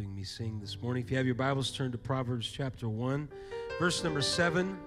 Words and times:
helping 0.00 0.16
me 0.16 0.24
sing 0.24 0.58
this 0.58 0.80
morning. 0.80 1.02
If 1.02 1.10
you 1.10 1.18
have 1.18 1.26
your 1.26 1.34
Bibles, 1.34 1.70
turn 1.70 1.92
to 1.92 1.98
Proverbs 1.98 2.50
chapter 2.50 2.88
1, 2.88 3.28
verse 3.78 4.02
number 4.02 4.22
7. 4.22 4.78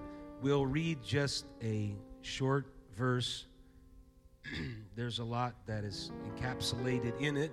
We'll 0.42 0.66
read 0.66 1.04
just 1.04 1.46
a 1.62 1.94
short 2.22 2.66
verse. 2.96 3.46
There's 4.96 5.20
a 5.20 5.24
lot 5.24 5.54
that 5.66 5.84
is 5.84 6.10
encapsulated 6.26 7.20
in 7.20 7.36
it. 7.36 7.52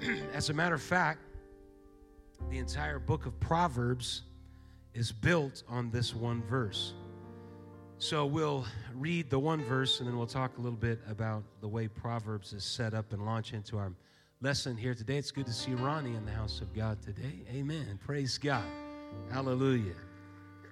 As 0.32 0.48
a 0.48 0.54
matter 0.54 0.74
of 0.74 0.80
fact, 0.80 1.20
the 2.48 2.56
entire 2.56 2.98
book 2.98 3.26
of 3.26 3.38
Proverbs 3.40 4.22
is 4.94 5.12
built 5.12 5.64
on 5.68 5.90
this 5.90 6.14
one 6.14 6.42
verse. 6.44 6.94
So 7.98 8.24
we'll 8.24 8.64
read 8.94 9.28
the 9.28 9.38
one 9.38 9.62
verse 9.64 10.00
and 10.00 10.08
then 10.08 10.16
we'll 10.16 10.26
talk 10.26 10.56
a 10.56 10.62
little 10.62 10.78
bit 10.78 10.98
about 11.10 11.42
the 11.60 11.68
way 11.68 11.88
Proverbs 11.88 12.54
is 12.54 12.64
set 12.64 12.94
up 12.94 13.12
and 13.12 13.26
launch 13.26 13.52
into 13.52 13.76
our 13.76 13.92
lesson 14.42 14.74
here 14.74 14.94
today. 14.94 15.18
It's 15.18 15.30
good 15.30 15.44
to 15.44 15.52
see 15.52 15.74
Ronnie 15.74 16.16
in 16.16 16.24
the 16.24 16.32
house 16.32 16.62
of 16.62 16.72
God 16.72 17.02
today. 17.02 17.40
Amen. 17.52 17.98
Praise 18.06 18.38
God. 18.38 18.64
Hallelujah. 19.30 19.92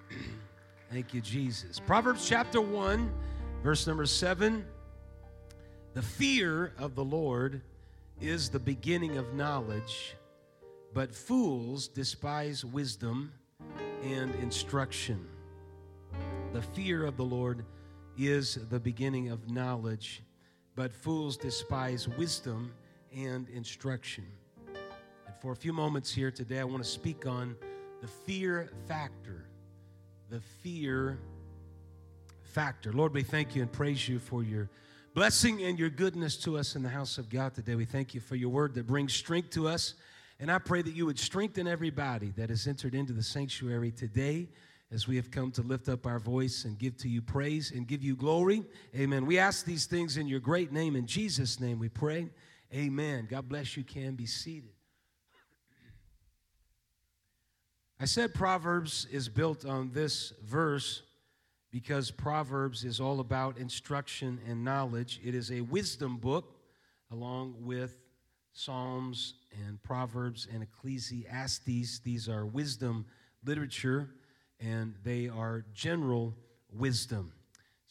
Thank 0.91 1.13
you, 1.13 1.21
Jesus. 1.21 1.79
Proverbs 1.79 2.27
chapter 2.27 2.61
1, 2.61 3.11
verse 3.61 3.85
number 3.85 4.07
7. 4.07 4.65
The 5.93 6.01
fear 6.01 6.73
of 6.79 6.95
the 6.95 7.03
Lord 7.03 7.61
is 8.19 8.49
the 8.49 8.59
beginning 8.59 9.17
of 9.17 9.35
knowledge, 9.35 10.15
but 10.95 11.13
fools 11.13 11.87
despise 11.87 12.65
wisdom 12.65 13.31
and 14.03 14.33
instruction. 14.37 15.27
The 16.53 16.63
fear 16.63 17.05
of 17.05 17.17
the 17.17 17.25
Lord 17.25 17.63
is 18.17 18.57
the 18.71 18.79
beginning 18.79 19.29
of 19.29 19.47
knowledge, 19.51 20.23
but 20.75 20.91
fools 20.91 21.37
despise 21.37 22.07
wisdom 22.07 22.71
and 23.15 23.47
instruction. 23.49 24.25
And 24.67 25.35
for 25.41 25.51
a 25.51 25.55
few 25.55 25.73
moments 25.73 26.13
here 26.13 26.31
today, 26.31 26.59
I 26.59 26.63
want 26.63 26.83
to 26.83 26.89
speak 26.89 27.25
on 27.25 27.55
the 28.01 28.07
fear 28.07 28.69
factor. 28.87 29.45
The 30.29 30.39
fear 30.39 31.19
factor. 32.43 32.93
Lord, 32.93 33.13
we 33.13 33.23
thank 33.23 33.55
you 33.55 33.61
and 33.61 33.71
praise 33.71 34.07
you 34.07 34.19
for 34.19 34.43
your 34.43 34.69
blessing 35.13 35.63
and 35.63 35.77
your 35.77 35.89
goodness 35.89 36.37
to 36.37 36.57
us 36.57 36.75
in 36.75 36.83
the 36.83 36.89
house 36.89 37.17
of 37.17 37.29
God 37.29 37.53
today. 37.53 37.75
We 37.75 37.85
thank 37.85 38.13
you 38.13 38.21
for 38.21 38.35
your 38.35 38.49
word 38.49 38.73
that 38.75 38.87
brings 38.87 39.13
strength 39.13 39.49
to 39.51 39.67
us. 39.67 39.95
And 40.39 40.51
I 40.51 40.57
pray 40.59 40.81
that 40.81 40.93
you 40.93 41.05
would 41.05 41.19
strengthen 41.19 41.67
everybody 41.67 42.31
that 42.37 42.49
has 42.49 42.67
entered 42.67 42.95
into 42.95 43.13
the 43.13 43.23
sanctuary 43.23 43.91
today 43.91 44.47
as 44.91 45.07
we 45.07 45.15
have 45.17 45.29
come 45.29 45.51
to 45.51 45.61
lift 45.61 45.89
up 45.89 46.05
our 46.05 46.19
voice 46.19 46.65
and 46.65 46.77
give 46.79 46.97
to 46.97 47.09
you 47.09 47.21
praise 47.21 47.71
and 47.71 47.87
give 47.87 48.03
you 48.03 48.15
glory. 48.15 48.63
Amen. 48.95 49.25
We 49.25 49.37
ask 49.37 49.65
these 49.65 49.85
things 49.85 50.17
in 50.17 50.27
your 50.27 50.39
great 50.39 50.71
name. 50.71 50.95
In 50.95 51.05
Jesus' 51.05 51.59
name 51.59 51.77
we 51.79 51.89
pray. 51.89 52.29
Amen. 52.73 53.27
God 53.29 53.49
bless 53.49 53.75
you. 53.75 53.83
Can 53.83 54.15
be 54.15 54.25
seated. 54.25 54.71
I 57.99 58.05
said 58.05 58.33
Proverbs 58.33 59.07
is 59.11 59.27
built 59.27 59.65
on 59.65 59.91
this 59.91 60.31
verse 60.45 61.01
because 61.71 62.11
Proverbs 62.11 62.83
is 62.83 62.99
all 62.99 63.19
about 63.19 63.57
instruction 63.57 64.39
and 64.47 64.63
knowledge. 64.63 65.19
It 65.23 65.35
is 65.35 65.51
a 65.51 65.61
wisdom 65.61 66.17
book 66.17 66.55
along 67.11 67.55
with 67.59 67.97
Psalms 68.53 69.35
and 69.65 69.81
Proverbs 69.83 70.47
and 70.51 70.63
Ecclesiastes. 70.63 71.99
These 71.99 72.29
are 72.29 72.45
wisdom 72.45 73.05
literature 73.43 74.09
and 74.59 74.93
they 75.03 75.27
are 75.27 75.65
general 75.73 76.35
wisdom. 76.71 77.31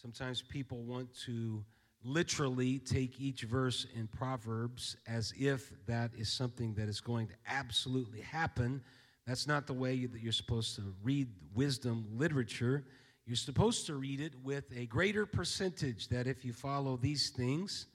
Sometimes 0.01 0.43
people 0.43 0.79
want 0.85 1.09
to 1.27 1.65
literally 2.05 2.79
take 2.79 3.21
each 3.21 3.43
verse 3.43 3.87
in 3.95 4.07
Proverbs 4.07 4.97
as 5.07 5.33
if 5.39 5.73
that 5.87 6.11
is 6.17 6.29
something 6.29 6.75
that 6.75 6.89
is 6.89 7.01
going 7.01 7.29
to 7.29 7.35
absolutely 7.47 8.21
happen. 8.21 8.81
That's 9.27 9.47
not 9.47 9.67
the 9.67 9.75
way 9.75 10.07
that 10.07 10.23
you're 10.23 10.33
supposed 10.33 10.77
to 10.77 10.95
read 11.03 11.29
wisdom 11.55 12.07
literature. 12.17 12.85
You're 13.27 13.37
supposed 13.37 13.87
to 13.87 13.97
read 13.97 14.21
it 14.21 14.33
with 14.43 14.65
a 14.75 14.87
greater 14.87 15.27
percentage 15.27 16.09
that 16.09 16.27
if 16.27 16.45
you 16.45 16.53
follow 16.53 16.97
these 16.97 17.31
things, 17.31 17.87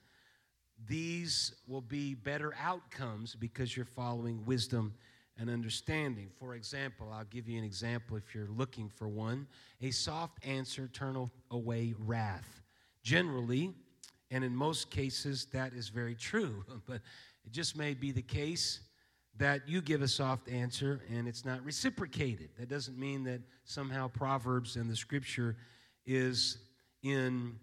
these 0.88 1.56
will 1.68 1.82
be 1.82 2.14
better 2.14 2.54
outcomes 2.62 3.36
because 3.36 3.76
you're 3.76 3.86
following 3.86 4.46
wisdom 4.46 4.94
and 5.38 5.50
understanding. 5.50 6.30
For 6.38 6.56
example, 6.56 7.12
I'll 7.12 7.24
give 7.26 7.48
you 7.48 7.58
an 7.58 7.64
example 7.64 8.18
if 8.18 8.36
you're 8.36 8.50
looking 8.50 8.90
for 8.90 9.08
one. 9.08 9.48
A 9.82 9.92
soft 9.92 10.46
answer 10.46 10.88
turn 10.88 11.30
away 11.50 11.96
wrath. 12.00 12.62
Generally, 13.02 13.74
and 14.34 14.44
in 14.44 14.56
most 14.56 14.90
cases, 14.90 15.46
that 15.54 15.74
is 15.74 15.90
very 15.90 16.16
true. 16.16 16.66
but 16.88 17.02
it 17.46 17.52
just 17.52 17.78
may 17.78 17.94
be 17.94 18.12
the 18.12 18.22
case 18.22 18.80
that 19.38 19.68
you 19.68 19.82
give 19.82 20.02
a 20.02 20.08
soft 20.08 20.50
answer 20.50 21.02
and 21.10 21.28
it's 21.28 21.46
not 21.46 21.64
reciprocated. 21.64 22.50
That 22.60 22.70
doesn't 22.70 22.98
mean 22.98 23.24
that 23.26 23.42
somehow 23.64 24.08
Proverbs 24.08 24.76
and 24.76 24.90
the 24.90 24.96
scripture 24.96 25.56
is 26.06 26.58
in 27.04 27.56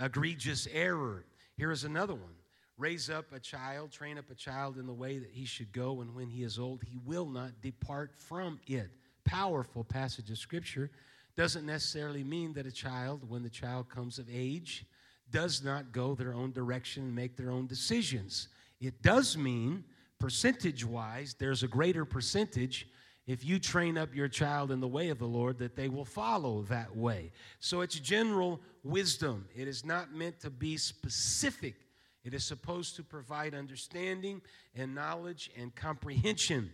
egregious 0.00 0.68
error. 0.72 1.24
Here 1.56 1.70
is 1.70 1.84
another 1.84 2.14
one 2.14 2.34
Raise 2.78 3.10
up 3.10 3.26
a 3.32 3.38
child, 3.38 3.92
train 3.92 4.18
up 4.18 4.30
a 4.30 4.34
child 4.34 4.78
in 4.78 4.86
the 4.86 4.92
way 4.92 5.18
that 5.18 5.30
he 5.30 5.44
should 5.44 5.72
go, 5.72 6.00
and 6.00 6.14
when 6.14 6.28
he 6.28 6.42
is 6.42 6.58
old, 6.58 6.82
he 6.82 6.98
will 7.04 7.26
not 7.26 7.60
depart 7.60 8.12
from 8.16 8.58
it. 8.66 8.90
Powerful 9.24 9.84
passage 9.84 10.30
of 10.30 10.38
scripture. 10.38 10.90
Doesn't 11.36 11.66
necessarily 11.66 12.24
mean 12.24 12.54
that 12.54 12.66
a 12.66 12.72
child, 12.72 13.28
when 13.28 13.42
the 13.42 13.50
child 13.50 13.88
comes 13.88 14.18
of 14.18 14.26
age, 14.32 14.86
does 15.32 15.64
not 15.64 15.92
go 15.92 16.14
their 16.14 16.34
own 16.34 16.52
direction 16.52 17.02
and 17.04 17.14
make 17.14 17.36
their 17.36 17.50
own 17.50 17.66
decisions. 17.66 18.48
It 18.80 19.02
does 19.02 19.36
mean, 19.36 19.84
percentage 20.20 20.84
wise, 20.84 21.34
there's 21.38 21.64
a 21.64 21.68
greater 21.68 22.04
percentage 22.04 22.86
if 23.26 23.44
you 23.44 23.58
train 23.58 23.96
up 23.96 24.14
your 24.14 24.28
child 24.28 24.70
in 24.70 24.80
the 24.80 24.88
way 24.88 25.08
of 25.08 25.18
the 25.18 25.26
Lord 25.26 25.58
that 25.58 25.76
they 25.76 25.88
will 25.88 26.04
follow 26.04 26.62
that 26.62 26.94
way. 26.96 27.32
So 27.60 27.80
it's 27.80 27.98
general 27.98 28.60
wisdom. 28.82 29.46
It 29.54 29.68
is 29.68 29.84
not 29.84 30.12
meant 30.12 30.40
to 30.40 30.50
be 30.50 30.76
specific, 30.76 31.76
it 32.24 32.34
is 32.34 32.44
supposed 32.44 32.96
to 32.96 33.02
provide 33.02 33.54
understanding 33.54 34.42
and 34.74 34.94
knowledge 34.94 35.50
and 35.56 35.74
comprehension. 35.74 36.70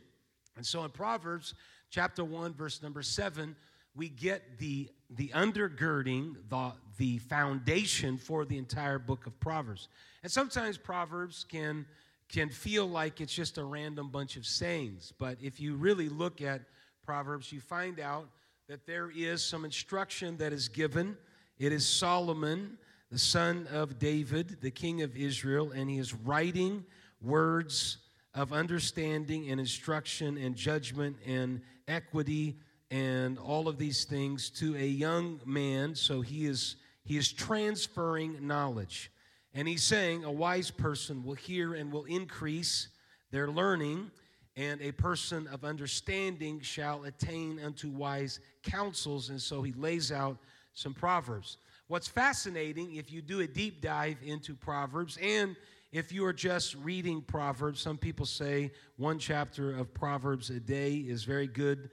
And 0.57 0.67
so 0.67 0.85
in 0.85 0.91
Proverbs 0.91 1.55
chapter 1.91 2.25
1, 2.25 2.53
verse 2.55 2.83
number 2.83 3.03
7, 3.03 3.57
we 3.95 4.09
get 4.09 4.59
the, 4.59 4.91
the 5.11 5.29
undergirding, 5.29 6.37
the, 6.49 6.73
the 6.99 7.19
foundation 7.19 8.19
for 8.19 8.45
the 8.45 8.59
entire 8.59 8.99
book 8.99 9.27
of 9.27 9.39
Proverbs. 9.41 9.89
And 10.23 10.31
sometimes 10.31 10.77
Proverbs 10.77 11.45
can, 11.49 11.87
can 12.29 12.51
feel 12.51 12.87
like 12.87 13.21
it's 13.21 13.33
just 13.33 13.57
a 13.57 13.65
random 13.65 14.11
bunch 14.11 14.37
of 14.37 14.45
sayings. 14.45 15.13
But 15.19 15.39
if 15.41 15.61
you 15.61 15.77
really 15.77 16.09
look 16.09 16.43
at 16.43 16.61
Proverbs, 17.05 17.53
you 17.53 17.61
find 17.61 18.01
out 18.01 18.29
that 18.69 18.85
there 18.85 19.11
is 19.11 19.43
some 19.43 19.65
instruction 19.65 20.37
that 20.37 20.53
is 20.53 20.69
given. 20.69 21.17
It 21.59 21.73
is 21.73 21.87
Solomon, 21.87 22.77
the 23.11 23.19
son 23.19 23.67
of 23.73 23.99
David, 23.99 24.59
the 24.61 24.71
king 24.71 25.03
of 25.03 25.17
Israel, 25.17 25.73
and 25.73 25.89
he 25.89 25.99
is 25.99 26.13
writing 26.13 26.85
words 27.23 27.99
of 28.35 28.53
understanding 28.53 29.51
and 29.51 29.59
instruction 29.59 30.37
and 30.37 30.55
judgment 30.55 31.17
and 31.27 31.61
equity 31.87 32.57
and 32.91 33.39
all 33.39 33.69
of 33.69 33.79
these 33.79 34.05
things 34.05 34.51
to 34.51 34.77
a 34.77 34.87
young 34.87 35.41
man. 35.45 35.95
So 35.95 36.21
he 36.21 36.47
is 36.47 36.77
he 37.09 37.17
is 37.17 37.33
transferring 37.33 38.47
knowledge. 38.47 39.11
And 39.55 39.67
he's 39.67 39.83
saying 39.83 40.25
a 40.25 40.31
wise 40.31 40.71
person 40.71 41.25
will 41.25 41.35
hear 41.35 41.73
and 41.73 41.91
will 41.91 42.05
increase 42.05 42.89
their 43.31 43.49
learning, 43.49 44.11
and 44.57 44.81
a 44.83 44.93
person 44.93 45.47
of 45.47 45.65
understanding 45.65 46.61
shall 46.61 47.05
attain 47.05 47.61
unto 47.65 47.89
wise 47.89 48.41
counsels. 48.63 49.31
And 49.31 49.41
so 49.41 49.63
he 49.63 49.73
lays 49.73 50.13
out 50.13 50.37
some 50.75 50.93
proverbs. 50.93 51.57
What's 51.87 52.09
fascinating, 52.09 52.97
if 52.97 53.11
you 53.11 53.23
do 53.23 53.41
a 53.41 53.47
deep 53.47 53.81
dive 53.81 54.19
into 54.23 54.55
Proverbs, 54.55 55.19
and 55.23 55.57
if 55.91 56.13
you 56.13 56.27
are 56.27 56.35
just 56.35 56.75
reading 56.75 57.23
Proverbs, 57.23 57.81
some 57.81 57.97
people 57.97 58.27
say 58.27 58.71
one 58.99 59.19
chapter 59.19 59.75
of 59.75 59.95
Proverbs 59.95 60.51
a 60.51 60.61
day 60.61 60.97
is 60.97 61.25
very 61.25 61.47
good 61.47 61.88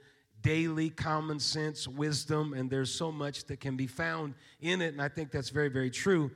daily 0.46 0.90
common 0.90 1.40
sense 1.40 1.88
wisdom, 1.88 2.54
and 2.54 2.70
there's 2.70 2.94
so 2.94 3.10
much 3.10 3.46
that 3.46 3.58
can 3.58 3.76
be 3.76 3.88
found 3.88 4.32
in 4.60 4.80
it, 4.80 4.92
and 4.92 5.02
I 5.02 5.08
think 5.08 5.32
that's 5.32 5.50
very, 5.50 5.68
very 5.68 5.90
true. 5.90 6.30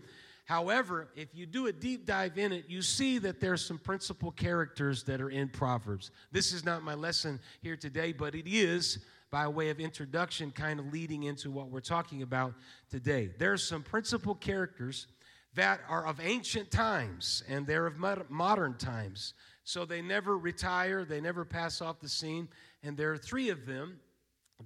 However, 0.47 1.11
if 1.15 1.29
you 1.33 1.47
do 1.47 1.69
a 1.69 1.73
deep 1.73 2.07
dive 2.07 2.37
in 2.37 2.53
it, 2.53 2.65
you 2.67 2.83
see 2.83 3.19
that 3.19 3.41
there's 3.41 3.65
some 3.65 3.79
principal 3.79 4.33
characters 4.33 5.05
that 5.05 5.21
are 5.21 5.31
in 5.31 5.49
Proverbs. 5.49 6.11
This 6.33 6.53
is 6.53 6.65
not 6.65 6.83
my 6.83 6.95
lesson 6.95 7.39
here 7.63 7.77
today, 7.77 8.13
but 8.13 8.35
it 8.35 8.49
is 8.49 8.99
by 9.31 9.47
way 9.47 9.71
of 9.71 9.79
introduction, 9.79 10.51
kind 10.51 10.81
of 10.81 10.93
leading 10.93 11.23
into 11.23 11.53
what 11.53 11.69
we're 11.69 11.79
talking 11.79 12.23
about 12.23 12.55
today. 12.91 13.31
There's 13.39 13.63
some 13.63 13.85
principal 13.85 14.35
characters 14.35 15.07
that 15.55 15.83
are 15.89 16.05
of 16.05 16.19
ancient 16.21 16.73
times 16.73 17.45
and 17.49 17.65
they're 17.65 17.87
of 17.87 17.97
modern 18.29 18.75
times. 18.77 19.35
So 19.63 19.85
they 19.85 20.03
never 20.03 20.37
retire, 20.37 21.05
they 21.05 21.21
never 21.21 21.45
pass 21.45 21.81
off 21.81 22.01
the 22.01 22.09
scene. 22.09 22.49
And 22.83 22.97
there 22.97 23.13
are 23.13 23.19
three 23.19 23.51
of 23.51 23.67
them 23.67 24.01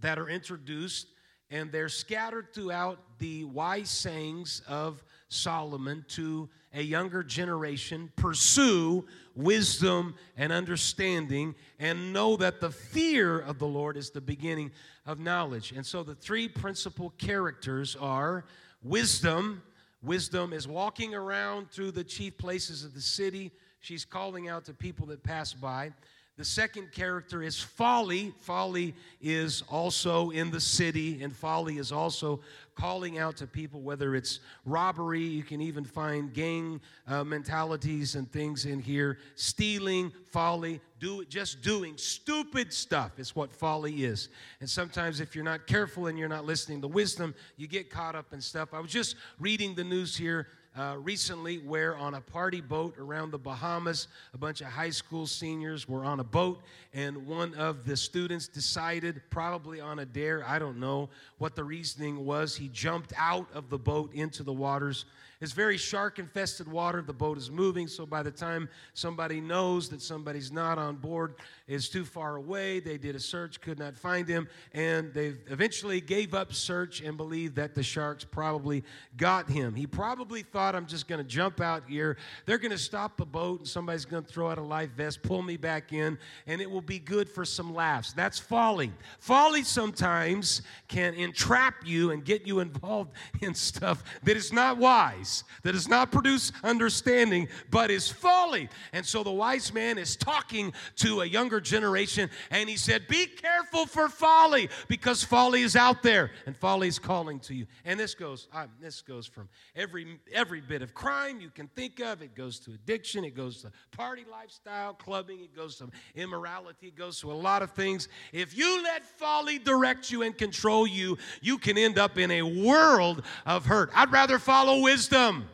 that 0.00 0.18
are 0.18 0.28
introduced, 0.28 1.08
and 1.50 1.70
they're 1.70 1.88
scattered 1.88 2.52
throughout 2.54 2.98
the 3.18 3.44
wise 3.44 3.90
sayings 3.90 4.62
of 4.68 5.02
Solomon 5.28 6.04
to 6.08 6.48
a 6.72 6.82
younger 6.82 7.22
generation 7.22 8.10
pursue 8.16 9.04
wisdom 9.34 10.14
and 10.36 10.52
understanding 10.52 11.54
and 11.78 12.12
know 12.12 12.36
that 12.36 12.60
the 12.60 12.70
fear 12.70 13.38
of 13.38 13.58
the 13.58 13.66
Lord 13.66 13.96
is 13.96 14.10
the 14.10 14.20
beginning 14.20 14.72
of 15.06 15.18
knowledge. 15.18 15.72
And 15.72 15.84
so 15.86 16.02
the 16.02 16.14
three 16.14 16.48
principal 16.48 17.10
characters 17.18 17.96
are 17.96 18.44
wisdom. 18.82 19.62
Wisdom 20.02 20.52
is 20.52 20.66
walking 20.66 21.14
around 21.14 21.70
through 21.70 21.92
the 21.92 22.04
chief 22.04 22.36
places 22.36 22.84
of 22.84 22.94
the 22.94 23.00
city. 23.00 23.52
She's 23.80 24.04
calling 24.04 24.48
out 24.48 24.64
to 24.64 24.74
people 24.74 25.06
that 25.06 25.22
pass 25.22 25.52
by. 25.52 25.92
The 26.36 26.44
second 26.44 26.90
character 26.90 27.44
is 27.44 27.60
folly. 27.60 28.34
Folly 28.40 28.96
is 29.22 29.62
also 29.70 30.30
in 30.30 30.50
the 30.50 30.60
city, 30.60 31.22
and 31.22 31.34
folly 31.34 31.78
is 31.78 31.92
also 31.92 32.40
calling 32.74 33.18
out 33.18 33.36
to 33.36 33.46
people, 33.46 33.80
whether 33.80 34.16
it's 34.16 34.40
robbery, 34.64 35.22
you 35.22 35.44
can 35.44 35.60
even 35.60 35.84
find 35.84 36.34
gang 36.34 36.80
uh, 37.06 37.22
mentalities 37.22 38.16
and 38.16 38.30
things 38.32 38.64
in 38.64 38.80
here, 38.80 39.18
stealing, 39.36 40.10
folly, 40.32 40.80
do 40.98 41.24
just 41.26 41.62
doing 41.62 41.96
stupid 41.96 42.72
stuff 42.72 43.20
is 43.20 43.36
what 43.36 43.52
folly 43.52 44.04
is. 44.04 44.28
And 44.58 44.68
sometimes 44.68 45.20
if 45.20 45.36
you're 45.36 45.44
not 45.44 45.68
careful 45.68 46.08
and 46.08 46.18
you're 46.18 46.28
not 46.28 46.44
listening 46.44 46.80
to 46.80 46.88
wisdom, 46.88 47.32
you 47.56 47.68
get 47.68 47.90
caught 47.90 48.16
up 48.16 48.32
in 48.32 48.40
stuff. 48.40 48.74
I 48.74 48.80
was 48.80 48.90
just 48.90 49.14
reading 49.38 49.76
the 49.76 49.84
news 49.84 50.16
here 50.16 50.48
uh, 50.76 50.96
recently 50.98 51.58
where 51.58 51.96
on 51.96 52.14
a 52.14 52.20
party 52.20 52.60
boat 52.60 52.96
around 52.98 53.30
the 53.30 53.38
Bahamas, 53.38 54.08
a 54.32 54.38
bunch 54.38 54.60
of 54.60 54.66
high 54.66 54.90
school 54.90 55.26
seniors 55.26 55.88
were 55.88 56.04
on 56.04 56.20
a 56.20 56.24
boat, 56.24 56.62
and 56.92 57.26
one 57.26 57.54
of 57.54 57.84
the 57.84 57.96
students 57.96 58.48
decided, 58.48 59.22
probably 59.30 59.80
on 59.80 60.00
a 60.00 60.04
dare, 60.04 60.44
I 60.46 60.58
don't 60.58 60.78
know 60.78 61.08
what 61.38 61.54
the 61.54 61.64
reasoning 61.64 62.24
was, 62.24 62.56
he 62.56 62.68
jumped 62.68 63.12
out 63.16 63.46
of 63.54 63.70
the 63.70 63.78
boat 63.78 64.12
into 64.14 64.42
the 64.42 64.52
waters 64.52 65.04
it's 65.44 65.52
very 65.52 65.76
shark 65.76 66.18
infested 66.18 66.66
water. 66.66 67.02
The 67.02 67.12
boat 67.12 67.36
is 67.36 67.50
moving, 67.50 67.86
so 67.86 68.06
by 68.06 68.22
the 68.22 68.30
time 68.30 68.66
somebody 68.94 69.42
knows 69.42 69.90
that 69.90 70.00
somebody's 70.00 70.50
not 70.50 70.78
on 70.78 70.96
board, 70.96 71.34
it's 71.66 71.88
too 71.88 72.04
far 72.04 72.36
away. 72.36 72.80
They 72.80 72.98
did 72.98 73.16
a 73.16 73.20
search, 73.20 73.60
could 73.60 73.78
not 73.78 73.96
find 73.96 74.28
him, 74.28 74.48
and 74.72 75.14
they 75.14 75.34
eventually 75.48 76.00
gave 76.00 76.34
up 76.34 76.52
search 76.52 77.00
and 77.00 77.16
believed 77.16 77.56
that 77.56 77.74
the 77.74 77.82
sharks 77.82 78.22
probably 78.22 78.84
got 79.16 79.48
him. 79.48 79.74
He 79.74 79.86
probably 79.86 80.42
thought, 80.42 80.74
I'm 80.74 80.86
just 80.86 81.08
going 81.08 81.20
to 81.20 81.28
jump 81.28 81.60
out 81.60 81.84
here. 81.88 82.18
They're 82.44 82.58
going 82.58 82.70
to 82.70 82.78
stop 82.78 83.16
the 83.16 83.24
boat, 83.24 83.60
and 83.60 83.68
somebody's 83.68 84.04
going 84.04 84.24
to 84.24 84.28
throw 84.28 84.50
out 84.50 84.58
a 84.58 84.62
life 84.62 84.90
vest, 84.90 85.22
pull 85.22 85.42
me 85.42 85.56
back 85.56 85.92
in, 85.92 86.18
and 86.46 86.60
it 86.60 86.70
will 86.70 86.82
be 86.82 86.98
good 86.98 87.28
for 87.28 87.44
some 87.44 87.72
laughs. 87.74 88.12
That's 88.12 88.38
folly. 88.38 88.92
Folly 89.18 89.62
sometimes 89.62 90.62
can 90.88 91.14
entrap 91.14 91.76
you 91.86 92.10
and 92.10 92.24
get 92.24 92.46
you 92.46 92.60
involved 92.60 93.12
in 93.40 93.54
stuff 93.54 94.04
that 94.24 94.36
is 94.36 94.52
not 94.52 94.76
wise 94.76 95.44
that 95.62 95.72
does 95.72 95.88
not 95.88 96.12
produce 96.12 96.52
understanding, 96.62 97.48
but 97.70 97.90
is 97.90 98.10
folly. 98.10 98.68
And 98.92 99.04
so 99.04 99.22
the 99.22 99.32
wise 99.32 99.72
man 99.72 99.98
is 99.98 100.16
talking 100.16 100.72
to 100.96 101.22
a 101.22 101.24
younger 101.24 101.53
generation, 101.60 102.30
and 102.50 102.68
he 102.68 102.76
said, 102.76 103.06
Be 103.08 103.26
careful 103.26 103.86
for 103.86 104.08
folly, 104.08 104.68
because 104.88 105.22
folly 105.22 105.62
is 105.62 105.76
out 105.76 106.02
there, 106.02 106.30
and 106.46 106.56
folly 106.56 106.88
is 106.88 106.98
calling 106.98 107.40
to 107.40 107.54
you. 107.54 107.66
And 107.84 107.98
this 107.98 108.14
goes, 108.14 108.48
uh, 108.52 108.66
this 108.80 109.02
goes 109.02 109.26
from 109.26 109.48
every 109.76 110.18
every 110.32 110.60
bit 110.60 110.82
of 110.82 110.94
crime 110.94 111.40
you 111.40 111.50
can 111.50 111.68
think 111.68 112.00
of. 112.00 112.22
It 112.22 112.34
goes 112.34 112.58
to 112.60 112.72
addiction, 112.72 113.24
it 113.24 113.34
goes 113.34 113.62
to 113.62 113.72
party 113.90 114.24
lifestyle, 114.30 114.94
clubbing, 114.94 115.40
it 115.40 115.54
goes 115.54 115.76
to 115.76 115.88
immorality, 116.14 116.88
it 116.88 116.96
goes 116.96 117.20
to 117.20 117.32
a 117.32 117.34
lot 117.34 117.62
of 117.62 117.72
things. 117.72 118.08
If 118.32 118.56
you 118.56 118.82
let 118.82 119.04
folly 119.04 119.58
direct 119.58 120.10
you 120.10 120.22
and 120.22 120.36
control 120.36 120.86
you, 120.86 121.18
you 121.40 121.58
can 121.58 121.78
end 121.78 121.98
up 121.98 122.18
in 122.18 122.30
a 122.30 122.42
world 122.42 123.22
of 123.46 123.66
hurt. 123.66 123.90
I'd 123.94 124.12
rather 124.12 124.38
follow 124.38 124.80
wisdom. 124.80 125.48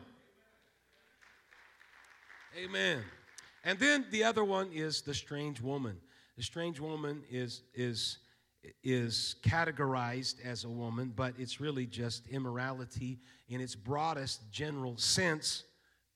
Amen. 2.57 3.01
And 3.63 3.79
then 3.79 4.05
the 4.11 4.23
other 4.23 4.43
one 4.43 4.69
is 4.73 5.01
the 5.01 5.13
strange 5.13 5.61
woman. 5.61 5.97
The 6.37 6.43
strange 6.43 6.79
woman 6.79 7.23
is 7.29 7.61
is 7.73 8.19
is 8.83 9.35
categorized 9.43 10.35
as 10.45 10.63
a 10.63 10.69
woman, 10.69 11.13
but 11.15 11.33
it's 11.37 11.59
really 11.59 11.87
just 11.87 12.27
immorality 12.27 13.19
in 13.49 13.59
its 13.59 13.75
broadest 13.75 14.51
general 14.51 14.97
sense. 14.97 15.63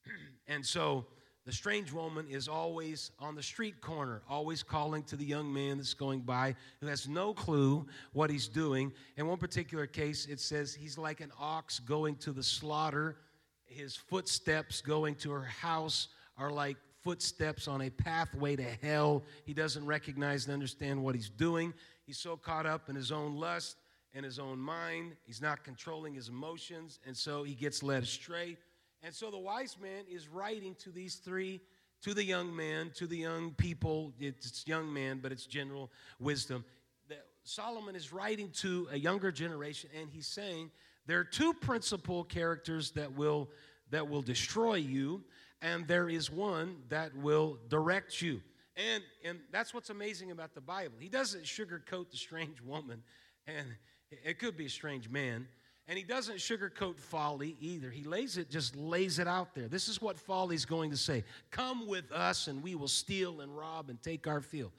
and 0.48 0.64
so 0.64 1.06
the 1.46 1.52
strange 1.52 1.92
woman 1.92 2.28
is 2.30 2.48
always 2.48 3.12
on 3.20 3.36
the 3.36 3.42
street 3.42 3.82
corner, 3.82 4.22
always 4.30 4.62
calling 4.62 5.04
to 5.04 5.16
the 5.16 5.26
young 5.26 5.52
man 5.52 5.78
that's 5.78 5.94
going 5.94 6.22
by 6.22 6.56
who 6.82 6.88
has 6.88 7.08
no 7.08 7.34
clue 7.34 7.86
what 8.14 8.30
he's 8.30 8.48
doing. 8.48 8.92
In 9.18 9.28
one 9.28 9.38
particular 9.38 9.88
case, 9.88 10.28
it 10.28 10.40
says 10.40 10.74
he's 10.74 10.98
like 10.98 11.22
an 11.22 11.32
ox 11.40 11.80
going 11.80 12.16
to 12.18 12.32
the 12.32 12.44
slaughter 12.44 13.18
his 13.66 13.96
footsteps 13.96 14.82
going 14.82 15.16
to 15.16 15.32
her 15.32 15.44
house 15.44 16.08
are 16.38 16.52
like 16.52 16.78
footsteps 17.06 17.68
on 17.68 17.82
a 17.82 17.90
pathway 17.92 18.56
to 18.56 18.64
hell. 18.64 19.24
He 19.46 19.54
doesn't 19.54 19.86
recognize 19.86 20.46
and 20.46 20.54
understand 20.54 21.04
what 21.04 21.14
he's 21.14 21.30
doing. 21.30 21.72
He's 22.08 22.18
so 22.18 22.36
caught 22.36 22.66
up 22.66 22.90
in 22.90 22.96
his 22.96 23.12
own 23.12 23.36
lust 23.36 23.78
and 24.16 24.26
his 24.26 24.40
own 24.40 24.58
mind. 24.58 25.16
He's 25.24 25.40
not 25.40 25.64
controlling 25.64 26.16
his 26.16 26.30
emotions, 26.30 27.00
and 27.06 27.16
so 27.16 27.44
he 27.44 27.54
gets 27.54 27.84
led 27.84 28.02
astray. 28.02 28.58
And 29.04 29.14
so 29.14 29.30
the 29.30 29.38
wise 29.38 29.78
man 29.80 30.06
is 30.10 30.28
writing 30.28 30.76
to 30.80 30.90
these 30.90 31.16
three, 31.16 31.62
to 32.02 32.16
the 32.16 32.24
young 32.24 32.56
man, 32.56 32.92
to 32.96 33.06
the 33.06 33.18
young 33.18 33.52
people. 33.52 34.12
It's 34.20 34.68
young 34.68 34.92
man, 34.92 35.20
but 35.22 35.32
it's 35.32 35.46
general 35.46 35.92
wisdom. 36.20 36.66
Solomon 37.44 37.96
is 37.96 38.12
writing 38.12 38.50
to 38.62 38.88
a 38.92 38.98
younger 38.98 39.32
generation, 39.32 39.92
and 39.96 40.10
he's 40.10 40.26
saying 40.26 40.72
there 41.06 41.20
are 41.20 41.24
two 41.24 41.54
principal 41.54 42.24
characters 42.24 42.90
that 42.92 43.16
will 43.16 43.52
that 43.92 44.10
will 44.10 44.24
destroy 44.24 44.74
you, 44.74 45.24
and 45.62 45.88
there 45.88 46.10
is 46.10 46.32
one 46.32 46.78
that 46.90 47.16
will 47.16 47.58
direct 47.70 48.22
you. 48.22 48.42
And 48.76 49.04
and 49.24 49.40
that's 49.52 49.74
what's 49.74 49.90
amazing 49.90 50.32
about 50.32 50.54
the 50.54 50.62
Bible. 50.62 50.96
He 51.00 51.10
doesn't 51.10 51.44
sugarcoat 51.44 52.12
the 52.12 52.18
strange 52.18 52.62
woman, 52.62 53.04
and 53.48 53.68
it 54.10 54.40
could 54.40 54.58
be 54.58 54.66
a 54.66 54.70
strange 54.70 55.10
man. 55.10 55.48
And 55.88 56.00
he 56.00 56.04
doesn't 56.04 56.38
sugarcoat 56.38 56.98
folly 56.98 57.56
either. 57.60 57.92
He 57.92 58.04
lays 58.04 58.38
it, 58.38 58.50
just 58.50 58.76
lays 58.76 59.20
it 59.20 59.28
out 59.28 59.54
there. 59.54 59.68
This 59.68 59.88
is 59.88 60.02
what 60.02 60.18
folly's 60.18 60.66
going 60.66 60.90
to 60.90 60.98
say. 60.98 61.24
Come 61.52 61.86
with 61.86 62.12
us 62.12 62.48
and 62.48 62.64
we 62.64 62.74
will 62.74 62.88
steal 62.88 63.42
and 63.42 63.56
rob 63.56 63.92
and 63.92 64.02
take 64.02 64.26
our 64.26 64.42
field 64.42 64.72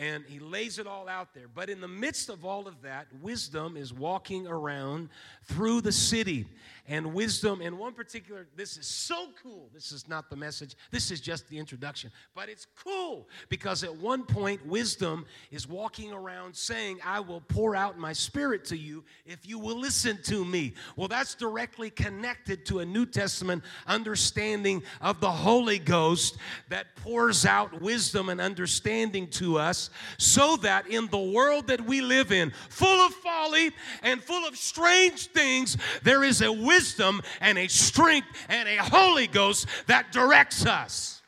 and 0.00 0.24
he 0.26 0.38
lays 0.38 0.78
it 0.78 0.86
all 0.86 1.10
out 1.10 1.34
there. 1.34 1.46
But 1.54 1.68
in 1.68 1.82
the 1.82 1.86
midst 1.86 2.30
of 2.30 2.42
all 2.42 2.66
of 2.66 2.80
that, 2.80 3.06
wisdom 3.20 3.76
is 3.76 3.92
walking 3.92 4.46
around 4.46 5.10
through 5.44 5.82
the 5.82 5.92
city. 5.92 6.46
And 6.88 7.12
wisdom, 7.12 7.60
in 7.60 7.76
one 7.76 7.92
particular, 7.92 8.46
this 8.56 8.78
is 8.78 8.86
so 8.86 9.28
cool. 9.42 9.68
This 9.74 9.92
is 9.92 10.08
not 10.08 10.30
the 10.30 10.36
message, 10.36 10.74
this 10.90 11.10
is 11.10 11.20
just 11.20 11.46
the 11.48 11.58
introduction. 11.58 12.10
But 12.34 12.48
it's 12.48 12.66
cool 12.82 13.28
because 13.50 13.84
at 13.84 13.94
one 13.94 14.24
point, 14.24 14.66
wisdom 14.66 15.26
is 15.50 15.68
walking 15.68 16.12
around 16.12 16.56
saying, 16.56 16.98
I 17.04 17.20
will 17.20 17.42
pour 17.42 17.76
out 17.76 17.98
my 17.98 18.14
spirit 18.14 18.64
to 18.66 18.78
you 18.78 19.04
if 19.26 19.46
you 19.46 19.58
will 19.58 19.78
listen 19.78 20.18
to 20.24 20.46
me. 20.46 20.72
Well, 20.96 21.08
that's 21.08 21.34
directly 21.34 21.90
connected 21.90 22.64
to 22.66 22.78
a 22.78 22.86
New 22.86 23.04
Testament 23.04 23.62
understanding 23.86 24.82
of 25.02 25.20
the 25.20 25.30
Holy 25.30 25.78
Ghost 25.78 26.38
that 26.70 26.96
pours 26.96 27.44
out 27.44 27.82
wisdom 27.82 28.30
and 28.30 28.40
understanding 28.40 29.28
to 29.28 29.58
us 29.58 29.89
so 30.18 30.56
that 30.58 30.86
in 30.88 31.06
the 31.08 31.18
world 31.18 31.66
that 31.68 31.80
we 31.80 32.00
live 32.00 32.32
in, 32.32 32.52
full 32.68 33.06
of 33.06 33.12
folly 33.14 33.70
and 34.02 34.22
full 34.22 34.46
of 34.46 34.56
strange 34.56 35.28
things, 35.28 35.76
there 36.02 36.24
is 36.24 36.42
a 36.42 36.52
wisdom 36.52 37.22
and 37.40 37.58
a 37.58 37.68
strength 37.68 38.28
and 38.48 38.68
a 38.68 38.76
Holy 38.76 39.26
Ghost 39.26 39.66
that 39.86 40.12
directs 40.12 40.66
us. 40.66 41.20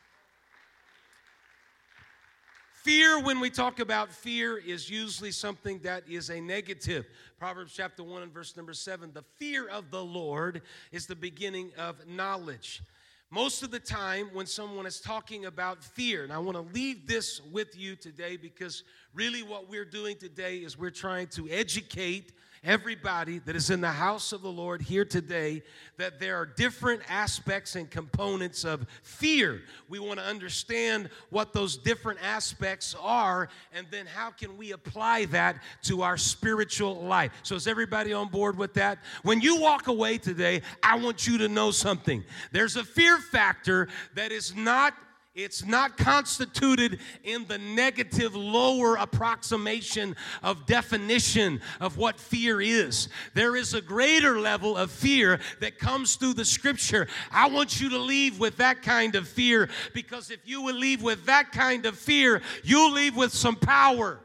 Fear, 2.83 3.21
when 3.21 3.39
we 3.39 3.49
talk 3.49 3.79
about 3.79 4.11
fear, 4.11 4.59
is 4.59 4.91
usually 4.91 5.31
something 5.31 5.79
that 5.85 6.03
is 6.09 6.31
a 6.31 6.41
negative. 6.41 7.07
Proverbs 7.39 7.73
chapter 7.77 8.03
1 8.03 8.23
and 8.23 8.33
verse 8.33 8.57
number 8.57 8.75
7 8.75 9.13
the 9.13 9.23
fear 9.37 9.69
of 9.69 9.93
the 9.93 10.03
Lord 10.03 10.63
is 10.91 11.07
the 11.07 11.15
beginning 11.15 11.71
of 11.79 12.05
knowledge. 12.09 12.83
Most 13.33 13.63
of 13.63 13.71
the 13.71 13.81
time, 13.81 14.29
when 14.35 14.45
someone 14.45 14.85
is 14.85 15.01
talking 15.01 15.47
about 15.47 15.83
fear, 15.83 16.23
and 16.23 16.31
I 16.31 16.37
want 16.37 16.55
to 16.55 16.75
leave 16.75 17.07
this 17.07 17.41
with 17.51 17.75
you 17.75 17.97
today 17.97 18.37
because 18.37 18.85
really 19.15 19.43
what 19.43 19.71
we're 19.71 19.87
doing 19.87 20.19
today 20.19 20.59
is 20.59 20.79
we're 20.79 20.91
trying 20.91 21.29
to 21.29 21.49
educate 21.49 22.35
everybody 22.65 23.41
that 23.41 23.57
is 23.57 23.71
in 23.71 23.81
the 23.81 23.91
house 23.91 24.33
of 24.33 24.41
the 24.43 24.51
Lord 24.51 24.81
here 24.81 25.05
today 25.05 25.63
that 25.97 26.21
there 26.21 26.37
are 26.37 26.47
different 26.47 27.03
aspects 27.09 27.75
and 27.75 27.91
components 27.91 28.65
of 28.65 28.87
fear. 29.03 29.63
We 29.89 29.99
want 29.99 30.21
to 30.21 30.25
understand 30.25 31.11
what 31.31 31.53
those 31.53 31.77
different 31.77 32.21
aspects 32.23 32.95
are 33.01 33.49
and 33.73 33.87
then 33.91 34.07
how 34.07 34.31
can 34.31 34.57
we 34.57 34.73
apply 34.73 35.25
that 35.27 35.61
to 35.83 36.03
our 36.03 36.17
spiritual 36.17 37.03
life. 37.03 37.33
So 37.43 37.57
is 37.57 37.67
everybody 37.67 38.13
on 38.13 38.29
board 38.29 38.57
with 38.57 38.75
that? 38.75 38.99
When 39.23 39.41
you 39.41 39.61
walk 39.61 39.89
away 39.89 40.19
today, 40.19 40.63
I 40.83 40.97
want 40.97 41.27
you 41.27 41.39
to 41.39 41.49
know 41.49 41.73
something. 41.73 42.23
There's 42.53 42.77
a 42.77 42.85
fear 42.85 43.19
factor 43.19 43.89
that 44.15 44.31
is 44.31 44.55
not 44.55 44.95
it's 45.35 45.65
not 45.65 45.97
constituted 45.97 46.99
in 47.25 47.47
the 47.47 47.57
negative, 47.57 48.35
lower 48.35 48.97
approximation 48.97 50.15
of 50.43 50.67
definition 50.67 51.63
of 51.81 51.97
what 51.97 52.21
fear 52.21 52.61
is. 52.61 53.09
There 53.33 53.57
is 53.57 53.73
a 53.73 53.81
greater 53.81 54.39
level 54.39 54.77
of 54.77 54.91
fear 54.91 55.41
that 55.61 55.79
comes 55.79 56.17
through 56.17 56.35
the 56.35 56.45
scripture. 56.45 57.09
I 57.31 57.49
want 57.49 57.81
you 57.81 57.89
to 57.91 57.99
leave 57.99 58.39
with 58.39 58.59
that 58.59 58.83
kind 58.83 59.15
of 59.15 59.27
fear 59.27 59.71
because 59.95 60.31
if 60.31 60.41
you 60.45 60.61
will 60.61 60.77
leave 60.77 61.03
with 61.03 61.25
that 61.25 61.51
kind 61.51 61.87
of 61.87 61.99
fear, 61.99 62.43
you'll 62.63 62.93
leave 62.93 63.17
with 63.17 63.33
some 63.33 63.57
power. 63.57 64.21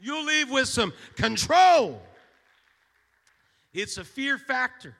You'll 0.00 0.24
leave 0.24 0.50
with 0.50 0.66
some 0.66 0.92
control. 1.14 2.02
It's 3.72 3.96
a 3.96 4.04
fear 4.04 4.38
factor. 4.38 4.96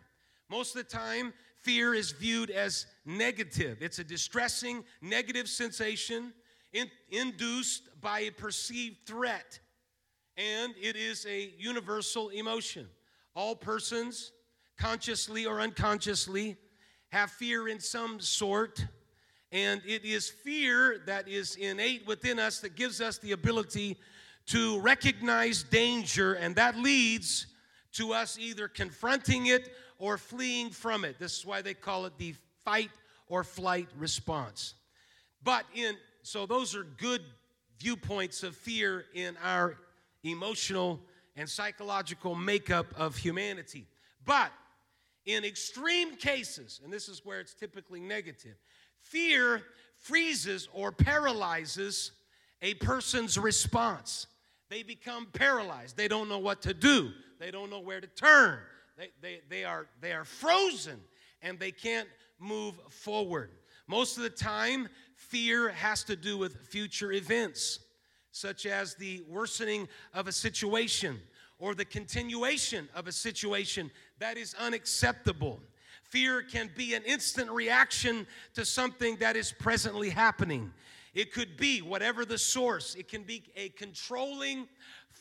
Most 0.49 0.77
of 0.77 0.89
the 0.89 0.97
time, 0.97 1.33
fear 1.63 1.95
is 1.95 2.13
viewed 2.13 2.51
as 2.51 2.87
negative. 3.05 3.79
It's 3.81 3.99
a 3.99 4.05
distressing, 4.05 4.85
negative 5.01 5.49
sensation 5.49 6.33
in, 6.73 6.91
induced 7.11 7.83
by 8.01 8.21
a 8.21 8.31
perceived 8.31 9.07
threat, 9.07 9.61
and 10.37 10.75
it 10.81 10.97
is 10.97 11.27
a 11.27 11.53
universal 11.59 12.29
emotion. 12.29 12.89
All 13.35 13.57
persons, 13.57 14.33
consciously 14.79 15.47
or 15.47 15.61
unconsciously, 15.61 16.57
have 17.11 17.31
fear 17.31 17.69
in 17.69 17.81
some 17.81 18.21
sort, 18.21 18.85
and 19.53 19.81
it 19.87 20.05
is 20.05 20.29
fear 20.29 21.01
that 21.07 21.29
is 21.29 21.57
innate 21.57 22.07
within 22.07 22.39
us 22.39 22.61
that 22.61 22.77
gives 22.77 23.01
us 23.01 23.19
the 23.19 23.33
ability 23.33 23.97
to 24.47 24.79
recognize 24.81 25.63
danger, 25.63 26.35
and 26.35 26.55
that 26.57 26.77
leads 26.77 27.47
to 27.93 28.13
us 28.13 28.39
either 28.39 28.69
confronting 28.69 29.47
it 29.47 29.73
or 29.99 30.19
fleeing 30.19 30.71
from 30.71 31.05
it. 31.05 31.19
This 31.19 31.39
is 31.39 31.47
why 31.47 31.63
they 31.63 31.75
call 31.75 32.07
it 32.07 32.13
the 32.19 32.35
fight 32.65 32.91
or 33.29 33.45
flight 33.45 33.89
response. 33.99 34.75
But 35.43 35.65
in 35.75 35.97
so 36.23 36.45
those 36.47 36.75
are 36.75 36.85
good 36.85 37.23
viewpoints 37.79 38.43
of 38.43 38.57
fear 38.57 39.05
in 39.15 39.37
our 39.45 39.77
emotional 40.25 41.01
and 41.37 41.49
psychological 41.49 42.35
makeup 42.35 42.87
of 42.97 43.17
humanity. 43.17 43.87
But 44.25 44.51
in 45.25 45.45
extreme 45.45 46.17
cases, 46.17 46.81
and 46.83 46.93
this 46.93 47.09
is 47.09 47.25
where 47.25 47.41
it's 47.41 47.55
typically 47.55 48.01
negative, 48.01 48.57
fear 49.01 49.63
freezes 49.99 50.69
or 50.73 50.91
paralyzes 50.93 52.13
a 52.63 52.75
person's 52.75 53.39
response. 53.39 54.27
They 54.69 54.83
become 54.83 55.27
paralyzed. 55.33 55.97
They 55.97 56.09
don't 56.09 56.29
know 56.29 56.39
what 56.39 56.63
to 56.63 56.75
do. 56.75 57.11
They 57.39 57.51
don't 57.51 57.71
know 57.71 57.81
where 57.81 58.01
to 58.01 58.07
turn. 58.07 58.59
They, 58.97 59.11
they, 59.21 59.41
they, 59.49 59.65
are, 59.65 59.87
they 60.01 60.13
are 60.13 60.25
frozen 60.25 61.01
and 61.43 61.59
they 61.59 61.71
can't 61.71 62.09
move 62.39 62.75
forward. 62.89 63.51
Most 63.87 64.17
of 64.17 64.23
the 64.23 64.31
time, 64.31 64.89
fear 65.15 65.69
has 65.71 66.03
to 66.05 66.17
do 66.17 66.39
with 66.39 66.67
future 66.67 67.13
events, 67.13 67.81
such 68.33 68.67
as 68.67 68.95
the 68.95 69.23
worsening 69.29 69.89
of 70.15 70.29
a 70.29 70.33
situation 70.33 71.21
or 71.59 71.75
the 71.75 71.85
continuation 71.85 72.89
of 72.95 73.07
a 73.07 73.13
situation 73.13 73.91
that 74.19 74.37
is 74.37 74.55
unacceptable. 74.59 75.61
Fear 76.05 76.43
can 76.43 76.71
be 76.77 76.95
an 76.95 77.03
instant 77.05 77.51
reaction 77.51 78.27
to 78.55 78.65
something 78.65 79.17
that 79.17 79.37
is 79.37 79.53
presently 79.53 80.11
happening. 80.11 80.73
It 81.15 81.33
could 81.33 81.57
be 81.57 81.81
whatever 81.81 82.25
the 82.25 82.39
source, 82.39 82.95
it 82.95 83.09
can 83.09 83.23
be 83.23 83.45
a 83.57 83.71
controlling 83.71 84.69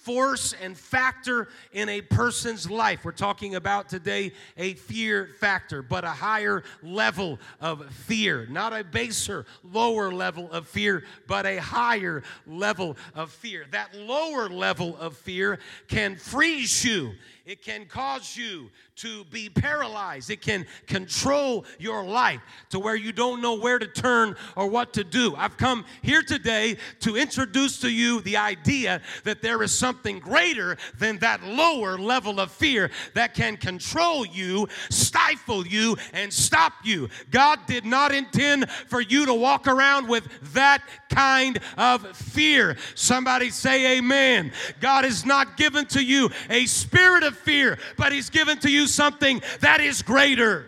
force 0.06 0.54
and 0.62 0.78
factor 0.78 1.48
in 1.74 1.90
a 1.90 2.00
person's 2.00 2.70
life. 2.70 3.04
We're 3.04 3.12
talking 3.12 3.56
about 3.56 3.90
today 3.90 4.34
a 4.56 4.76
fear 4.76 5.32
factor, 5.40 5.82
but 5.82 6.04
a 6.04 6.10
higher 6.10 6.64
level 6.84 7.40
of 7.60 7.92
fear. 7.92 8.46
Not 8.46 8.72
a 8.72 8.84
baser, 8.84 9.48
lower 9.64 10.14
level 10.14 10.52
of 10.52 10.68
fear, 10.68 11.04
but 11.26 11.48
a 11.48 11.58
higher 11.58 12.22
level 12.46 12.98
of 13.16 13.32
fear. 13.32 13.66
That 13.72 13.96
lower 13.96 14.48
level 14.48 14.96
of 14.98 15.18
fear 15.18 15.58
can 15.88 16.18
freeze 16.18 16.86
you 16.86 17.14
it 17.46 17.62
can 17.62 17.86
cause 17.86 18.36
you 18.36 18.72
to 18.96 19.24
be 19.26 19.50
paralyzed. 19.50 20.32
It 20.32 20.42
can 20.42 20.66
control 20.88 21.66
your 21.78 22.04
life 22.04 22.42
to 22.70 22.80
where 22.80 22.96
you 22.96 23.12
don't 23.12 23.40
know 23.42 23.54
where 23.54 23.78
to 23.78 23.86
turn 23.86 24.36
or 24.56 24.68
what 24.68 24.94
to 24.94 25.04
do. 25.04 25.36
I've 25.36 25.58
come 25.58 25.86
here 26.02 26.24
today 26.24 26.78
to 27.02 27.16
introduce 27.16 27.80
to 27.82 27.90
you 27.90 28.22
the 28.22 28.38
idea 28.38 29.02
that 29.26 29.44
there 29.44 29.62
is 29.62 29.72
something 29.72 30.18
greater 30.20 30.78
than 30.98 31.20
that 31.20 31.44
lower 31.44 32.00
level 32.00 32.40
of 32.40 32.52
fear 32.52 32.90
that 33.14 33.36
can 33.36 33.58
control 33.58 34.26
you, 34.26 34.68
stifle 34.90 35.68
you, 35.68 35.98
and 36.14 36.34
stop 36.34 36.74
you. 36.84 37.10
God 37.30 37.60
did 37.68 37.86
not 37.86 38.12
intend 38.12 38.72
for 38.72 39.02
you 39.02 39.26
to 39.28 39.34
walk 39.34 39.68
around 39.68 40.08
with 40.08 40.28
that 40.54 40.82
kind 41.10 41.60
of 41.78 42.16
fear. 42.18 42.76
Somebody 42.96 43.52
say, 43.52 43.98
Amen. 43.98 44.52
God 44.80 45.04
has 45.04 45.26
not 45.26 45.58
given 45.58 45.86
to 45.88 46.04
you 46.04 46.30
a 46.50 46.66
spirit 46.66 47.24
of 47.24 47.35
fear, 47.36 47.78
but 47.98 48.12
He's 48.12 48.30
given 48.30 48.58
to 48.60 48.72
you 48.72 48.88
something 48.88 49.42
that 49.62 49.82
is 49.82 50.02
greater. 50.02 50.66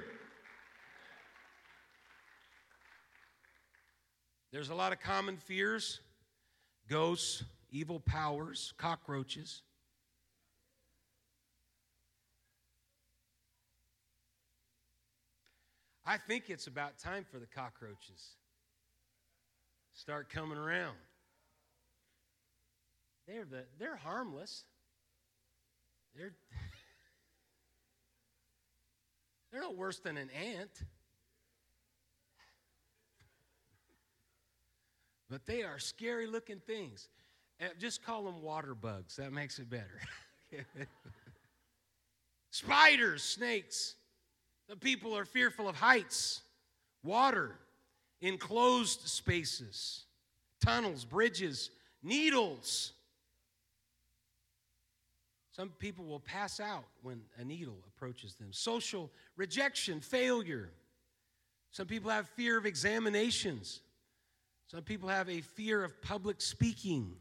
There's 4.52 4.70
a 4.70 4.76
lot 4.76 4.94
of 4.94 5.00
common 5.00 5.38
fears 5.38 6.00
ghosts, 6.90 7.44
evil 7.70 8.00
powers, 8.00 8.74
cockroaches. 8.78 9.62
I 16.06 16.18
think 16.18 16.46
it's 16.50 16.68
about 16.68 16.98
time 16.98 17.26
for 17.30 17.38
the 17.38 17.46
cockroaches 17.46 18.38
start 19.94 20.30
coming 20.30 20.58
around. 20.58 20.96
They're 23.28 23.44
the, 23.44 23.66
they're 23.78 23.98
harmless. 23.98 24.64
They're, 26.18 26.34
they're 29.52 29.62
no 29.62 29.72
worse 29.72 30.00
than 30.00 30.18
an 30.18 30.30
ant. 30.32 30.82
But 35.30 35.46
they 35.46 35.62
are 35.62 35.78
scary 35.78 36.26
looking 36.26 36.60
things. 36.66 37.08
Eh, 37.60 37.68
just 37.80 38.04
call 38.04 38.24
them 38.24 38.42
water 38.42 38.74
bugs. 38.74 39.18
That 39.18 39.32
makes 39.32 39.60
it 39.60 39.70
better. 39.70 40.00
Spiders, 42.52 43.22
snakes. 43.22 43.96
The 44.70 44.76
people 44.76 45.16
are 45.16 45.26
fearful 45.26 45.70
of 45.70 45.76
heights, 45.76 46.42
water, 47.04 47.52
enclosed 48.22 49.02
spaces, 49.02 50.06
tunnels, 50.66 51.06
bridges, 51.06 51.70
needles. 52.02 52.94
Some 55.58 55.70
people 55.80 56.06
will 56.06 56.20
pass 56.20 56.60
out 56.60 56.86
when 57.02 57.20
a 57.40 57.44
needle 57.44 57.80
approaches 57.88 58.36
them. 58.36 58.50
Social 58.52 59.10
rejection, 59.38 60.02
failure. 60.02 60.70
Some 61.72 61.88
people 61.88 62.12
have 62.12 62.30
fear 62.30 62.60
of 62.60 62.68
examinations. 62.68 63.80
Some 64.68 64.84
people 64.84 65.10
have 65.10 65.28
a 65.28 65.42
fear 65.42 65.84
of 65.84 66.00
public 66.04 66.42
speaking. 66.42 67.12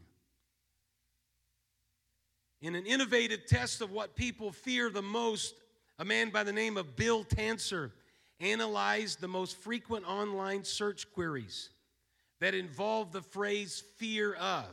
In 2.61 2.75
an 2.75 2.85
innovative 2.85 3.47
test 3.47 3.81
of 3.81 3.91
what 3.91 4.15
people 4.15 4.51
fear 4.51 4.91
the 4.91 5.01
most, 5.01 5.55
a 5.97 6.05
man 6.05 6.29
by 6.29 6.43
the 6.43 6.53
name 6.53 6.77
of 6.77 6.95
Bill 6.95 7.23
Tancer 7.23 7.91
analyzed 8.39 9.19
the 9.19 9.27
most 9.27 9.57
frequent 9.57 10.07
online 10.07 10.63
search 10.63 11.11
queries 11.11 11.69
that 12.39 12.53
involve 12.53 13.11
the 13.11 13.23
phrase 13.23 13.83
fear 13.95 14.35
of. 14.35 14.67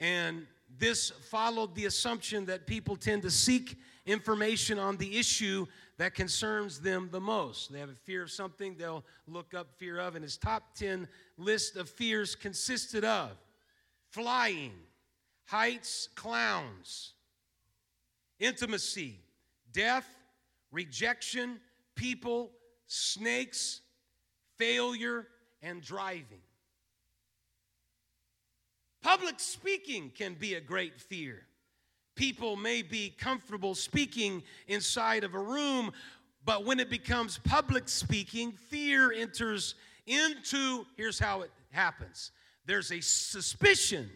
And 0.00 0.48
this 0.78 1.10
followed 1.10 1.74
the 1.74 1.86
assumption 1.86 2.46
that 2.46 2.66
people 2.66 2.96
tend 2.96 3.22
to 3.22 3.30
seek 3.30 3.78
information 4.06 4.78
on 4.78 4.96
the 4.96 5.18
issue 5.18 5.66
that 5.96 6.14
concerns 6.14 6.80
them 6.80 7.08
the 7.12 7.20
most. 7.20 7.72
They 7.72 7.78
have 7.78 7.90
a 7.90 7.94
fear 7.94 8.22
of 8.22 8.30
something, 8.30 8.76
they'll 8.76 9.04
look 9.26 9.54
up 9.54 9.68
fear 9.78 9.98
of. 9.98 10.16
And 10.16 10.22
his 10.22 10.36
top 10.36 10.74
10 10.74 11.08
list 11.38 11.76
of 11.76 11.88
fears 11.88 12.34
consisted 12.34 13.04
of 13.04 13.30
flying, 14.10 14.72
heights, 15.46 16.08
clowns, 16.14 17.12
intimacy, 18.38 19.18
death, 19.72 20.06
rejection, 20.70 21.60
people, 21.94 22.50
snakes, 22.86 23.80
failure, 24.58 25.26
and 25.62 25.80
driving. 25.80 26.43
Public 29.04 29.38
speaking 29.38 30.10
can 30.14 30.32
be 30.32 30.54
a 30.54 30.62
great 30.62 30.98
fear. 30.98 31.42
People 32.16 32.56
may 32.56 32.80
be 32.80 33.10
comfortable 33.10 33.74
speaking 33.74 34.42
inside 34.66 35.24
of 35.24 35.34
a 35.34 35.38
room, 35.38 35.92
but 36.46 36.64
when 36.64 36.80
it 36.80 36.88
becomes 36.88 37.36
public 37.44 37.86
speaking, 37.86 38.52
fear 38.52 39.12
enters 39.12 39.74
into, 40.06 40.86
here's 40.96 41.18
how 41.18 41.42
it 41.42 41.50
happens 41.70 42.30
there's 42.64 42.90
a 42.92 43.00
suspicion 43.02 44.08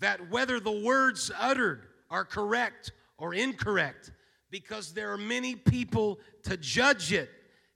that 0.00 0.28
whether 0.30 0.60
the 0.60 0.70
words 0.70 1.30
uttered 1.38 1.86
are 2.10 2.26
correct 2.26 2.92
or 3.16 3.32
incorrect, 3.32 4.12
because 4.50 4.92
there 4.92 5.10
are 5.12 5.18
many 5.18 5.54
people 5.54 6.18
to 6.42 6.58
judge 6.58 7.10
it 7.14 7.30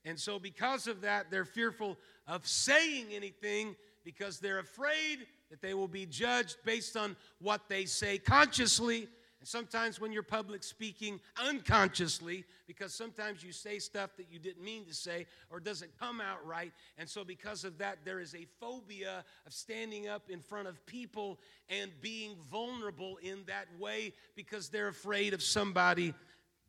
And 0.04 0.20
so, 0.20 0.38
because 0.38 0.86
of 0.86 1.00
that, 1.00 1.30
they're 1.30 1.46
fearful 1.46 1.96
of 2.26 2.46
saying 2.46 3.06
anything 3.12 3.74
because 4.04 4.38
they're 4.38 4.58
afraid 4.58 5.26
that 5.54 5.64
they 5.64 5.73
will 5.73 5.87
be 5.87 6.04
judged 6.04 6.56
based 6.64 6.96
on 6.96 7.14
what 7.40 7.68
they 7.68 7.84
say 7.84 8.18
consciously. 8.18 9.06
And 9.38 9.46
sometimes, 9.46 10.00
when 10.00 10.11
you're 10.11 10.25
public 10.25 10.64
speaking 10.64 11.20
unconsciously, 11.46 12.44
because 12.66 12.92
sometimes 12.92 13.44
you 13.44 13.52
say 13.52 13.78
stuff 13.78 14.11
that 14.16 14.26
you 14.32 14.40
didn't 14.40 14.64
mean 14.64 14.84
to 14.87 14.92
say 14.92 15.26
or 15.50 15.61
doesn't 15.61 15.96
come 15.96 16.20
out 16.20 16.44
right. 16.44 16.73
And 16.99 17.08
so, 17.08 17.23
because 17.23 17.62
of 17.62 17.78
that, 17.78 17.99
there 18.04 18.18
is 18.18 18.34
a 18.34 18.46
phobia 18.58 19.25
of 19.46 19.52
standing 19.52 20.08
up 20.08 20.28
in 20.28 20.40
front 20.40 20.66
of 20.66 20.84
people 20.87 21.38
and 21.68 21.92
being 22.00 22.34
vulnerable 22.50 23.16
in 23.23 23.44
that 23.46 23.66
way 23.78 24.12
because 24.34 24.70
they're 24.70 24.88
afraid 24.88 25.34
of 25.34 25.40
somebody 25.40 26.14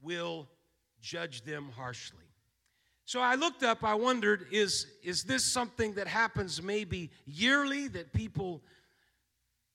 will 0.04 0.48
judge 1.01 1.42
them 1.42 1.72
harshly. 1.75 2.25
So 3.06 3.22
I 3.22 3.36
looked 3.36 3.62
up, 3.62 3.84
I 3.84 3.94
wondered, 3.94 4.48
is, 4.52 4.88
is 5.04 5.24
this 5.24 5.46
something 5.46 5.94
that 5.94 6.08
happens 6.08 6.62
maybe 6.62 7.12
yearly 7.28 7.88
that 7.90 8.12
people 8.14 8.64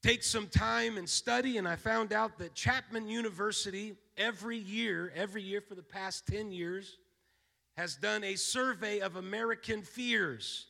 take 0.02 0.24
some 0.24 0.48
time 0.48 0.98
and 0.98 1.08
study? 1.08 1.56
And 1.56 1.68
I 1.68 1.76
found 1.76 2.12
out 2.12 2.38
that 2.38 2.54
Chapman 2.54 3.08
University, 3.08 3.94
every 4.16 4.58
year, 4.58 5.12
every 5.14 5.42
year 5.42 5.60
for 5.60 5.76
the 5.76 5.82
past 5.82 6.26
10 6.26 6.50
years, 6.50 6.98
has 7.76 7.94
done 7.94 8.24
a 8.24 8.34
survey 8.34 8.98
of 8.98 9.14
American 9.14 9.82
fears. 9.82 10.66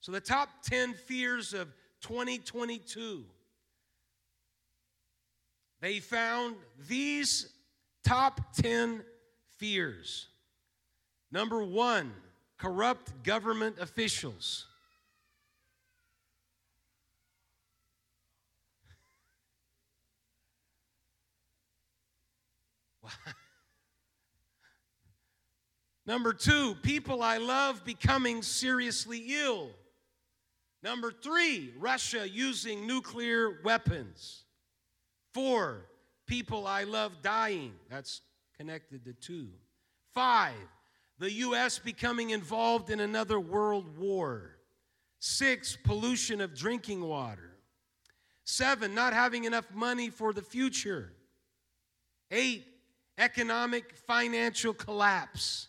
So 0.00 0.10
the 0.10 0.20
top 0.20 0.48
10 0.64 0.94
fears 0.94 1.54
of 1.54 1.68
2022. 2.00 3.24
They 5.80 6.00
found 6.00 6.56
these 6.88 7.52
top 8.02 8.52
10 8.54 9.04
fears. 9.58 10.26
Number 11.34 11.62
one, 11.64 12.14
corrupt 12.58 13.24
government 13.24 13.80
officials. 13.80 14.66
Number 26.06 26.32
two, 26.32 26.76
people 26.84 27.20
I 27.20 27.38
love 27.38 27.84
becoming 27.84 28.40
seriously 28.42 29.24
ill. 29.30 29.70
Number 30.84 31.10
three, 31.10 31.74
Russia 31.80 32.28
using 32.28 32.86
nuclear 32.86 33.58
weapons. 33.64 34.44
Four, 35.32 35.86
people 36.28 36.68
I 36.68 36.84
love 36.84 37.22
dying. 37.22 37.72
That's 37.90 38.20
connected 38.56 39.04
to 39.06 39.14
two. 39.14 39.48
Five, 40.14 40.54
the 41.24 41.32
U.S. 41.32 41.78
becoming 41.78 42.30
involved 42.30 42.90
in 42.90 43.00
another 43.00 43.40
world 43.40 43.96
war. 43.96 44.58
Six, 45.20 45.74
pollution 45.82 46.42
of 46.42 46.54
drinking 46.54 47.00
water. 47.00 47.56
Seven, 48.44 48.94
not 48.94 49.14
having 49.14 49.44
enough 49.44 49.64
money 49.72 50.10
for 50.10 50.34
the 50.34 50.42
future. 50.42 51.14
Eight, 52.30 52.66
economic 53.16 53.96
financial 54.06 54.74
collapse. 54.74 55.68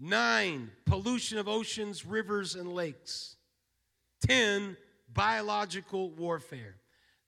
Nine, 0.00 0.72
pollution 0.86 1.38
of 1.38 1.46
oceans, 1.46 2.04
rivers, 2.04 2.56
and 2.56 2.72
lakes. 2.72 3.36
Ten, 4.26 4.76
biological 5.14 6.10
warfare. 6.10 6.74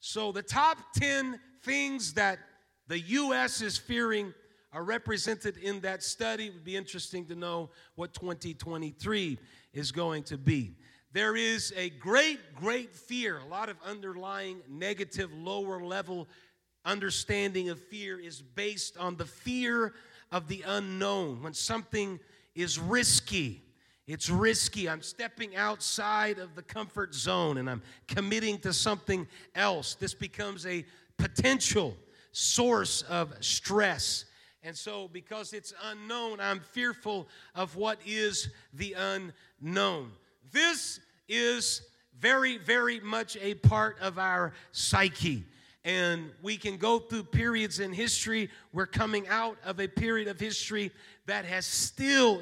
So, 0.01 0.33
the 0.33 0.43
top 0.43 0.79
10 0.97 1.39
things 1.63 2.15
that 2.15 2.41
the 2.89 2.99
U.S. 2.99 3.63
is 3.63 3.79
fearing 3.79 4.35
are 4.73 4.85
represented 4.85 5.57
in 5.57 5.81
that 5.81 6.03
study. 6.03 6.47
It 6.47 6.55
would 6.55 6.65
be 6.65 6.77
interesting 6.77 7.27
to 7.27 7.35
know 7.35 7.71
what 7.95 8.15
2023 8.15 9.39
is 9.73 9.93
going 9.93 10.23
to 10.25 10.39
be. 10.39 10.75
There 11.13 11.35
is 11.35 11.73
a 11.77 11.91
great, 11.91 12.55
great 12.55 12.95
fear, 12.95 13.39
a 13.39 13.47
lot 13.47 13.69
of 13.69 13.77
underlying 13.85 14.61
negative, 14.69 15.33
lower 15.33 15.83
level 15.83 16.29
understanding 16.85 17.69
of 17.69 17.79
fear 17.79 18.19
is 18.19 18.41
based 18.41 18.97
on 18.97 19.17
the 19.17 19.27
fear 19.27 19.95
of 20.33 20.49
the 20.49 20.63
unknown. 20.67 21.43
When 21.43 21.53
something 21.53 22.19
is 22.55 22.79
risky, 22.79 23.63
it's 24.07 24.31
risky. 24.31 24.89
I'm 24.89 25.03
stepping 25.03 25.57
outside 25.57 26.39
of 26.39 26.55
the 26.55 26.63
comfort 26.63 27.15
zone 27.15 27.59
and 27.59 27.69
I'm 27.69 27.83
committing 28.09 28.59
to 28.61 28.73
something 28.73 29.27
else. 29.55 29.95
This 29.95 30.15
becomes 30.15 30.67
a 30.67 30.85
potential 31.17 31.97
source 32.33 33.03
of 33.03 33.35
stress 33.41 34.25
and 34.63 34.77
so, 34.77 35.09
because 35.09 35.53
it's 35.53 35.73
unknown, 35.85 36.39
I'm 36.39 36.61
fearful 36.61 37.29
of 37.55 37.77
what 37.77 37.99
is 38.05 38.51
the 38.75 38.95
unknown. 38.95 40.13
This 40.53 41.01
is 41.29 41.83
very, 42.19 42.59
very 42.59 43.01
much 43.01 43.39
a 43.41 43.55
part 43.55 43.97
of 44.01 44.19
our 44.19 44.53
psyche. 44.73 45.45
And 45.83 46.31
we 46.43 46.59
can 46.59 46.77
go 46.77 46.99
through 46.99 47.25
periods 47.25 47.81
in 47.81 47.95
history. 47.95 48.51
We're 48.75 48.87
coming 48.87 49.27
out 49.29 49.57
of 49.65 49.81
a 49.81 49.89
period 49.89 50.29
of 50.29 50.39
history 50.39 50.93
that 51.25 51.47
has 51.47 51.65
still 51.65 52.41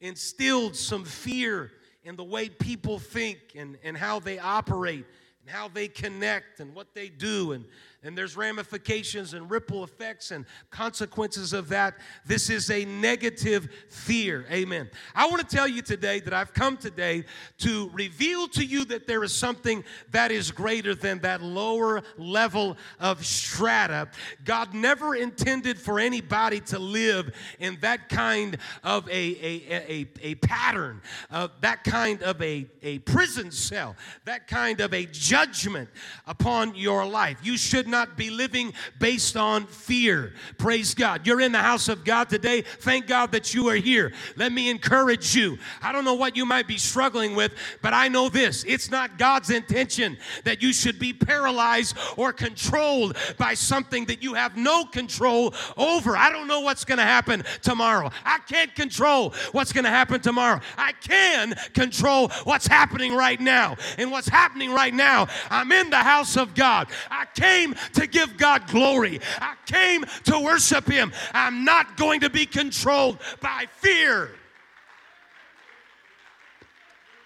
instilled 0.00 0.76
some 0.76 1.04
fear 1.04 1.72
in 2.04 2.14
the 2.14 2.22
way 2.22 2.48
people 2.48 3.00
think 3.00 3.38
and, 3.56 3.76
and 3.82 3.96
how 3.96 4.20
they 4.20 4.38
operate 4.38 5.04
and 5.40 5.50
how 5.50 5.66
they 5.66 5.88
connect 5.88 6.60
and 6.60 6.72
what 6.72 6.94
they 6.94 7.08
do. 7.08 7.50
And 7.50 7.64
and 8.06 8.16
there's 8.16 8.36
ramifications 8.36 9.34
and 9.34 9.50
ripple 9.50 9.82
effects 9.82 10.30
and 10.30 10.46
consequences 10.70 11.52
of 11.52 11.68
that. 11.70 11.94
This 12.24 12.50
is 12.50 12.70
a 12.70 12.84
negative 12.84 13.68
fear. 13.90 14.46
Amen. 14.50 14.88
I 15.14 15.26
want 15.26 15.46
to 15.46 15.56
tell 15.56 15.66
you 15.66 15.82
today 15.82 16.20
that 16.20 16.32
I've 16.32 16.54
come 16.54 16.76
today 16.76 17.24
to 17.58 17.90
reveal 17.92 18.46
to 18.48 18.64
you 18.64 18.84
that 18.86 19.08
there 19.08 19.24
is 19.24 19.34
something 19.34 19.82
that 20.12 20.30
is 20.30 20.52
greater 20.52 20.94
than 20.94 21.18
that 21.20 21.42
lower 21.42 22.02
level 22.16 22.76
of 23.00 23.26
strata. 23.26 24.08
God 24.44 24.72
never 24.72 25.16
intended 25.16 25.78
for 25.80 25.98
anybody 25.98 26.60
to 26.60 26.78
live 26.78 27.34
in 27.58 27.76
that 27.80 28.08
kind 28.08 28.58
of 28.84 29.08
a, 29.08 29.12
a, 29.12 29.62
a, 29.70 30.06
a 30.22 30.34
pattern, 30.36 31.02
of 31.30 31.50
that 31.60 31.82
kind 31.82 32.22
of 32.22 32.40
a, 32.40 32.66
a 32.82 33.00
prison 33.00 33.50
cell, 33.50 33.96
that 34.26 34.46
kind 34.46 34.80
of 34.80 34.94
a 34.94 35.06
judgment 35.06 35.88
upon 36.26 36.74
your 36.76 37.04
life. 37.04 37.38
You 37.42 37.56
should 37.56 37.88
not 37.88 37.95
not 37.96 38.16
be 38.16 38.28
living 38.28 38.74
based 38.98 39.36
on 39.36 39.66
fear. 39.66 40.34
Praise 40.58 40.94
God. 40.94 41.26
You're 41.26 41.40
in 41.40 41.52
the 41.52 41.58
house 41.58 41.88
of 41.88 42.04
God 42.04 42.28
today. 42.28 42.60
Thank 42.60 43.06
God 43.06 43.32
that 43.32 43.54
you 43.54 43.68
are 43.68 43.76
here. 43.76 44.12
Let 44.36 44.52
me 44.52 44.68
encourage 44.68 45.34
you. 45.34 45.58
I 45.80 45.92
don't 45.92 46.04
know 46.04 46.14
what 46.14 46.36
you 46.36 46.44
might 46.44 46.68
be 46.68 46.76
struggling 46.76 47.34
with, 47.34 47.54
but 47.80 47.94
I 47.94 48.08
know 48.08 48.28
this 48.28 48.64
it's 48.64 48.90
not 48.90 49.16
God's 49.18 49.50
intention 49.50 50.18
that 50.44 50.60
you 50.60 50.72
should 50.72 50.98
be 50.98 51.12
paralyzed 51.12 51.96
or 52.18 52.32
controlled 52.32 53.16
by 53.38 53.54
something 53.54 54.04
that 54.06 54.22
you 54.22 54.34
have 54.34 54.56
no 54.56 54.84
control 54.84 55.54
over. 55.76 56.16
I 56.16 56.30
don't 56.30 56.48
know 56.48 56.60
what's 56.60 56.84
going 56.84 56.98
to 56.98 57.04
happen 57.04 57.44
tomorrow. 57.62 58.10
I 58.24 58.40
can't 58.40 58.74
control 58.74 59.32
what's 59.52 59.72
going 59.72 59.84
to 59.84 59.90
happen 59.90 60.20
tomorrow. 60.20 60.60
I 60.76 60.92
can 60.92 61.54
control 61.72 62.28
what's 62.44 62.66
happening 62.66 63.14
right 63.14 63.40
now. 63.40 63.76
And 63.96 64.10
what's 64.10 64.28
happening 64.28 64.72
right 64.72 64.92
now, 64.92 65.28
I'm 65.50 65.72
in 65.72 65.88
the 65.88 65.96
house 65.96 66.36
of 66.36 66.54
God. 66.54 66.88
I 67.10 67.26
came 67.34 67.74
to 67.94 68.06
give 68.06 68.36
God 68.36 68.66
glory. 68.68 69.20
I 69.40 69.54
came 69.66 70.04
to 70.24 70.38
worship 70.38 70.86
Him. 70.86 71.12
I'm 71.32 71.64
not 71.64 71.96
going 71.96 72.20
to 72.20 72.30
be 72.30 72.46
controlled 72.46 73.18
by 73.40 73.66
fear. 73.78 74.30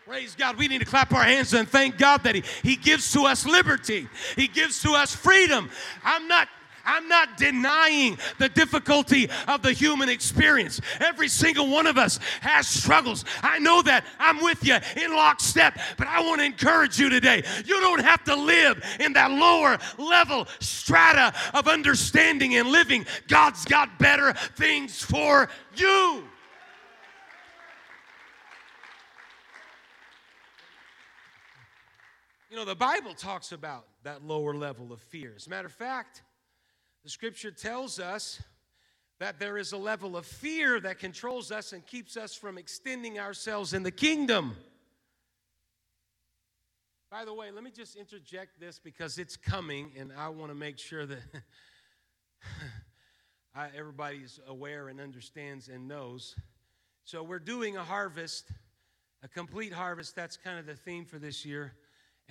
Praise 0.06 0.34
God. 0.34 0.56
We 0.56 0.66
need 0.66 0.80
to 0.80 0.84
clap 0.84 1.12
our 1.12 1.22
hands 1.22 1.54
and 1.54 1.68
thank 1.68 1.96
God 1.96 2.24
that 2.24 2.34
He, 2.34 2.42
he 2.64 2.74
gives 2.74 3.12
to 3.12 3.26
us 3.26 3.46
liberty. 3.46 4.08
He 4.34 4.48
gives 4.48 4.82
to 4.82 4.90
us 4.92 5.14
freedom. 5.14 5.70
I'm 6.02 6.26
not 6.26 6.48
I'm 6.84 7.08
not 7.08 7.36
denying 7.36 8.18
the 8.38 8.48
difficulty 8.48 9.28
of 9.48 9.62
the 9.62 9.72
human 9.72 10.08
experience. 10.08 10.80
Every 11.00 11.28
single 11.28 11.68
one 11.68 11.86
of 11.86 11.98
us 11.98 12.18
has 12.40 12.66
struggles. 12.66 13.24
I 13.42 13.58
know 13.58 13.82
that. 13.82 14.04
I'm 14.18 14.42
with 14.42 14.64
you 14.64 14.76
in 14.96 15.12
lockstep, 15.12 15.78
but 15.96 16.06
I 16.06 16.20
want 16.20 16.40
to 16.40 16.44
encourage 16.44 16.98
you 16.98 17.08
today. 17.08 17.42
You 17.64 17.80
don't 17.80 18.02
have 18.02 18.24
to 18.24 18.34
live 18.34 18.82
in 19.00 19.12
that 19.14 19.30
lower 19.30 19.78
level 19.98 20.46
strata 20.58 21.34
of 21.54 21.68
understanding 21.68 22.56
and 22.56 22.68
living. 22.68 23.06
God's 23.28 23.64
got 23.64 23.98
better 23.98 24.32
things 24.56 25.02
for 25.02 25.48
you. 25.76 26.24
You 32.50 32.56
know, 32.56 32.64
the 32.64 32.74
Bible 32.74 33.14
talks 33.14 33.52
about 33.52 33.86
that 34.02 34.24
lower 34.24 34.54
level 34.54 34.92
of 34.92 35.00
fear. 35.00 35.34
As 35.36 35.46
a 35.46 35.50
matter 35.50 35.66
of 35.66 35.72
fact, 35.72 36.22
the 37.02 37.10
scripture 37.10 37.50
tells 37.50 37.98
us 37.98 38.42
that 39.18 39.38
there 39.38 39.58
is 39.58 39.72
a 39.72 39.76
level 39.76 40.16
of 40.16 40.26
fear 40.26 40.80
that 40.80 40.98
controls 40.98 41.52
us 41.52 41.72
and 41.72 41.86
keeps 41.86 42.16
us 42.16 42.34
from 42.34 42.58
extending 42.58 43.18
ourselves 43.18 43.74
in 43.74 43.82
the 43.82 43.90
kingdom. 43.90 44.56
By 47.10 47.24
the 47.24 47.34
way, 47.34 47.50
let 47.50 47.64
me 47.64 47.70
just 47.70 47.96
interject 47.96 48.60
this 48.60 48.78
because 48.78 49.18
it's 49.18 49.36
coming, 49.36 49.90
and 49.98 50.12
I 50.16 50.28
want 50.28 50.50
to 50.50 50.54
make 50.54 50.78
sure 50.78 51.06
that 51.06 51.18
I, 53.54 53.68
everybody's 53.76 54.38
aware 54.46 54.88
and 54.88 55.00
understands 55.00 55.68
and 55.68 55.88
knows. 55.88 56.36
So 57.04 57.22
we're 57.22 57.40
doing 57.40 57.76
a 57.76 57.82
harvest, 57.82 58.50
a 59.22 59.28
complete 59.28 59.72
harvest. 59.72 60.14
That's 60.14 60.36
kind 60.36 60.58
of 60.58 60.66
the 60.66 60.76
theme 60.76 61.04
for 61.04 61.18
this 61.18 61.44
year. 61.44 61.72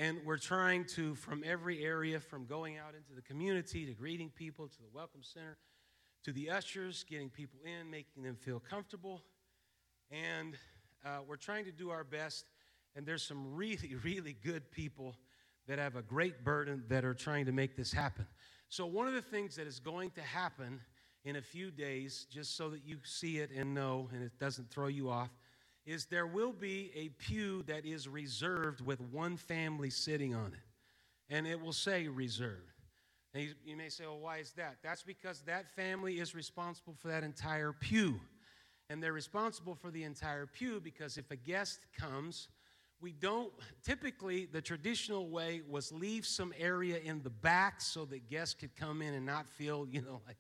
And 0.02 0.22
we're 0.24 0.38
trying 0.38 0.86
to, 0.96 1.14
from 1.16 1.44
every 1.46 1.84
area, 1.84 2.22
from 2.22 2.46
going 2.46 2.78
out 2.78 2.96
into 2.96 3.14
the 3.14 3.22
community 3.22 3.86
to 3.86 3.94
greeting 3.94 4.30
people 4.30 4.70
to 4.70 4.78
the 4.82 4.88
Welcome 4.94 5.24
Center 5.24 5.58
to 6.24 6.32
the 6.32 6.50
ushers, 6.50 7.04
getting 7.04 7.30
people 7.30 7.60
in, 7.66 7.92
making 7.92 8.24
them 8.24 8.38
feel 8.38 8.62
comfortable. 8.62 9.22
And 10.10 10.56
uh, 11.06 11.20
we're 11.28 11.36
trying 11.36 11.66
to 11.66 11.74
do 11.74 11.90
our 11.90 12.06
best. 12.06 12.46
And 12.96 13.06
there's 13.06 13.24
some 13.24 13.54
really, 13.54 13.96
really 14.04 14.38
good 14.42 14.72
people 14.72 15.18
that 15.68 15.80
have 15.80 15.98
a 15.98 16.02
great 16.02 16.46
burden 16.46 16.86
that 16.88 17.04
are 17.04 17.14
trying 17.14 17.46
to 17.48 17.52
make 17.52 17.76
this 17.76 17.92
happen. 17.92 18.26
So, 18.70 18.86
one 18.86 19.06
of 19.06 19.14
the 19.14 19.22
things 19.22 19.58
that 19.58 19.68
is 19.68 19.82
going 19.82 20.12
to 20.12 20.22
happen 20.22 20.80
in 21.26 21.36
a 21.36 21.42
few 21.42 21.72
days, 21.72 22.26
just 22.32 22.56
so 22.56 22.70
that 22.70 22.86
you 22.86 23.00
see 23.04 23.40
it 23.40 23.50
and 23.54 23.74
know 23.74 24.08
and 24.14 24.24
it 24.24 24.40
doesn't 24.40 24.72
throw 24.72 24.88
you 24.88 25.10
off, 25.10 25.30
is 25.90 26.06
there 26.06 26.28
will 26.28 26.54
be 26.54 26.92
a 26.94 27.10
pew 27.18 27.64
that 27.64 27.84
is 27.84 28.08
reserved 28.08 28.80
with 28.80 29.02
one 29.02 29.36
family 29.36 29.90
sitting 29.90 30.36
on 30.36 30.54
it. 30.54 31.34
And 31.34 31.48
it 31.48 31.60
will 31.60 31.74
say 31.74 32.08
reserved. 32.08 32.84
And 33.34 33.44
you, 33.44 33.54
you 33.66 33.76
may 33.76 33.90
say, 33.90 34.04
well, 34.06 34.20
why 34.20 34.38
is 34.38 34.52
that? 34.52 34.78
That's 34.84 35.02
because 35.02 35.42
that 35.48 35.68
family 35.76 36.20
is 36.20 36.36
responsible 36.36 36.94
for 37.00 37.08
that 37.08 37.24
entire 37.24 37.74
pew. 37.74 38.20
And 38.92 39.02
they're 39.02 39.14
responsible 39.14 39.74
for 39.74 39.90
the 39.90 40.04
entire 40.04 40.46
pew 40.46 40.80
because 40.80 41.18
if 41.18 41.32
a 41.32 41.36
guest 41.36 41.80
comes, 41.98 42.50
we 43.02 43.12
don't 43.12 43.52
typically 43.84 44.46
the 44.46 44.62
traditional 44.62 45.28
way 45.28 45.62
was 45.68 45.92
leave 45.92 46.24
some 46.24 46.54
area 46.60 47.00
in 47.00 47.24
the 47.24 47.32
back 47.32 47.82
so 47.82 48.06
that 48.06 48.30
guests 48.30 48.54
could 48.54 48.76
come 48.76 49.02
in 49.02 49.16
and 49.16 49.26
not 49.26 49.48
feel 49.48 49.88
you 49.90 50.02
know 50.02 50.20
like 50.28 50.36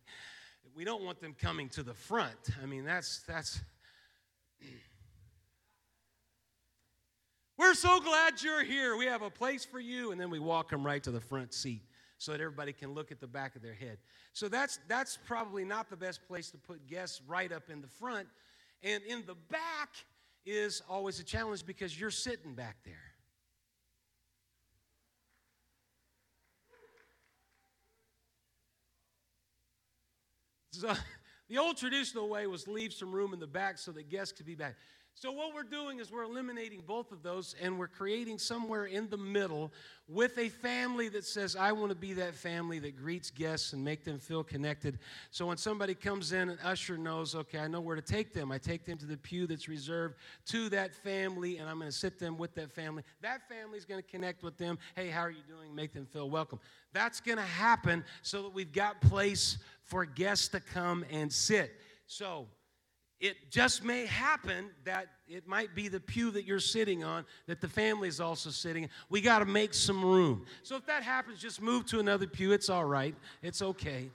we 0.76 0.84
don't 0.84 1.02
want 1.02 1.22
them 1.22 1.34
coming 1.40 1.70
to 1.70 1.84
the 1.84 1.94
front 1.94 2.36
i 2.62 2.66
mean 2.66 2.84
that's 2.84 3.22
that's 3.26 3.62
we're 7.60 7.76
so 7.76 8.00
glad 8.00 8.41
you're 8.41 8.63
here 8.63 8.98
we 8.98 9.06
have 9.06 9.22
a 9.22 9.30
place 9.30 9.63
for 9.63 9.80
you 9.80 10.12
and 10.12 10.19
then 10.19 10.32
we 10.32 10.39
walk 10.39 10.69
them 10.72 10.84
right 10.84 11.04
to 11.04 11.12
the 11.12 11.22
front 11.22 11.54
seat 11.54 11.84
so 12.17 12.32
that 12.32 12.41
everybody 12.41 12.74
can 12.74 12.93
look 12.93 13.12
at 13.12 13.19
the 13.19 13.28
back 13.28 13.56
of 13.56 13.62
their 13.62 13.76
head 13.76 14.00
so 14.34 14.48
that's 14.48 14.80
that's 14.88 15.19
probably 15.28 15.63
not 15.63 15.89
the 15.91 15.98
best 15.98 16.26
place 16.28 16.50
to 16.50 16.58
put 16.58 16.88
guests 16.88 17.22
right 17.28 17.52
up 17.52 17.69
in 17.69 17.82
the 17.82 17.88
front 17.88 18.28
and 18.82 19.04
in 19.04 19.24
the 19.28 19.36
back 19.50 19.89
is 20.45 20.82
always 20.89 21.19
a 21.19 21.24
challenge 21.24 21.65
because 21.65 22.00
you're 22.00 22.12
sitting 22.12 22.54
back 22.56 22.78
there. 22.86 22.95
So, 30.72 30.93
the 31.50 31.58
old 31.58 31.78
traditional 31.78 32.30
way 32.30 32.48
was 32.48 32.67
leave 32.67 32.93
some 32.93 33.12
room 33.12 33.34
in 33.34 33.39
the 33.39 33.48
back 33.48 33.78
so 33.78 33.91
that 33.91 34.10
guests 34.10 34.32
could 34.32 34.45
be 34.45 34.56
back. 34.56 34.76
So, 35.21 35.34
what 35.34 35.53
we're 35.53 35.63
doing 35.63 35.99
is 35.99 36.13
we're 36.13 36.23
eliminating 36.23 36.82
both 36.88 37.12
of 37.12 37.23
those 37.23 37.53
and 37.62 37.77
we're 37.77 37.89
creating 37.89 38.38
somewhere 38.38 38.86
in 38.86 39.10
the 39.10 39.17
middle 39.17 39.69
with 40.08 40.38
a 40.38 40.47
family 40.47 41.10
that 41.10 41.25
says, 41.25 41.58
I 41.58 41.73
want 41.73 41.89
to 41.89 41.95
be 41.95 42.13
that 42.13 42.34
family 42.34 42.79
that 42.79 42.95
greets 42.95 43.29
guests 43.29 43.73
and 43.73 43.84
make 43.84 44.05
them 44.05 44.17
feel 44.17 44.45
connected. 44.45 44.97
So, 45.29 45.47
when 45.47 45.58
somebody 45.58 45.93
comes 45.93 46.32
in, 46.32 46.47
an 46.47 46.58
usher 46.63 46.97
knows, 46.97 47.36
okay, 47.36 47.60
I 47.60 47.67
know 47.67 47.82
where 47.82 47.97
to 47.97 48.01
take 48.01 48.34
them. 48.34 48.49
I 48.49 48.60
take 48.60 48.86
them 48.86 48.97
to 48.97 49.05
the 49.05 49.17
pew 49.17 49.45
that's 49.45 49.67
reserved 49.67 50.15
to 50.45 50.69
that 50.69 50.95
family 50.95 51.58
and 51.58 51.67
I'm 51.67 51.79
going 51.79 51.91
to 51.91 51.97
sit 51.97 52.17
them 52.17 52.38
with 52.38 52.55
that 52.55 52.71
family. 52.71 53.03
That 53.19 53.41
family 53.49 53.77
is 53.77 53.84
going 53.84 54.01
to 54.01 54.10
connect 54.10 54.41
with 54.41 54.58
them. 54.58 54.79
Hey, 54.95 55.10
how 55.10 55.19
are 55.19 55.32
you 55.32 55.43
doing? 55.45 55.75
Make 55.75 55.91
them 55.91 56.05
feel 56.05 56.29
welcome. 56.29 56.62
That's 56.93 57.19
going 57.19 57.39
to 57.39 57.43
happen 57.43 58.05
so 58.21 58.43
that 58.43 58.53
we've 58.53 58.71
got 58.71 59.01
place 59.01 59.58
for 59.84 60.05
guests 60.05 60.47
to 60.49 60.62
come 60.62 61.03
and 61.12 61.29
sit. 61.29 61.73
So, 62.08 62.47
it 63.19 63.51
just 63.51 63.84
may 63.84 64.05
happen 64.05 64.69
that 64.86 65.08
it 65.27 65.47
might 65.47 65.75
be 65.75 65.88
the 65.88 65.99
pew 65.99 66.32
that 66.32 66.45
you're 66.45 66.60
sitting 66.60 67.03
on 67.03 67.25
that 67.47 67.60
the 67.60 67.67
family 67.67 68.08
is 68.08 68.21
also 68.21 68.49
sitting 68.49 68.84
in. 68.84 68.89
We 69.10 69.21
got 69.21 69.39
to 69.39 69.45
make 69.45 69.73
some 69.73 70.03
room. 70.03 70.45
So 70.63 70.75
if 70.77 70.86
that 70.86 71.03
happens, 71.03 71.39
just 71.39 71.62
move 71.62 71.86
to 71.88 71.99
another 71.99 72.27
pew. 72.27 72.53
It's 72.53 72.69
all 72.69 72.86
right, 72.86 73.15
it's 73.41 73.62
okay. 73.62 74.10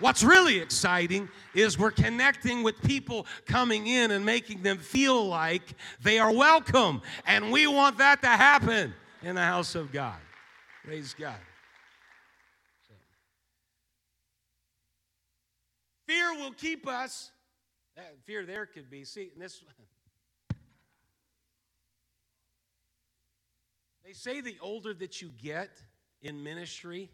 What's 0.00 0.22
really 0.22 0.58
exciting 0.60 1.28
is 1.54 1.76
we're 1.76 1.90
connecting 1.90 2.62
with 2.62 2.80
people 2.82 3.26
coming 3.46 3.88
in 3.88 4.12
and 4.12 4.24
making 4.24 4.62
them 4.62 4.78
feel 4.78 5.26
like 5.26 5.74
they 6.02 6.20
are 6.20 6.32
welcome. 6.32 7.02
And 7.26 7.50
we 7.50 7.66
want 7.66 7.98
that 7.98 8.22
to 8.22 8.28
happen 8.28 8.94
in 9.22 9.34
the 9.34 9.42
house 9.42 9.74
of 9.74 9.90
God. 9.90 10.18
Praise 10.84 11.16
God. 11.18 11.34
Fear 16.08 16.38
will 16.38 16.52
keep 16.52 16.88
us. 16.88 17.30
That 17.94 18.16
fear 18.24 18.46
there 18.46 18.64
could 18.64 18.90
be. 18.90 19.04
See, 19.04 19.30
this. 19.36 19.62
They 24.04 24.14
say 24.14 24.40
the 24.40 24.56
older 24.62 24.94
that 24.94 25.20
you 25.20 25.30
get 25.42 25.68
in 26.22 26.42
ministry, 26.42 27.10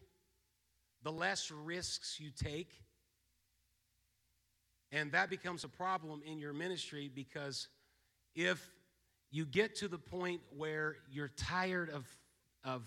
the 1.02 1.10
less 1.10 1.50
risks 1.50 2.20
you 2.20 2.30
take. 2.30 2.70
And 4.92 5.10
that 5.10 5.28
becomes 5.28 5.64
a 5.64 5.68
problem 5.68 6.22
in 6.24 6.38
your 6.38 6.52
ministry 6.52 7.10
because 7.12 7.66
if 8.36 8.64
you 9.32 9.44
get 9.44 9.74
to 9.78 9.88
the 9.88 9.98
point 9.98 10.40
where 10.56 10.94
you're 11.10 11.32
tired 11.36 11.90
of, 11.90 12.06
of 12.62 12.84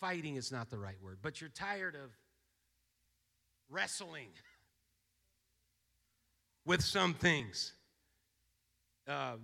fighting, 0.00 0.36
is 0.36 0.50
not 0.50 0.70
the 0.70 0.78
right 0.78 0.96
word, 1.02 1.18
but 1.20 1.38
you're 1.38 1.50
tired 1.50 1.94
of 1.94 2.10
wrestling. 3.68 4.28
with 6.64 6.82
some 6.82 7.14
things. 7.14 7.72
Uh, 9.08 9.34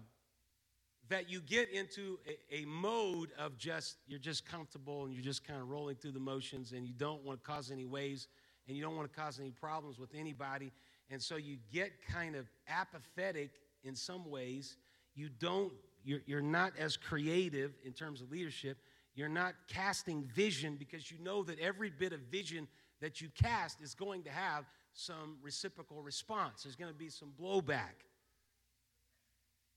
that 1.09 1.31
you 1.31 1.41
get 1.41 1.71
into 1.71 2.19
a, 2.53 2.63
a, 2.63 2.65
mode 2.67 3.31
of 3.39 3.57
just, 3.57 3.97
you're 4.07 4.19
just 4.19 4.47
comfortable 4.47 5.05
and 5.05 5.15
you're 5.15 5.23
just 5.23 5.43
kind 5.43 5.61
of 5.61 5.69
rolling 5.69 5.97
through 5.97 6.13
the 6.13 6.21
motions 6.21 6.73
and 6.73 6.87
you 6.87 6.93
don't 6.93 7.25
want 7.25 7.43
to 7.43 7.51
cause 7.51 7.71
any 7.71 7.87
waves 7.87 8.29
and 8.67 8.77
you 8.77 8.83
don't 8.83 8.95
want 8.95 9.11
to 9.11 9.19
cause 9.19 9.41
any 9.41 9.51
problems 9.51 9.99
with 9.99 10.11
anybody. 10.15 10.71
And 11.11 11.21
so 11.21 11.37
you 11.37 11.57
get 11.73 11.93
kind 12.07 12.37
of 12.37 12.47
apathetic 12.69 13.53
in 13.83 13.95
some 13.95 14.31
ways. 14.31 14.77
You 15.15 15.31
don't, 15.31 15.73
you're, 16.05 16.21
you're 16.27 16.43
not 16.43 16.73
as 16.79 16.97
creative 16.97 17.73
in 17.85 17.93
terms 17.93 18.21
of 18.21 18.31
leadership. 18.31 18.77
You're 19.15 19.29
not 19.31 19.55
casting 19.67 20.25
vision 20.25 20.77
because 20.79 21.11
you 21.11 21.19
know 21.19 21.43
that 21.45 21.59
every 21.59 21.91
bit 21.91 22.13
of 22.13 22.21
vision 22.21 22.69
that 23.01 23.21
you 23.21 23.29
cast 23.35 23.81
is 23.81 23.95
going 23.95 24.23
to 24.25 24.31
have 24.31 24.67
some 24.99 25.37
reciprocal 25.43 26.03
response, 26.03 26.65
there's 26.65 26.75
going 26.75 26.93
to 26.93 26.99
be 26.99 27.09
some 27.09 27.33
blowback. 27.41 28.03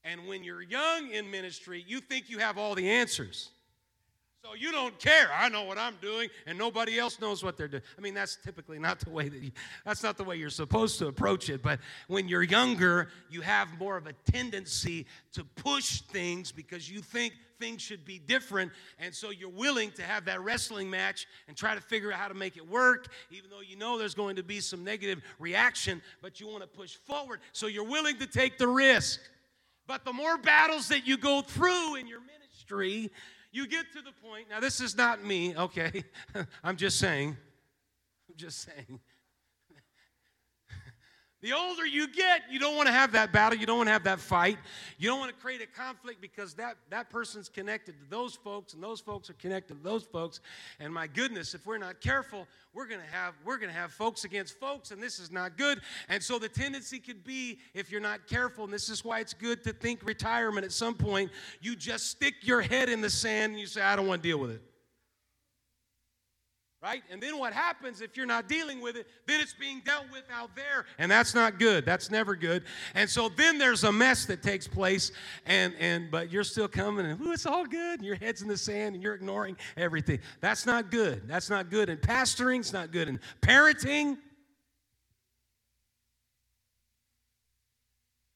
And 0.02 0.26
when 0.26 0.42
you're 0.42 0.62
young 0.62 1.10
in 1.12 1.30
ministry, 1.30 1.84
you 1.86 2.00
think 2.00 2.28
you 2.28 2.38
have 2.38 2.58
all 2.58 2.74
the 2.74 2.90
answers. 2.90 3.50
So 4.44 4.54
you 4.54 4.72
don't 4.72 4.98
care. 4.98 5.30
I 5.32 5.48
know 5.48 5.62
what 5.62 5.78
I'm 5.78 5.94
doing, 6.02 6.28
and 6.46 6.58
nobody 6.58 6.98
else 6.98 7.20
knows 7.20 7.44
what 7.44 7.56
they're 7.56 7.68
doing. 7.68 7.84
I 7.96 8.00
mean, 8.00 8.14
that's 8.14 8.36
typically 8.42 8.80
not 8.80 8.98
the 8.98 9.10
way 9.10 9.28
that 9.28 9.40
you, 9.40 9.52
that's 9.84 10.02
not 10.02 10.16
the 10.16 10.24
way 10.24 10.34
you're 10.34 10.50
supposed 10.50 10.98
to 10.98 11.06
approach 11.06 11.48
it. 11.48 11.62
But 11.62 11.78
when 12.08 12.26
you're 12.26 12.42
younger, 12.42 13.08
you 13.30 13.42
have 13.42 13.68
more 13.78 13.96
of 13.96 14.08
a 14.08 14.14
tendency 14.32 15.06
to 15.34 15.44
push 15.44 16.00
things 16.00 16.50
because 16.50 16.90
you 16.90 17.00
think 17.00 17.34
things 17.62 17.80
should 17.80 18.04
be 18.04 18.18
different, 18.18 18.72
and 18.98 19.14
so 19.14 19.30
you're 19.30 19.48
willing 19.48 19.92
to 19.92 20.02
have 20.02 20.24
that 20.24 20.42
wrestling 20.42 20.90
match 20.90 21.28
and 21.46 21.56
try 21.56 21.76
to 21.76 21.80
figure 21.80 22.12
out 22.12 22.18
how 22.18 22.26
to 22.26 22.34
make 22.34 22.56
it 22.56 22.68
work, 22.68 23.06
even 23.30 23.50
though 23.50 23.60
you 23.60 23.76
know 23.76 23.98
there's 23.98 24.16
going 24.16 24.34
to 24.34 24.42
be 24.42 24.58
some 24.58 24.82
negative 24.82 25.22
reaction. 25.38 26.02
But 26.20 26.40
you 26.40 26.48
want 26.48 26.62
to 26.62 26.66
push 26.66 26.96
forward, 26.96 27.38
so 27.52 27.68
you're 27.68 27.88
willing 27.88 28.18
to 28.18 28.26
take 28.26 28.58
the 28.58 28.66
risk. 28.66 29.20
But 29.86 30.04
the 30.04 30.12
more 30.12 30.38
battles 30.38 30.88
that 30.88 31.06
you 31.06 31.16
go 31.16 31.40
through 31.40 31.94
in 31.94 32.08
your 32.08 32.20
ministry, 32.20 33.12
you 33.52 33.68
get 33.68 33.92
to 33.92 34.02
the 34.02 34.12
point. 34.28 34.46
Now, 34.50 34.58
this 34.58 34.80
is 34.80 34.96
not 34.96 35.24
me, 35.24 35.56
okay? 35.56 36.04
I'm 36.64 36.76
just 36.76 36.98
saying. 36.98 37.36
I'm 38.28 38.36
just 38.36 38.62
saying. 38.62 38.98
The 41.42 41.52
older 41.52 41.84
you 41.84 42.06
get, 42.06 42.42
you 42.48 42.60
don't 42.60 42.76
want 42.76 42.86
to 42.86 42.92
have 42.92 43.10
that 43.12 43.32
battle. 43.32 43.58
You 43.58 43.66
don't 43.66 43.78
want 43.78 43.88
to 43.88 43.92
have 43.92 44.04
that 44.04 44.20
fight. 44.20 44.58
You 44.96 45.08
don't 45.08 45.18
want 45.18 45.34
to 45.34 45.42
create 45.42 45.60
a 45.60 45.66
conflict 45.66 46.20
because 46.20 46.54
that, 46.54 46.76
that 46.90 47.10
person's 47.10 47.48
connected 47.48 47.96
to 48.00 48.10
those 48.10 48.36
folks, 48.36 48.74
and 48.74 48.82
those 48.82 49.00
folks 49.00 49.28
are 49.28 49.34
connected 49.34 49.74
to 49.74 49.82
those 49.82 50.04
folks. 50.04 50.38
And 50.78 50.94
my 50.94 51.08
goodness, 51.08 51.52
if 51.54 51.66
we're 51.66 51.78
not 51.78 52.00
careful, 52.00 52.46
we're 52.72 52.86
gonna 52.86 53.02
have 53.10 53.34
we're 53.44 53.58
gonna 53.58 53.72
have 53.72 53.92
folks 53.92 54.22
against 54.22 54.58
folks, 54.60 54.92
and 54.92 55.02
this 55.02 55.18
is 55.18 55.32
not 55.32 55.58
good. 55.58 55.80
And 56.08 56.22
so 56.22 56.38
the 56.38 56.48
tendency 56.48 57.00
could 57.00 57.24
be, 57.24 57.58
if 57.74 57.90
you're 57.90 58.00
not 58.00 58.28
careful, 58.28 58.62
and 58.64 58.72
this 58.72 58.88
is 58.88 59.04
why 59.04 59.18
it's 59.18 59.34
good 59.34 59.64
to 59.64 59.72
think 59.72 60.06
retirement 60.06 60.64
at 60.64 60.72
some 60.72 60.94
point, 60.94 61.32
you 61.60 61.74
just 61.74 62.06
stick 62.06 62.34
your 62.42 62.60
head 62.60 62.88
in 62.88 63.00
the 63.00 63.10
sand 63.10 63.50
and 63.52 63.60
you 63.60 63.66
say, 63.66 63.82
I 63.82 63.96
don't 63.96 64.06
want 64.06 64.22
to 64.22 64.28
deal 64.28 64.38
with 64.38 64.52
it 64.52 64.62
right? 66.82 67.02
And 67.10 67.22
then 67.22 67.38
what 67.38 67.52
happens 67.52 68.00
if 68.00 68.16
you're 68.16 68.26
not 68.26 68.48
dealing 68.48 68.80
with 68.80 68.96
it? 68.96 69.06
Then 69.26 69.40
it's 69.40 69.54
being 69.54 69.80
dealt 69.84 70.06
with 70.10 70.24
out 70.32 70.54
there, 70.56 70.84
and 70.98 71.10
that's 71.10 71.34
not 71.34 71.58
good. 71.58 71.86
That's 71.86 72.10
never 72.10 72.34
good. 72.34 72.64
And 72.94 73.08
so 73.08 73.28
then 73.28 73.58
there's 73.58 73.84
a 73.84 73.92
mess 73.92 74.26
that 74.26 74.42
takes 74.42 74.66
place, 74.66 75.12
and 75.46 75.74
and 75.78 76.10
but 76.10 76.32
you're 76.32 76.44
still 76.44 76.68
coming, 76.68 77.06
and 77.06 77.20
ooh, 77.20 77.32
it's 77.32 77.46
all 77.46 77.64
good. 77.64 78.00
And 78.00 78.06
your 78.06 78.16
head's 78.16 78.42
in 78.42 78.48
the 78.48 78.56
sand, 78.56 78.94
and 78.94 79.02
you're 79.02 79.14
ignoring 79.14 79.56
everything. 79.76 80.18
That's 80.40 80.66
not 80.66 80.90
good. 80.90 81.28
That's 81.28 81.48
not 81.50 81.70
good 81.70 81.88
And 81.88 82.00
pastoring's 82.00 82.72
not 82.72 82.90
good 82.90 83.08
And 83.08 83.20
parenting. 83.40 84.16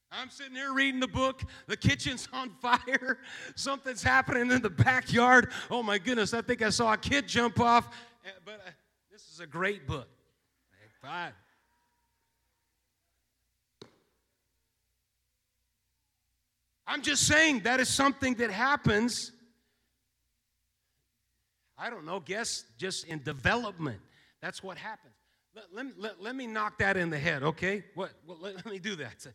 I'm 0.09 0.31
sitting 0.31 0.55
here 0.55 0.73
reading 0.73 0.99
the 0.99 1.07
book. 1.07 1.43
The 1.67 1.77
kitchen's 1.77 2.27
on 2.33 2.49
fire. 2.61 3.19
Something's 3.55 4.01
happening 4.01 4.49
in 4.51 4.61
the 4.61 4.69
backyard. 4.69 5.51
Oh 5.69 5.83
my 5.83 5.99
goodness, 5.99 6.33
I 6.33 6.41
think 6.41 6.61
I 6.61 6.69
saw 6.69 6.93
a 6.93 6.97
kid 6.97 7.27
jump 7.27 7.59
off. 7.59 7.89
Eh, 8.27 8.31
but 8.43 8.55
uh, 8.55 8.71
this 9.09 9.29
is 9.31 9.39
a 9.39 9.47
great 9.47 9.87
book. 9.87 10.09
Fine. 11.01 11.31
I'm 16.85 17.01
just 17.01 17.25
saying 17.25 17.61
that 17.61 17.79
is 17.79 17.87
something 17.87 18.33
that 18.35 18.51
happens. 18.51 19.31
I 21.77 21.89
don't 21.89 22.05
know, 22.05 22.19
guess 22.19 22.65
just 22.77 23.05
in 23.05 23.23
development. 23.23 23.99
That's 24.41 24.61
what 24.61 24.77
happens. 24.77 25.13
Let, 25.55 25.65
let, 25.73 25.99
let, 25.99 26.21
let, 26.21 26.35
me 26.35 26.47
knock 26.47 26.79
that 26.79 26.97
in 26.97 27.09
the 27.09 27.17
head, 27.17 27.43
okay? 27.43 27.83
What, 27.95 28.11
what 28.25 28.41
let, 28.41 28.55
let 28.55 28.65
me 28.65 28.79
do 28.79 28.95
that. 28.97 29.25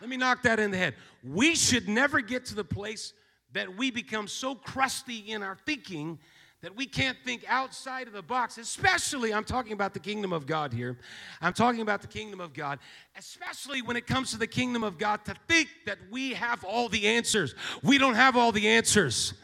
Let 0.00 0.10
me 0.10 0.16
knock 0.16 0.42
that 0.42 0.60
in 0.60 0.70
the 0.70 0.76
head. 0.76 0.94
We 1.24 1.54
should 1.54 1.88
never 1.88 2.20
get 2.20 2.44
to 2.46 2.54
the 2.54 2.64
place 2.64 3.14
that 3.52 3.76
we 3.76 3.90
become 3.90 4.28
so 4.28 4.54
crusty 4.54 5.18
in 5.18 5.42
our 5.42 5.56
thinking 5.64 6.18
that 6.62 6.76
we 6.76 6.86
can't 6.86 7.18
think 7.24 7.44
outside 7.48 8.06
of 8.06 8.12
the 8.12 8.22
box, 8.22 8.56
especially, 8.56 9.34
I'm 9.34 9.42
talking 9.42 9.72
about 9.72 9.94
the 9.94 10.00
kingdom 10.00 10.32
of 10.32 10.46
God 10.46 10.72
here. 10.72 10.96
I'm 11.40 11.52
talking 11.52 11.80
about 11.80 12.02
the 12.02 12.06
kingdom 12.06 12.40
of 12.40 12.54
God, 12.54 12.78
especially 13.18 13.82
when 13.82 13.96
it 13.96 14.06
comes 14.06 14.30
to 14.30 14.38
the 14.38 14.46
kingdom 14.46 14.84
of 14.84 14.96
God, 14.96 15.24
to 15.24 15.34
think 15.48 15.68
that 15.86 15.98
we 16.12 16.34
have 16.34 16.62
all 16.62 16.88
the 16.88 17.08
answers. 17.08 17.56
We 17.82 17.98
don't 17.98 18.14
have 18.14 18.36
all 18.36 18.52
the 18.52 18.68
answers. 18.68 19.34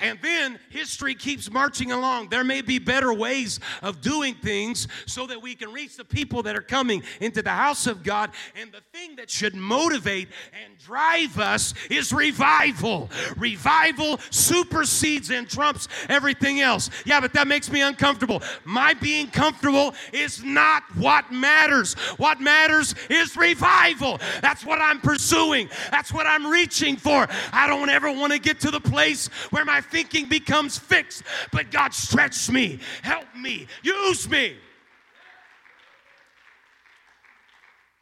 And 0.00 0.18
then 0.20 0.58
history 0.68 1.14
keeps 1.14 1.50
marching 1.50 1.92
along. 1.92 2.28
There 2.28 2.44
may 2.44 2.60
be 2.60 2.78
better 2.78 3.12
ways 3.12 3.58
of 3.80 4.02
doing 4.02 4.34
things 4.34 4.86
so 5.06 5.26
that 5.28 5.40
we 5.40 5.54
can 5.54 5.72
reach 5.72 5.96
the 5.96 6.04
people 6.04 6.42
that 6.42 6.56
are 6.56 6.62
coming 6.62 7.02
into 7.22 7.40
the 7.40 7.50
house 7.50 7.86
of 7.86 8.02
God. 8.02 8.32
And 8.54 8.70
the 8.70 8.82
thing 8.92 9.16
that 9.16 9.30
should 9.30 9.54
motivate 9.54 10.28
and 10.62 10.76
drive 10.78 11.38
us 11.38 11.72
is 11.90 12.12
revival. 12.12 13.08
Revival 13.38 14.18
supersedes 14.28 15.30
and 15.30 15.48
trumps 15.48 15.88
everything 16.10 16.60
else. 16.66 16.90
Yeah, 17.06 17.20
but 17.20 17.32
that 17.32 17.46
makes 17.46 17.70
me 17.70 17.80
uncomfortable. 17.80 18.42
My 18.64 18.92
being 18.92 19.28
comfortable 19.28 19.94
is 20.12 20.42
not 20.42 20.82
what 20.96 21.32
matters. 21.32 21.94
What 22.18 22.40
matters 22.40 22.94
is 23.08 23.36
revival. 23.36 24.18
That's 24.42 24.64
what 24.66 24.80
I'm 24.80 25.00
pursuing, 25.00 25.70
that's 25.90 26.12
what 26.12 26.26
I'm 26.26 26.46
reaching 26.46 26.96
for. 26.96 27.26
I 27.52 27.66
don't 27.66 27.88
ever 27.88 28.12
want 28.12 28.32
to 28.32 28.38
get 28.38 28.60
to 28.60 28.70
the 28.70 28.80
place 28.80 29.28
where 29.50 29.64
my 29.64 29.80
thinking 29.80 30.28
becomes 30.28 30.78
fixed. 30.78 31.22
But 31.52 31.70
God, 31.70 31.94
stretch 31.94 32.50
me, 32.50 32.80
help 33.02 33.26
me, 33.34 33.66
use 33.82 34.28
me. 34.28 34.56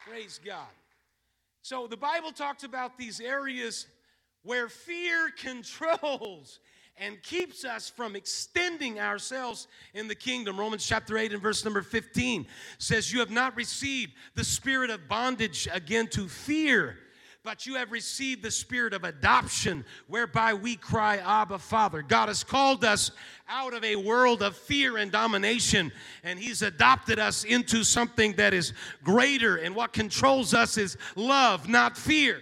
Praise 0.07 0.39
God. 0.43 0.67
So 1.61 1.87
the 1.87 1.97
Bible 1.97 2.31
talks 2.31 2.63
about 2.63 2.97
these 2.97 3.19
areas 3.19 3.87
where 4.43 4.69
fear 4.69 5.31
controls 5.37 6.59
and 6.97 7.21
keeps 7.21 7.65
us 7.65 7.89
from 7.89 8.15
extending 8.15 8.99
ourselves 8.99 9.67
in 9.93 10.07
the 10.07 10.15
kingdom. 10.15 10.59
Romans 10.59 10.85
chapter 10.85 11.17
8 11.17 11.33
and 11.33 11.41
verse 11.41 11.63
number 11.65 11.81
15 11.81 12.47
says, 12.77 13.11
You 13.11 13.19
have 13.19 13.31
not 13.31 13.55
received 13.55 14.13
the 14.35 14.43
spirit 14.43 14.89
of 14.89 15.07
bondage 15.07 15.67
again 15.73 16.07
to 16.07 16.27
fear 16.27 16.97
but 17.45 17.67
you 17.67 17.75
have 17.75 17.91
received 17.91 18.41
the 18.41 18.49
spirit 18.49 18.91
of 18.91 19.03
adoption, 19.03 19.85
whereby 20.07 20.53
we 20.55 20.75
cry, 20.75 21.17
Abba, 21.17 21.59
Father. 21.59 22.01
God 22.01 22.27
has 22.27 22.43
called 22.43 22.83
us 22.83 23.11
out 23.47 23.73
of 23.75 23.83
a 23.83 23.95
world 23.95 24.41
of 24.41 24.57
fear 24.57 24.97
and 24.97 25.11
domination, 25.11 25.91
and 26.23 26.39
He's 26.39 26.63
adopted 26.63 27.19
us 27.19 27.43
into 27.43 27.83
something 27.83 28.33
that 28.33 28.53
is 28.53 28.73
greater, 29.03 29.57
and 29.57 29.75
what 29.75 29.93
controls 29.93 30.55
us 30.55 30.77
is 30.77 30.97
love, 31.15 31.69
not 31.69 31.95
fear. 31.95 32.41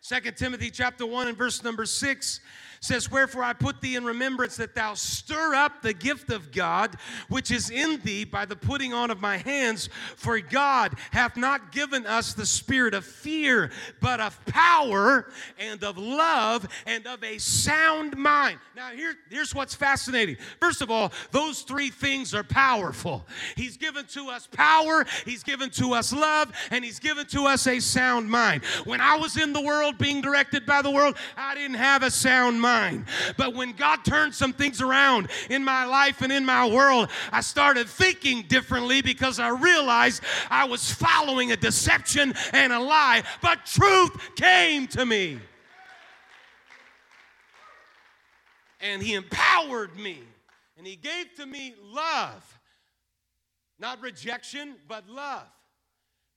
Second 0.00 0.36
Timothy 0.36 0.70
chapter 0.70 1.04
1 1.04 1.26
and 1.26 1.36
verse 1.36 1.62
number 1.64 1.84
6 1.84 2.40
says, 2.80 3.10
Wherefore 3.10 3.42
I 3.42 3.52
put 3.52 3.80
thee 3.80 3.96
in 3.96 4.04
remembrance 4.04 4.56
that 4.56 4.74
thou 4.74 4.94
stir 4.94 5.54
up 5.54 5.82
the 5.82 5.92
gift 5.92 6.30
of 6.30 6.52
God 6.52 6.96
which 7.28 7.50
is 7.50 7.70
in 7.70 8.00
thee 8.00 8.24
by 8.24 8.44
the 8.44 8.56
putting 8.56 8.92
on 8.92 9.10
of 9.10 9.20
my 9.20 9.36
hands. 9.38 9.88
For 10.16 10.38
God 10.40 10.94
hath 11.10 11.36
not 11.36 11.72
given 11.72 12.06
us 12.06 12.34
the 12.34 12.46
spirit 12.46 12.94
of 12.94 13.04
fear, 13.04 13.70
but 14.00 14.20
of 14.20 14.44
power 14.46 15.30
and 15.58 15.82
of 15.82 15.98
love 15.98 16.68
and 16.86 17.06
of 17.06 17.22
a 17.24 17.38
sound 17.38 18.16
mind. 18.16 18.58
Now, 18.76 18.90
here, 18.90 19.14
here's 19.28 19.54
what's 19.54 19.74
fascinating. 19.74 20.36
First 20.60 20.82
of 20.82 20.90
all, 20.90 21.12
those 21.32 21.62
three 21.62 21.90
things 21.90 22.34
are 22.34 22.44
powerful. 22.44 23.26
He's 23.56 23.76
given 23.76 24.06
to 24.06 24.28
us 24.28 24.46
power, 24.46 25.04
He's 25.24 25.42
given 25.42 25.70
to 25.70 25.94
us 25.94 26.12
love, 26.12 26.52
and 26.70 26.84
He's 26.84 27.00
given 27.00 27.26
to 27.28 27.46
us 27.46 27.66
a 27.66 27.80
sound 27.80 28.30
mind. 28.30 28.64
When 28.84 29.00
I 29.00 29.16
was 29.16 29.36
in 29.36 29.52
the 29.52 29.60
world 29.60 29.98
being 29.98 30.20
directed 30.20 30.64
by 30.64 30.82
the 30.82 30.90
world, 30.90 31.16
I 31.36 31.54
didn't 31.54 31.76
have 31.76 32.02
a 32.02 32.10
sound 32.10 32.60
mind 32.60 32.67
mind. 32.68 33.04
But 33.36 33.54
when 33.54 33.72
God 33.72 34.04
turned 34.04 34.34
some 34.34 34.52
things 34.52 34.80
around 34.80 35.28
in 35.48 35.64
my 35.64 35.84
life 35.84 36.22
and 36.22 36.32
in 36.32 36.44
my 36.44 36.66
world, 36.66 37.08
I 37.32 37.40
started 37.40 37.88
thinking 37.88 38.42
differently 38.42 39.00
because 39.02 39.38
I 39.38 39.48
realized 39.48 40.22
I 40.50 40.64
was 40.64 40.90
following 40.90 41.52
a 41.52 41.56
deception 41.56 42.34
and 42.52 42.72
a 42.72 42.80
lie, 42.80 43.22
but 43.40 43.64
truth 43.64 44.12
came 44.36 44.86
to 44.88 45.06
me. 45.06 45.38
And 48.80 49.02
He 49.02 49.14
empowered 49.14 49.96
me, 49.96 50.18
and 50.76 50.86
He 50.86 50.96
gave 50.96 51.34
to 51.36 51.46
me 51.46 51.74
love. 51.82 52.44
Not 53.80 54.02
rejection, 54.02 54.74
but 54.88 55.08
love. 55.08 55.46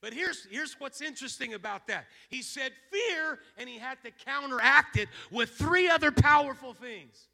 But 0.01 0.13
here's, 0.13 0.47
here's 0.49 0.73
what's 0.79 1.01
interesting 1.01 1.53
about 1.53 1.87
that. 1.87 2.05
He 2.29 2.41
said 2.41 2.71
fear, 2.89 3.39
and 3.57 3.69
he 3.69 3.77
had 3.77 4.01
to 4.03 4.11
counteract 4.25 4.97
it 4.97 5.07
with 5.29 5.51
three 5.51 5.87
other 5.87 6.11
powerful 6.11 6.73
things. 6.73 7.27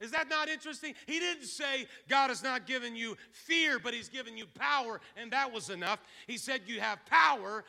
Is 0.00 0.12
that 0.12 0.28
not 0.28 0.48
interesting? 0.48 0.94
He 1.06 1.18
didn't 1.18 1.46
say 1.46 1.86
God 2.08 2.28
has 2.28 2.42
not 2.42 2.66
given 2.66 2.94
you 2.94 3.16
fear, 3.32 3.78
but 3.78 3.92
He's 3.92 4.08
given 4.08 4.36
you 4.36 4.46
power, 4.46 5.00
and 5.16 5.32
that 5.32 5.52
was 5.52 5.70
enough. 5.70 5.98
He 6.26 6.36
said 6.36 6.62
you 6.66 6.80
have 6.80 7.04
power 7.06 7.64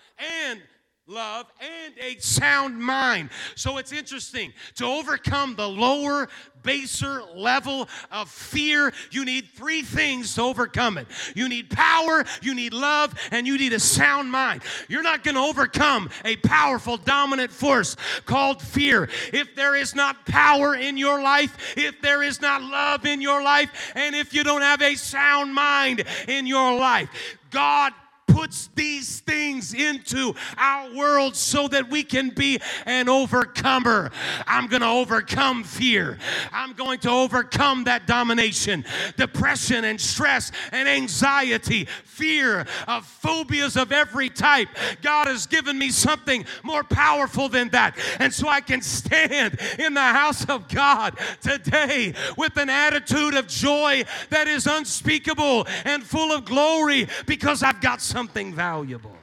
and 0.48 0.62
love, 1.10 1.48
and 1.60 1.94
a 2.00 2.20
sound 2.20 2.80
mind. 2.80 3.32
So 3.56 3.78
it's 3.78 3.92
interesting. 3.92 4.54
To 4.76 4.86
overcome 4.86 5.56
the 5.56 5.68
lower, 5.68 6.30
baser 6.62 7.24
level 7.36 7.90
of 8.12 8.30
fear, 8.30 8.94
you 9.12 9.26
need 9.26 9.48
three 9.56 9.82
things 9.82 10.36
to 10.36 10.42
overcome 10.42 10.98
it 10.98 11.08
you 11.36 11.50
need 11.50 11.70
power, 11.70 12.24
you 12.42 12.54
need 12.54 12.74
love, 12.74 13.14
and 13.32 13.48
you 13.48 13.58
need 13.58 13.74
a 13.74 13.80
sound 13.80 14.32
mind. 14.32 14.62
You're 14.88 15.04
not 15.04 15.24
going 15.24 15.36
to 15.36 15.42
overcome 15.42 16.10
a 16.26 16.36
powerful, 16.38 16.98
dominant 16.98 17.52
force 17.52 17.96
called 18.26 18.62
fear 18.62 19.10
if 19.34 19.56
there 19.56 19.76
is 19.76 19.96
not 19.96 20.26
power 20.26 20.76
in 20.76 20.98
your 20.98 21.22
life, 21.22 21.76
if 21.78 22.02
there 22.02 22.22
is 22.22 22.42
not 22.42 22.62
love 22.62 23.06
in 23.06 23.22
your 23.22 23.42
life, 23.42 23.92
and 23.96 24.16
if 24.16 24.34
you 24.34 24.44
don't 24.44 24.62
have 24.62 24.82
a 24.82 24.96
sound 24.96 25.54
mind 25.54 26.04
in 26.28 26.46
your 26.46 26.78
life. 26.78 27.10
God 27.52 27.94
puts 28.30 28.70
these 28.76 29.20
things 29.22 29.74
into 29.74 30.34
our 30.58 30.94
world 30.94 31.36
so 31.36 31.68
that 31.68 31.90
we 31.90 32.04
can 32.04 32.30
be 32.30 32.60
an 32.86 33.10
overcomer. 33.10 34.12
I'm 34.48 34.68
going 34.68 34.82
to 34.82 34.88
overcome 34.88 35.64
fear. 35.64 36.18
I'm 36.52 36.74
going 36.74 37.00
to 37.00 37.10
overcome 37.10 37.86
that 37.86 38.08
domination, 38.08 38.86
depression, 39.18 39.86
and 39.86 40.00
stress 40.00 40.52
and 40.72 40.88
anxiety, 40.88 41.86
fear 42.04 42.66
of 42.88 43.06
phobias 43.06 43.76
of 43.76 43.92
every 43.92 44.30
type. 44.30 44.70
God 45.02 45.28
has 45.28 45.46
given 45.46 45.78
me 45.78 45.90
something 45.90 46.46
more 46.64 46.84
powerful 46.84 47.50
than 47.50 47.70
that. 47.70 47.98
And 48.20 48.34
so 48.34 48.48
I 48.48 48.62
can 48.62 48.82
stand 48.82 49.60
in 49.78 49.94
the 49.94 50.02
house 50.02 50.46
of 50.46 50.68
God 50.68 51.18
today 51.42 52.14
with 52.38 52.58
an 52.58 52.70
attitude 52.70 53.34
of 53.34 53.48
joy 53.48 54.04
that 54.30 54.48
is 54.48 54.68
unspeakable 54.68 55.68
and 55.86 56.04
full 56.04 56.32
of 56.32 56.46
glory 56.46 57.08
because 57.26 57.64
I've 57.64 57.82
got 57.82 58.02
something 58.20 58.54
valuable. 58.54 59.16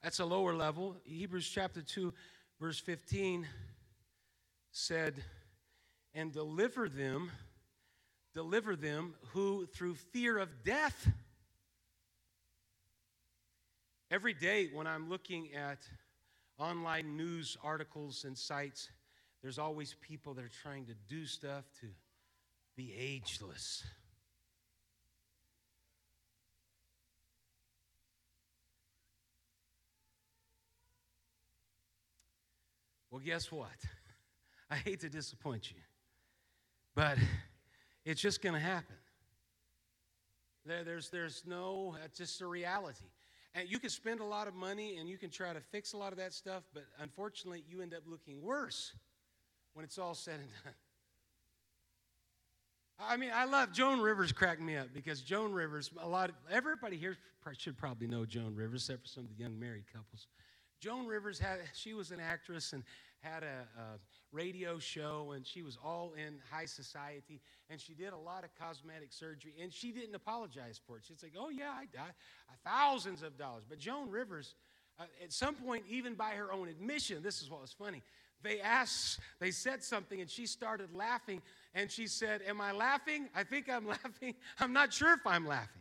That's 0.00 0.20
a 0.20 0.24
lower 0.24 0.54
level. 0.54 0.94
Hebrews 1.02 1.50
chapter 1.52 1.82
2, 1.82 2.14
verse 2.60 2.78
15 2.78 3.48
said, 4.70 5.24
And 6.14 6.32
deliver 6.32 6.88
them, 6.88 7.32
deliver 8.32 8.76
them 8.76 9.14
who 9.32 9.66
through 9.66 9.96
fear 10.12 10.38
of 10.38 10.62
death. 10.62 11.08
Every 14.08 14.34
day 14.34 14.68
when 14.72 14.86
I'm 14.86 15.08
looking 15.08 15.48
at 15.52 15.78
online 16.60 17.16
news 17.16 17.56
articles 17.64 18.22
and 18.24 18.38
sites, 18.38 18.88
there's 19.42 19.58
always 19.58 19.96
people 20.00 20.32
that 20.34 20.44
are 20.44 20.62
trying 20.62 20.86
to 20.86 20.94
do 21.08 21.26
stuff 21.26 21.64
to 21.80 21.86
be 22.76 22.94
ageless. 22.96 23.82
Well, 33.10 33.20
guess 33.24 33.50
what? 33.50 33.68
I 34.70 34.76
hate 34.76 35.00
to 35.00 35.08
disappoint 35.08 35.70
you, 35.70 35.80
but 36.94 37.18
it's 38.04 38.20
just 38.20 38.40
going 38.40 38.54
to 38.54 38.60
happen. 38.60 38.96
There, 40.64 40.84
there's, 40.84 41.10
there's 41.10 41.42
no, 41.46 41.96
it's 42.04 42.18
just 42.18 42.40
a 42.40 42.46
reality. 42.46 43.06
And 43.54 43.68
you 43.68 43.80
can 43.80 43.90
spend 43.90 44.20
a 44.20 44.24
lot 44.24 44.46
of 44.46 44.54
money 44.54 44.98
and 44.98 45.08
you 45.08 45.18
can 45.18 45.30
try 45.30 45.52
to 45.52 45.60
fix 45.60 45.92
a 45.92 45.96
lot 45.96 46.12
of 46.12 46.18
that 46.18 46.32
stuff, 46.32 46.62
but 46.72 46.84
unfortunately, 47.00 47.64
you 47.68 47.82
end 47.82 47.94
up 47.94 48.02
looking 48.06 48.40
worse 48.40 48.92
when 49.74 49.84
it's 49.84 49.98
all 49.98 50.14
said 50.14 50.34
and 50.34 50.48
done. 50.64 50.74
I 53.02 53.16
mean, 53.16 53.30
I 53.34 53.46
love 53.46 53.72
Joan 53.72 54.00
Rivers. 54.00 54.30
Cracked 54.30 54.60
me 54.60 54.76
up 54.76 54.88
because 54.92 55.22
Joan 55.22 55.52
Rivers. 55.52 55.90
A 56.00 56.08
lot 56.08 56.28
of 56.28 56.36
everybody 56.50 56.96
here 56.96 57.16
should 57.56 57.78
probably 57.78 58.06
know 58.06 58.26
Joan 58.26 58.54
Rivers, 58.54 58.82
except 58.82 59.02
for 59.02 59.08
some 59.08 59.24
of 59.24 59.30
the 59.30 59.42
young 59.42 59.58
married 59.58 59.84
couples. 59.90 60.26
Joan 60.80 61.06
Rivers 61.06 61.38
had 61.38 61.60
she 61.74 61.94
was 61.94 62.10
an 62.10 62.20
actress 62.20 62.72
and 62.72 62.82
had 63.20 63.42
a, 63.42 63.68
a, 63.78 63.82
radio 64.32 64.78
show, 64.78 65.32
and 65.34 65.44
she 65.44 65.60
was 65.60 65.76
all 65.84 66.12
in 66.16 66.38
high 66.52 66.64
society, 66.64 67.40
and 67.68 67.80
she 67.80 67.94
did 67.94 68.12
a 68.12 68.16
lot 68.16 68.44
of 68.44 68.50
cosmetic 68.56 69.12
surgery, 69.12 69.52
and 69.60 69.72
she 69.72 69.90
didn't 69.90 70.14
apologize 70.14 70.80
for 70.86 70.98
it. 70.98 71.02
She's 71.06 71.20
like, 71.22 71.34
"Oh 71.36 71.48
yeah, 71.48 71.72
I 71.72 71.86
died, 71.86 72.14
thousands 72.64 73.22
of 73.22 73.36
dollars." 73.36 73.64
But 73.68 73.80
Joan 73.80 74.08
Rivers, 74.08 74.54
uh, 75.00 75.04
at 75.22 75.32
some 75.32 75.56
point, 75.56 75.84
even 75.88 76.14
by 76.14 76.30
her 76.30 76.52
own 76.52 76.68
admission, 76.68 77.22
this 77.24 77.42
is 77.42 77.50
what 77.50 77.60
was 77.60 77.72
funny. 77.72 78.02
They 78.42 78.60
asked, 78.60 79.18
they 79.40 79.50
said 79.50 79.82
something, 79.82 80.20
and 80.20 80.30
she 80.30 80.46
started 80.46 80.94
laughing, 80.94 81.42
and 81.74 81.90
she 81.90 82.06
said, 82.06 82.40
"Am 82.46 82.60
I 82.60 82.70
laughing? 82.70 83.28
I 83.34 83.42
think 83.42 83.68
I'm 83.68 83.86
laughing. 83.98 84.34
I'm 84.60 84.72
not 84.72 84.92
sure 84.92 85.12
if 85.12 85.26
I'm 85.26 85.46
laughing." 85.46 85.79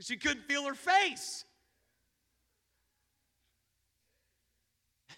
She 0.00 0.16
couldn't 0.16 0.44
feel 0.44 0.64
her 0.64 0.74
face. 0.74 1.44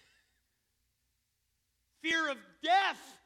Fear 2.01 2.29
of 2.29 2.37
death. 2.63 3.19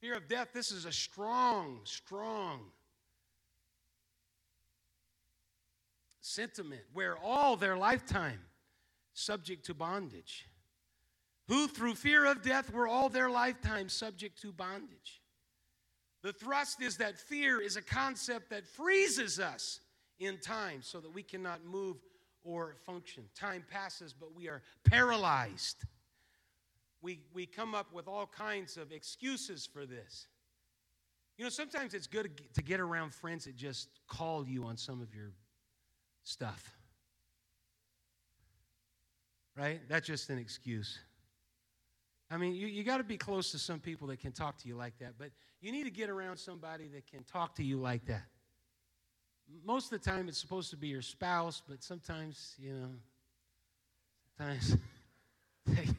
Fear 0.00 0.16
of 0.16 0.28
death, 0.28 0.48
this 0.52 0.70
is 0.70 0.84
a 0.84 0.92
strong, 0.92 1.80
strong 1.84 2.60
sentiment 6.20 6.82
where 6.92 7.16
all 7.16 7.56
their 7.56 7.76
lifetime 7.76 8.40
subject 9.14 9.64
to 9.66 9.74
bondage. 9.74 10.46
Who 11.48 11.68
through 11.68 11.94
fear 11.94 12.24
of 12.26 12.42
death 12.42 12.72
were 12.72 12.88
all 12.88 13.08
their 13.08 13.30
lifetime 13.30 13.88
subject 13.88 14.40
to 14.42 14.52
bondage. 14.52 15.22
The 16.22 16.32
thrust 16.32 16.82
is 16.82 16.96
that 16.98 17.18
fear 17.18 17.60
is 17.60 17.76
a 17.76 17.82
concept 17.82 18.50
that 18.50 18.66
freezes 18.66 19.38
us 19.38 19.80
in 20.18 20.38
time 20.38 20.80
so 20.82 21.00
that 21.00 21.12
we 21.12 21.22
cannot 21.22 21.64
move 21.64 21.96
or 22.42 22.76
function. 22.84 23.24
Time 23.34 23.64
passes, 23.70 24.12
but 24.12 24.34
we 24.34 24.48
are 24.48 24.62
paralyzed 24.84 25.84
we, 27.04 27.20
we 27.34 27.44
come 27.44 27.74
up 27.74 27.92
with 27.92 28.08
all 28.08 28.26
kinds 28.26 28.78
of 28.78 28.90
excuses 28.90 29.68
for 29.70 29.84
this. 29.84 30.26
You 31.36 31.44
know, 31.44 31.50
sometimes 31.50 31.92
it's 31.92 32.06
good 32.06 32.40
to 32.54 32.62
get 32.62 32.80
around 32.80 33.12
friends 33.12 33.44
that 33.44 33.56
just 33.56 33.88
call 34.08 34.46
you 34.46 34.64
on 34.64 34.78
some 34.78 35.02
of 35.02 35.14
your 35.14 35.32
stuff. 36.22 36.72
Right? 39.54 39.80
That's 39.86 40.06
just 40.06 40.30
an 40.30 40.38
excuse. 40.38 40.98
I 42.30 42.38
mean, 42.38 42.54
you, 42.54 42.66
you 42.66 42.82
got 42.82 42.96
to 42.96 43.04
be 43.04 43.18
close 43.18 43.52
to 43.52 43.58
some 43.58 43.80
people 43.80 44.08
that 44.08 44.20
can 44.20 44.32
talk 44.32 44.56
to 44.62 44.68
you 44.68 44.74
like 44.74 44.98
that, 45.00 45.14
but 45.18 45.28
you 45.60 45.72
need 45.72 45.84
to 45.84 45.90
get 45.90 46.08
around 46.08 46.38
somebody 46.38 46.88
that 46.88 47.06
can 47.06 47.22
talk 47.24 47.54
to 47.56 47.62
you 47.62 47.76
like 47.76 48.06
that. 48.06 48.24
Most 49.64 49.92
of 49.92 50.02
the 50.02 50.10
time, 50.10 50.28
it's 50.28 50.38
supposed 50.38 50.70
to 50.70 50.76
be 50.76 50.88
your 50.88 51.02
spouse, 51.02 51.62
but 51.68 51.82
sometimes, 51.82 52.54
you 52.58 52.74
know, 52.74 52.90
sometimes 54.38 54.76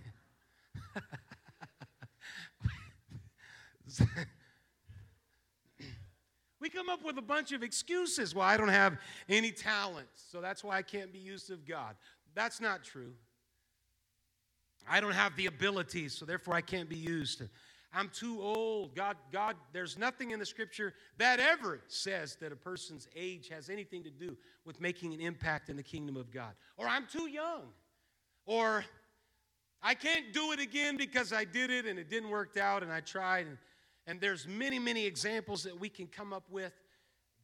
we 6.59 6.69
come 6.69 6.89
up 6.89 7.03
with 7.03 7.17
a 7.17 7.21
bunch 7.21 7.51
of 7.51 7.63
excuses. 7.63 8.35
Well, 8.35 8.45
I 8.45 8.57
don't 8.57 8.67
have 8.69 8.97
any 9.29 9.51
talents, 9.51 10.23
so 10.31 10.41
that's 10.41 10.63
why 10.63 10.77
I 10.77 10.81
can't 10.81 11.11
be 11.13 11.19
used 11.19 11.51
of 11.51 11.65
God. 11.65 11.95
That's 12.33 12.59
not 12.59 12.83
true. 12.83 13.13
I 14.87 14.99
don't 14.99 15.13
have 15.13 15.35
the 15.35 15.47
ability, 15.47 16.09
so 16.09 16.25
therefore 16.25 16.53
I 16.53 16.61
can't 16.61 16.89
be 16.89 16.97
used. 16.97 17.41
I'm 17.95 18.09
too 18.09 18.41
old. 18.41 18.93
God, 18.93 19.15
God, 19.31 19.55
there's 19.71 19.97
nothing 19.97 20.31
in 20.31 20.39
the 20.39 20.45
scripture 20.45 20.93
that 21.17 21.39
ever 21.39 21.79
says 21.87 22.35
that 22.41 22.51
a 22.51 22.55
person's 22.55 23.07
age 23.15 23.47
has 23.47 23.69
anything 23.69 24.03
to 24.03 24.09
do 24.09 24.35
with 24.65 24.81
making 24.81 25.13
an 25.13 25.21
impact 25.21 25.69
in 25.69 25.77
the 25.77 25.83
kingdom 25.83 26.17
of 26.17 26.29
God. 26.29 26.53
Or 26.75 26.87
I'm 26.87 27.07
too 27.07 27.27
young. 27.27 27.61
Or 28.45 28.83
I 29.81 29.93
can't 29.93 30.33
do 30.33 30.51
it 30.51 30.59
again 30.59 30.97
because 30.97 31.31
I 31.31 31.45
did 31.45 31.71
it 31.71 31.85
and 31.85 31.97
it 31.97 32.09
didn't 32.09 32.29
work 32.29 32.57
out 32.57 32.83
and 32.83 32.91
I 32.91 32.99
tried. 32.99 33.47
And, 33.47 33.57
and 34.07 34.19
there's 34.19 34.45
many, 34.45 34.77
many 34.77 35.05
examples 35.05 35.63
that 35.63 35.79
we 35.79 35.87
can 35.87 36.07
come 36.07 36.33
up 36.33 36.43
with 36.51 36.73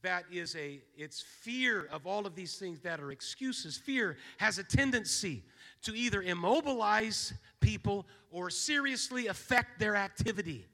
that 0.02 0.26
is 0.32 0.56
a 0.56 0.82
it's 0.98 1.22
fear 1.22 1.88
of 1.92 2.08
all 2.08 2.26
of 2.26 2.36
these 2.36 2.58
things 2.58 2.80
that 2.80 3.00
are 3.00 3.12
excuses 3.12 3.78
fear 3.78 4.18
has 4.38 4.58
a 4.58 4.64
tendency 4.64 5.44
to 5.84 5.96
either 5.96 6.22
immobilize 6.22 7.34
people 7.60 8.06
or 8.32 8.50
seriously 8.50 9.28
affect 9.28 9.80
their 9.80 9.96
activity 9.96 10.67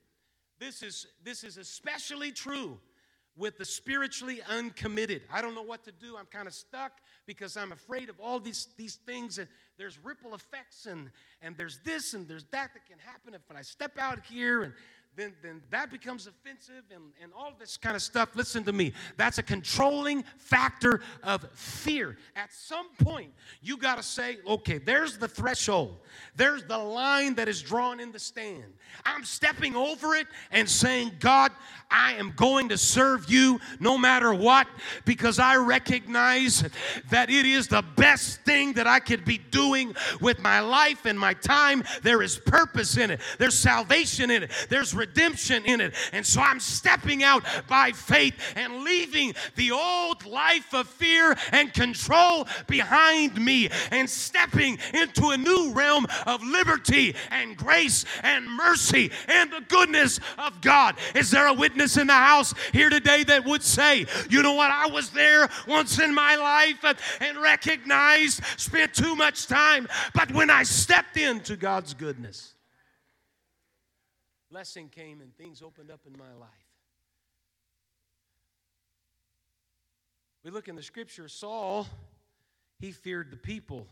this 0.60 0.82
is 0.82 1.08
this 1.24 1.43
is 1.43 1.58
especially 1.58 2.32
true 2.32 2.80
with 3.38 3.58
the 3.58 3.65
spiritually 3.65 4.41
uncommitted. 4.50 5.22
I 5.32 5.41
don't 5.41 5.54
know 5.54 5.62
what 5.62 5.84
to 5.84 5.91
do. 5.91 6.17
I'm 6.17 6.26
kind 6.26 6.48
of 6.48 6.54
stuck 6.56 6.93
because 7.28 7.56
I'm 7.56 7.72
afraid 7.72 8.10
of 8.10 8.20
all 8.20 8.39
these, 8.39 8.70
these 8.78 8.96
things. 8.96 9.38
And 9.38 9.48
there's 9.78 10.04
ripple 10.04 10.34
effects, 10.34 10.88
and, 10.88 11.12
and 11.43 11.56
there's 11.56 11.80
this 11.86 12.15
and 12.15 12.28
there's 12.28 12.46
that 12.46 12.72
that 12.74 12.88
can 12.88 12.98
happen 12.98 13.36
if 13.36 13.41
I 13.56 13.62
step 13.62 14.00
out 14.00 14.26
here. 14.26 14.63
And 14.63 14.74
then, 15.17 15.34
then 15.41 15.62
that 15.71 15.89
becomes 15.89 16.27
offensive 16.27 16.84
and, 16.93 17.03
and 17.21 17.32
all 17.36 17.51
this 17.60 17.75
kind 17.75 17.95
of 17.95 18.03
stuff. 18.03 18.30
Listen 18.36 18.63
to 18.63 18.71
me. 18.71 18.93
That's 19.17 19.39
a 19.39 19.43
controlling 19.43 20.23
factor 20.38 21.01
of 21.23 21.49
fear. 21.53 22.17
At 22.36 22.53
some 22.53 22.86
point, 23.03 23.34
you 23.63 23.77
got 23.77 23.97
to 23.97 24.03
say, 24.03 24.38
okay, 24.47 24.77
there's 24.77 25.17
the 25.17 25.27
threshold, 25.27 25.97
there's 26.36 26.63
the 26.65 26.77
line 26.77 27.34
that 27.36 27.47
is 27.47 27.63
drawn 27.63 27.99
in 27.99 28.12
the 28.12 28.19
stand. 28.19 28.71
I'm 29.06 29.23
stepping 29.23 29.75
over 29.75 30.13
it 30.13 30.27
and 30.51 30.69
saying, 30.69 31.13
God, 31.19 31.51
I 31.89 32.13
am 32.13 32.34
going 32.36 32.69
to 32.69 32.77
serve 32.77 33.30
you 33.30 33.60
no 33.80 33.97
matter 33.97 34.34
what 34.36 34.67
because 35.06 35.39
I 35.39 35.56
recognize 35.56 36.63
that 37.10 37.32
it 37.32 37.45
is 37.45 37.67
the 37.67 37.84
best 37.95 38.41
thing 38.41 38.73
that 38.73 38.86
I 38.86 38.99
could 38.99 39.25
be 39.25 39.39
doing 39.39 39.95
with 40.21 40.39
my 40.39 40.60
life 40.60 41.06
and 41.06 41.19
my 41.19 41.34
time. 41.34 41.84
There 42.03 42.21
is 42.21 42.38
purpose 42.38 42.97
in 42.97 43.10
it, 43.10 43.19
there's 43.39 43.56
salvation 43.56 44.30
in 44.30 44.43
it, 44.43 44.51
there's 44.69 44.93
redemption 44.93 45.07
in 45.65 45.82
it. 45.82 45.93
And 46.13 46.26
so 46.26 46.41
I'm 46.41 46.60
stepping 46.60 47.24
out 47.24 47.43
by 47.67 47.91
faith 47.91 48.36
and 48.56 48.84
leaving 48.84 49.34
the 49.56 49.72
old 49.72 50.26
life 50.26 50.74
of 50.74 50.88
fear 50.88 51.36
and 51.52 51.74
control 51.74 52.48
behind 52.67 53.43
me 53.43 53.70
and 53.91 54.10
stepping 54.10 54.80
into 54.93 55.30
a 55.30 55.38
new 55.38 55.74
realm 55.74 56.06
of 56.26 56.43
liberty 56.43 57.15
and 57.32 57.58
grace 57.58 58.06
and 58.24 58.50
mercy 58.50 59.12
and 59.28 59.52
the 59.52 59.62
goodness 59.67 60.20
of 60.38 60.62
God. 60.62 60.96
Is 61.15 61.32
there 61.32 61.48
a 61.48 61.54
witness 61.54 61.98
in 61.98 62.08
the 62.08 62.13
house 62.13 62.54
here 62.74 62.89
today 62.89 63.24
that 63.26 63.46
would 63.46 63.63
say, 63.63 64.06
you 64.30 64.41
know 64.41 64.54
what, 64.54 64.72
I 64.72 64.88
was 64.88 65.10
there 65.12 65.50
once 65.67 66.00
in 66.00 66.13
my 66.13 66.36
life 66.36 66.84
and 67.22 67.38
recognized, 67.38 68.41
spent 68.58 68.93
too 68.93 69.15
much 69.15 69.48
time, 69.48 69.88
but 70.13 70.32
when 70.32 70.50
I 70.50 70.63
stepped 70.63 71.17
into 71.17 71.56
God's 71.56 71.93
goodness, 71.93 72.54
blessing 74.58 74.89
came 74.89 75.22
and 75.22 75.38
things 75.38 75.62
opened 75.62 75.91
up 75.91 76.00
in 76.08 76.17
my 76.17 76.34
life. 76.39 76.50
We 80.43 80.50
look 80.50 80.67
in 80.67 80.76
the 80.76 80.82
scripture, 80.82 81.28
Saul, 81.28 81.86
he 82.80 82.91
feared 82.91 83.30
the 83.30 83.38
people, 83.38 83.86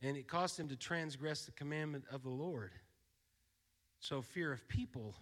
and 0.00 0.16
it 0.16 0.26
caused 0.26 0.58
him 0.58 0.68
to 0.68 0.76
transgress 0.76 1.44
the 1.44 1.52
commandment 1.52 2.04
of 2.10 2.22
the 2.22 2.30
Lord. 2.30 2.70
So, 4.00 4.22
fear 4.22 4.54
of 4.54 4.66
people. 4.68 5.14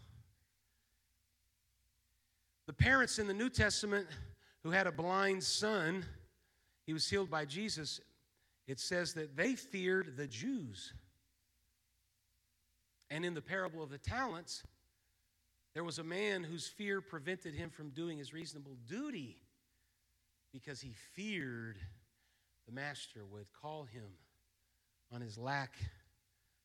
The 2.68 2.72
parents 2.72 3.18
in 3.18 3.26
the 3.26 3.34
New 3.34 3.50
Testament 3.50 4.06
who 4.62 4.70
had 4.70 4.86
a 4.86 4.92
blind 4.92 5.42
son, 5.42 6.04
he 6.86 6.92
was 6.92 7.10
healed 7.10 7.30
by 7.30 7.46
Jesus. 7.46 8.00
It 8.68 8.78
says 8.78 9.14
that 9.14 9.36
they 9.36 9.56
feared 9.56 10.16
the 10.16 10.28
Jews. 10.28 10.92
And 13.14 13.24
in 13.24 13.32
the 13.32 13.40
parable 13.40 13.80
of 13.80 13.90
the 13.90 13.98
talents, 13.98 14.64
there 15.72 15.84
was 15.84 16.00
a 16.00 16.02
man 16.02 16.42
whose 16.42 16.66
fear 16.66 17.00
prevented 17.00 17.54
him 17.54 17.70
from 17.70 17.90
doing 17.90 18.18
his 18.18 18.32
reasonable 18.32 18.76
duty 18.88 19.36
because 20.52 20.80
he 20.80 20.94
feared 21.12 21.78
the 22.66 22.72
master 22.72 23.20
would 23.30 23.46
call 23.62 23.84
him 23.84 24.02
on 25.12 25.20
his 25.20 25.38
lack 25.38 25.76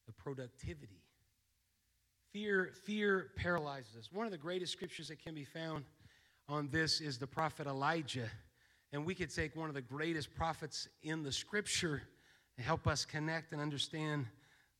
of 0.07 0.17
productivity. 0.17 1.03
Fear, 2.33 2.71
fear 2.83 3.29
paralyzes 3.35 3.95
us. 3.95 4.09
One 4.11 4.25
of 4.25 4.31
the 4.31 4.37
greatest 4.39 4.71
scriptures 4.71 5.09
that 5.09 5.23
can 5.23 5.35
be 5.35 5.45
found 5.45 5.85
on 6.47 6.67
this 6.71 6.99
is 6.99 7.19
the 7.19 7.27
prophet 7.27 7.67
Elijah. 7.67 8.29
And 8.91 9.05
we 9.05 9.13
could 9.13 9.29
take 9.29 9.55
one 9.55 9.69
of 9.69 9.75
the 9.75 9.83
greatest 9.83 10.33
prophets 10.33 10.89
in 11.03 11.21
the 11.21 11.31
scripture 11.31 12.01
and 12.57 12.65
help 12.65 12.87
us 12.87 13.05
connect 13.05 13.51
and 13.51 13.61
understand 13.61 14.25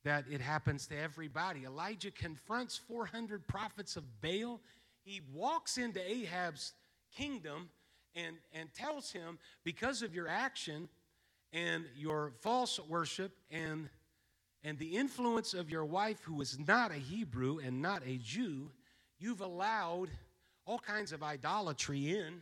that 0.04 0.26
it 0.30 0.41
happens 0.41 0.88
to 0.88 0.97
everybody. 0.97 1.66
Elijah 1.66 2.12
confronts 2.12 2.78
400 2.78 3.45
prophets 3.47 3.97
of 3.97 4.04
Baal. 4.22 4.60
he 5.04 5.22
walks 5.34 5.78
into 5.78 6.00
Ahab's 6.00 6.74
kingdom 7.16 7.70
and, 8.16 8.38
and 8.54 8.74
tells 8.74 9.12
him, 9.12 9.38
because 9.64 10.02
of 10.02 10.14
your 10.16 10.28
action 10.28 10.89
and 11.52 11.86
your 11.95 12.34
false 12.41 12.80
worship 12.88 13.34
and, 13.52 13.89
and 14.64 14.78
the 14.78 14.97
influence 14.97 15.54
of 15.54 15.70
your 15.70 15.86
wife, 15.86 16.20
who 16.24 16.39
is 16.41 16.58
not 16.68 16.91
a 16.91 16.95
Hebrew 16.95 17.60
and 17.60 17.82
not 17.82 18.02
a 18.06 18.18
Jew, 18.18 18.72
you've 19.20 19.41
allowed 19.41 20.10
all 20.66 20.80
kinds 20.80 21.12
of 21.12 21.24
idolatry 21.24 22.18
in. 22.18 22.41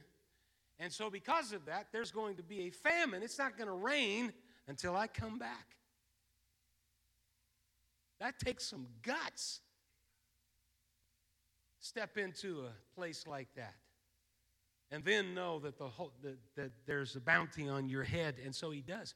And 0.80 0.92
so, 0.92 1.10
because 1.10 1.54
of 1.54 1.66
that, 1.66 1.88
there's 1.92 2.12
going 2.12 2.36
to 2.36 2.44
be 2.44 2.68
a 2.68 2.70
famine. 2.70 3.24
It's 3.24 3.40
not 3.40 3.58
going 3.58 3.68
to 3.68 3.74
rain 3.74 4.32
until 4.68 4.96
I 4.96 5.08
come 5.08 5.40
back. 5.40 5.78
That 8.20 8.40
takes 8.40 8.66
some 8.66 8.88
guts. 9.02 9.62
Step 11.80 12.18
into 12.18 12.62
a 12.62 12.96
place 12.96 13.26
like 13.28 13.48
that. 13.56 13.76
And 14.90 15.04
then 15.04 15.34
know 15.34 15.60
that, 15.60 15.78
the 15.78 15.88
whole, 15.88 16.14
that, 16.24 16.38
that 16.56 16.72
there's 16.86 17.16
a 17.16 17.20
bounty 17.20 17.68
on 17.68 17.90
your 17.90 18.04
head. 18.04 18.36
And 18.44 18.56
so 18.56 18.72
he 18.72 18.82
does. 18.82 19.14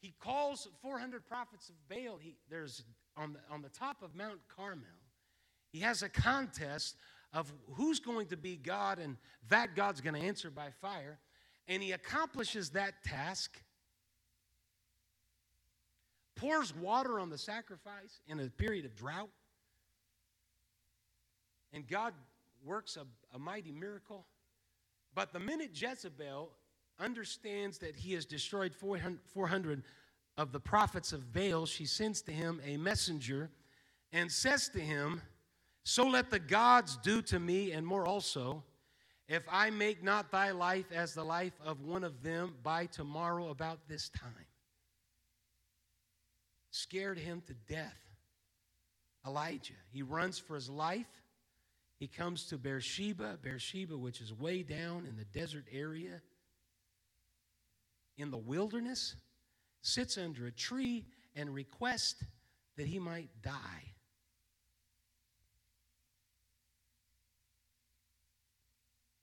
He 0.00 0.14
calls 0.20 0.68
400 0.82 1.26
prophets 1.26 1.70
of 1.70 1.74
Baal. 1.88 2.18
He, 2.20 2.36
there's 2.50 2.84
on 3.16 3.34
the, 3.34 3.38
on 3.50 3.62
the 3.62 3.70
top 3.70 4.02
of 4.02 4.14
Mount 4.14 4.40
Carmel. 4.54 4.84
He 5.72 5.80
has 5.80 6.02
a 6.02 6.08
contest 6.08 6.96
of 7.32 7.52
who's 7.72 8.00
going 8.00 8.26
to 8.28 8.36
be 8.36 8.56
God, 8.56 8.98
and 8.98 9.16
that 9.48 9.74
God's 9.74 10.00
going 10.00 10.14
to 10.14 10.20
answer 10.20 10.50
by 10.50 10.68
fire. 10.80 11.18
And 11.66 11.82
he 11.82 11.92
accomplishes 11.92 12.70
that 12.70 13.02
task 13.02 13.60
pours 16.36 16.74
water 16.74 17.20
on 17.20 17.30
the 17.30 17.38
sacrifice 17.38 18.20
in 18.26 18.40
a 18.40 18.48
period 18.48 18.84
of 18.84 18.94
drought, 18.94 19.30
and 21.72 21.86
God 21.86 22.14
works 22.64 22.96
a, 22.96 23.06
a 23.34 23.38
mighty 23.38 23.72
miracle. 23.72 24.26
But 25.14 25.32
the 25.32 25.40
minute 25.40 25.70
Jezebel 25.74 26.50
understands 26.98 27.78
that 27.78 27.96
he 27.96 28.12
has 28.14 28.24
destroyed 28.24 28.74
400, 28.74 29.18
400 29.32 29.82
of 30.36 30.52
the 30.52 30.60
prophets 30.60 31.12
of 31.12 31.32
Baal, 31.32 31.66
she 31.66 31.86
sends 31.86 32.22
to 32.22 32.32
him 32.32 32.60
a 32.64 32.76
messenger 32.76 33.50
and 34.12 34.30
says 34.30 34.68
to 34.70 34.80
him, 34.80 35.22
So 35.84 36.06
let 36.06 36.30
the 36.30 36.38
gods 36.38 36.96
do 37.02 37.22
to 37.22 37.38
me, 37.38 37.72
and 37.72 37.86
more 37.86 38.06
also, 38.06 38.64
if 39.28 39.42
I 39.50 39.70
make 39.70 40.02
not 40.02 40.30
thy 40.30 40.50
life 40.50 40.90
as 40.92 41.14
the 41.14 41.24
life 41.24 41.54
of 41.64 41.82
one 41.82 42.04
of 42.04 42.22
them 42.22 42.54
by 42.62 42.86
tomorrow 42.86 43.50
about 43.50 43.88
this 43.88 44.08
time 44.10 44.46
scared 46.74 47.16
him 47.16 47.40
to 47.46 47.54
death. 47.72 47.96
Elijah, 49.24 49.74
he 49.92 50.02
runs 50.02 50.40
for 50.40 50.56
his 50.56 50.68
life. 50.68 51.06
He 52.00 52.08
comes 52.08 52.46
to 52.46 52.58
Beersheba, 52.58 53.38
Beersheba, 53.40 53.96
which 53.96 54.20
is 54.20 54.32
way 54.32 54.64
down 54.64 55.06
in 55.06 55.16
the 55.16 55.24
desert 55.24 55.66
area, 55.72 56.20
in 58.18 58.32
the 58.32 58.36
wilderness, 58.36 59.14
sits 59.82 60.18
under 60.18 60.46
a 60.46 60.50
tree 60.50 61.04
and 61.36 61.54
requests 61.54 62.24
that 62.76 62.88
he 62.88 62.98
might 62.98 63.30
die. 63.40 63.94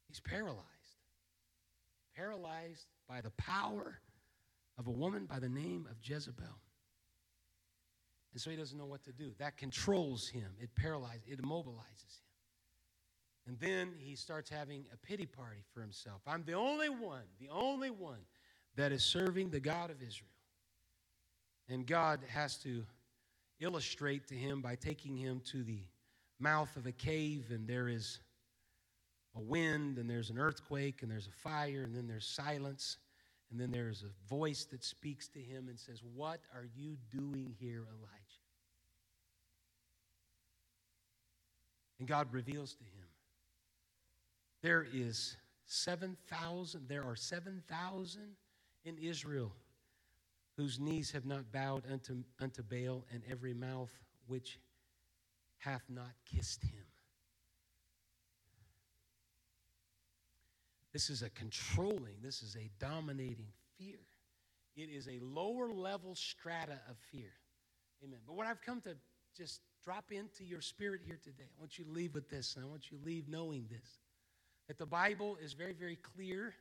He's 0.08 0.22
paralyzed. 0.22 0.66
Paralyzed 2.16 2.86
by 3.10 3.20
the 3.20 3.32
power 3.32 4.00
of 4.78 4.88
a 4.88 4.92
woman 4.92 5.26
by 5.26 5.40
the 5.40 5.50
name 5.50 5.86
of 5.90 5.98
Jezebel. 6.02 6.46
And 8.34 8.42
so 8.42 8.50
he 8.50 8.56
doesn't 8.56 8.78
know 8.78 8.86
what 8.86 9.04
to 9.04 9.12
do. 9.12 9.32
That 9.40 9.58
controls 9.58 10.28
him, 10.28 10.52
it 10.60 10.70
paralyzes, 10.76 11.24
it 11.28 11.42
immobilizes 11.42 12.20
him. 12.20 12.32
And 13.48 13.60
then 13.60 13.94
he 13.98 14.16
starts 14.16 14.50
having 14.50 14.86
a 14.94 14.98
pity 14.98 15.26
party 15.26 15.64
for 15.74 15.82
himself. 15.82 16.22
I'm 16.28 16.44
the 16.46 16.54
only 16.54 16.90
one, 16.90 17.24
the 17.40 17.50
only 17.50 17.90
one 17.90 18.20
that 18.76 18.92
is 18.92 19.04
serving 19.04 19.50
the 19.50 19.60
God 19.60 19.90
of 19.90 20.02
Israel. 20.02 20.30
And 21.68 21.86
God 21.86 22.20
has 22.28 22.58
to 22.60 22.86
illustrate 23.60 24.28
to 24.28 24.36
him 24.36 24.62
by 24.62 24.76
taking 24.76 25.18
him 25.18 25.42
to 25.52 25.64
the 25.64 25.82
mouth 26.40 26.76
of 26.76 26.86
a 26.86 26.92
cave, 26.92 27.46
and 27.50 27.68
there 27.68 27.88
is 27.88 28.20
a 29.36 29.42
wind, 29.42 29.98
and 29.98 30.10
there's 30.10 30.30
an 30.30 30.38
earthquake, 30.38 31.02
and 31.02 31.12
there's 31.12 31.28
a 31.28 31.32
fire, 31.32 31.84
and 31.84 31.96
then 31.96 32.08
there's 32.08 32.26
silence. 32.26 32.98
And 33.52 33.60
then 33.60 33.72
there's 33.72 34.04
a 34.04 34.30
voice 34.30 34.66
that 34.72 34.84
speaks 34.84 35.28
to 35.30 35.40
him 35.40 35.68
and 35.68 35.78
says, 35.78 36.02
What 36.16 36.40
are 36.54 36.66
you 36.74 36.98
doing 37.12 37.54
here, 37.60 37.86
Elijah? 37.90 38.21
And 42.02 42.08
God 42.08 42.34
reveals 42.34 42.74
to 42.74 42.84
him, 42.84 43.06
There 44.64 44.88
is 44.92 45.38
7,000, 45.68 46.88
there 46.90 47.04
are 47.04 47.16
7,000 47.16 48.22
in 48.86 48.98
Israel 48.98 49.52
whose 50.58 50.80
knees 50.80 51.12
have 51.12 51.28
not 51.28 51.52
bowed 51.52 51.84
unto, 51.92 52.24
unto 52.40 52.64
Baal, 52.64 53.06
and 53.14 53.22
every 53.30 53.54
mouth 53.54 53.92
which 54.26 54.58
hath 55.60 55.84
not 55.90 56.10
kissed 56.26 56.64
him. 56.64 56.86
This 60.94 61.12
is 61.12 61.22
a 61.22 61.30
controlling, 61.30 62.16
this 62.24 62.42
is 62.42 62.56
a 62.56 62.68
dominating 62.80 63.54
fear. 63.78 64.00
It 64.76 64.90
is 64.90 65.08
a 65.08 65.20
lower 65.22 65.70
level 65.72 66.16
strata 66.16 66.80
of 66.90 66.98
fear. 67.12 67.34
Amen. 68.04 68.22
But 68.26 68.36
what 68.36 68.48
I've 68.48 68.64
come 68.64 68.82
to 68.82 68.96
just 69.38 69.62
drop 69.84 70.12
into 70.12 70.44
your 70.44 70.62
spirit 70.62 71.02
here 71.06 71.20
today, 71.24 71.50
I 71.58 71.60
want 71.60 71.78
you 71.80 71.86
to 71.86 71.92
leave 71.92 72.14
with 72.14 72.30
this, 72.30 72.56
and 72.56 72.64
I 72.64 72.68
want 72.68 72.92
you 72.92 72.98
to 72.98 73.04
leave 73.04 73.28
knowing 73.28 73.66
this 73.70 74.00
that 74.68 74.78
the 74.78 74.86
Bible 74.86 75.38
is 75.44 75.52
very, 75.52 75.74
very 75.74 75.98
clear 75.98 76.54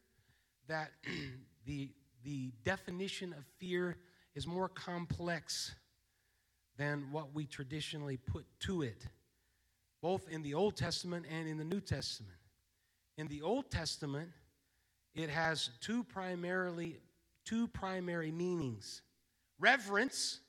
that 0.67 0.91
the, 1.67 1.91
the 2.25 2.53
definition 2.65 3.33
of 3.33 3.45
fear 3.59 3.97
is 4.35 4.47
more 4.47 4.69
complex 4.69 5.75
than 6.77 7.13
what 7.13 7.33
we 7.35 7.47
traditionally 7.47 8.17
put 8.17 8.47
to 8.61 8.83
it, 8.83 9.07
both 10.03 10.29
in 10.29 10.43
the 10.43 10.55
Old 10.55 10.77
Testament 10.77 11.27
and 11.31 11.47
in 11.47 11.57
the 11.57 11.65
New 11.65 11.81
Testament. 11.81 12.35
In 13.17 13.29
the 13.29 13.43
Old 13.43 13.71
Testament, 13.71 14.31
it 15.15 15.31
has 15.31 15.71
two 15.81 16.03
primarily 16.03 16.99
two 17.45 17.67
primary 17.69 18.31
meanings. 18.31 19.03
Reverence 19.59 20.41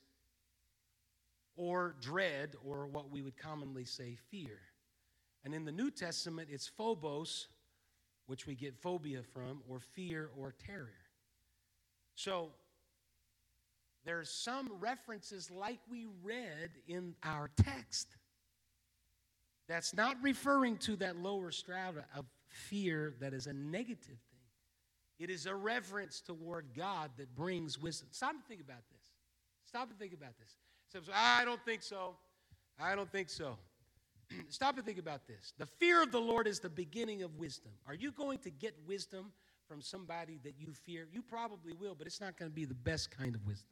or 1.61 1.93
dread 2.01 2.55
or 2.65 2.87
what 2.87 3.11
we 3.11 3.21
would 3.21 3.37
commonly 3.37 3.85
say 3.85 4.17
fear. 4.31 4.57
And 5.45 5.53
in 5.53 5.63
the 5.63 5.71
New 5.71 5.91
Testament, 5.91 6.49
it's 6.51 6.67
phobos, 6.67 7.49
which 8.25 8.47
we 8.47 8.55
get 8.55 8.75
phobia 8.81 9.21
from, 9.21 9.61
or 9.69 9.79
fear 9.79 10.31
or 10.35 10.55
terror. 10.65 10.95
So 12.15 12.49
there's 14.05 14.31
some 14.31 14.71
references 14.79 15.51
like 15.51 15.77
we 15.87 16.07
read 16.23 16.71
in 16.87 17.13
our 17.23 17.51
text 17.55 18.07
that's 19.69 19.93
not 19.93 20.17
referring 20.23 20.77
to 20.77 20.95
that 20.95 21.15
lower 21.17 21.51
strata 21.51 22.05
of 22.17 22.25
fear 22.47 23.13
that 23.19 23.35
is 23.35 23.45
a 23.45 23.53
negative 23.53 24.07
thing. 24.07 25.19
It 25.19 25.29
is 25.29 25.45
a 25.45 25.53
reverence 25.53 26.21
toward 26.21 26.69
God 26.75 27.11
that 27.17 27.35
brings 27.35 27.79
wisdom. 27.79 28.07
Stop 28.09 28.31
and 28.31 28.45
think 28.45 28.61
about 28.61 28.81
this. 28.91 29.11
Stop 29.67 29.91
and 29.91 29.99
think 29.99 30.13
about 30.13 30.39
this. 30.39 30.55
So, 30.91 30.99
I 31.13 31.45
don't 31.45 31.63
think 31.63 31.83
so. 31.83 32.15
I 32.79 32.95
don't 32.95 33.11
think 33.11 33.29
so. 33.29 33.57
Stop 34.49 34.77
and 34.77 34.85
think 34.85 34.97
about 34.97 35.25
this. 35.27 35.53
The 35.57 35.65
fear 35.65 36.03
of 36.03 36.11
the 36.11 36.19
Lord 36.19 36.47
is 36.47 36.59
the 36.59 36.69
beginning 36.69 37.23
of 37.23 37.35
wisdom. 37.35 37.71
Are 37.87 37.93
you 37.93 38.11
going 38.11 38.39
to 38.39 38.49
get 38.49 38.75
wisdom 38.85 39.31
from 39.67 39.81
somebody 39.81 40.39
that 40.43 40.55
you 40.59 40.73
fear? 40.73 41.07
You 41.11 41.21
probably 41.21 41.73
will, 41.73 41.95
but 41.95 42.07
it's 42.07 42.19
not 42.19 42.37
going 42.37 42.51
to 42.51 42.55
be 42.55 42.65
the 42.65 42.73
best 42.73 43.09
kind 43.09 43.35
of 43.35 43.45
wisdom. 43.45 43.69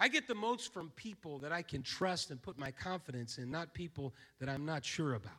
I 0.00 0.08
get 0.08 0.28
the 0.28 0.34
most 0.34 0.72
from 0.72 0.90
people 0.90 1.38
that 1.40 1.50
I 1.50 1.62
can 1.62 1.82
trust 1.82 2.30
and 2.30 2.40
put 2.40 2.58
my 2.58 2.70
confidence 2.70 3.38
in, 3.38 3.50
not 3.50 3.74
people 3.74 4.14
that 4.40 4.48
I'm 4.48 4.64
not 4.64 4.84
sure 4.84 5.14
about. 5.14 5.32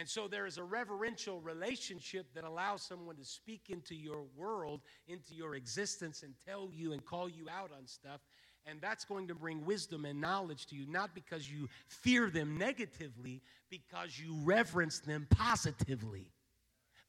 And 0.00 0.08
so 0.08 0.28
there 0.28 0.46
is 0.46 0.56
a 0.56 0.64
reverential 0.64 1.42
relationship 1.42 2.32
that 2.34 2.44
allows 2.44 2.80
someone 2.80 3.16
to 3.16 3.24
speak 3.24 3.64
into 3.68 3.94
your 3.94 4.22
world, 4.34 4.80
into 5.06 5.34
your 5.34 5.56
existence, 5.56 6.22
and 6.22 6.32
tell 6.48 6.70
you 6.72 6.94
and 6.94 7.04
call 7.04 7.28
you 7.28 7.50
out 7.50 7.70
on 7.76 7.86
stuff. 7.86 8.22
And 8.64 8.80
that's 8.80 9.04
going 9.04 9.28
to 9.28 9.34
bring 9.34 9.62
wisdom 9.66 10.06
and 10.06 10.18
knowledge 10.18 10.64
to 10.68 10.74
you, 10.74 10.86
not 10.90 11.14
because 11.14 11.50
you 11.50 11.68
fear 11.86 12.30
them 12.30 12.56
negatively, 12.56 13.42
because 13.68 14.18
you 14.18 14.34
reverence 14.42 15.00
them 15.00 15.26
positively. 15.28 16.32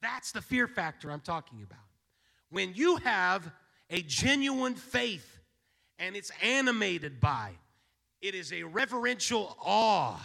That's 0.01 0.33
the 0.33 0.41
fear 0.41 0.67
factor 0.67 1.11
I'm 1.11 1.21
talking 1.21 1.63
about. 1.63 1.79
When 2.49 2.73
you 2.73 2.97
have 2.97 3.49
a 3.89 4.01
genuine 4.01 4.75
faith, 4.75 5.39
and 5.97 6.17
it's 6.17 6.31
animated 6.43 7.21
by. 7.21 7.51
It 8.21 8.35
is 8.35 8.51
a 8.51 8.63
reverential 8.63 9.55
awe. 9.63 10.19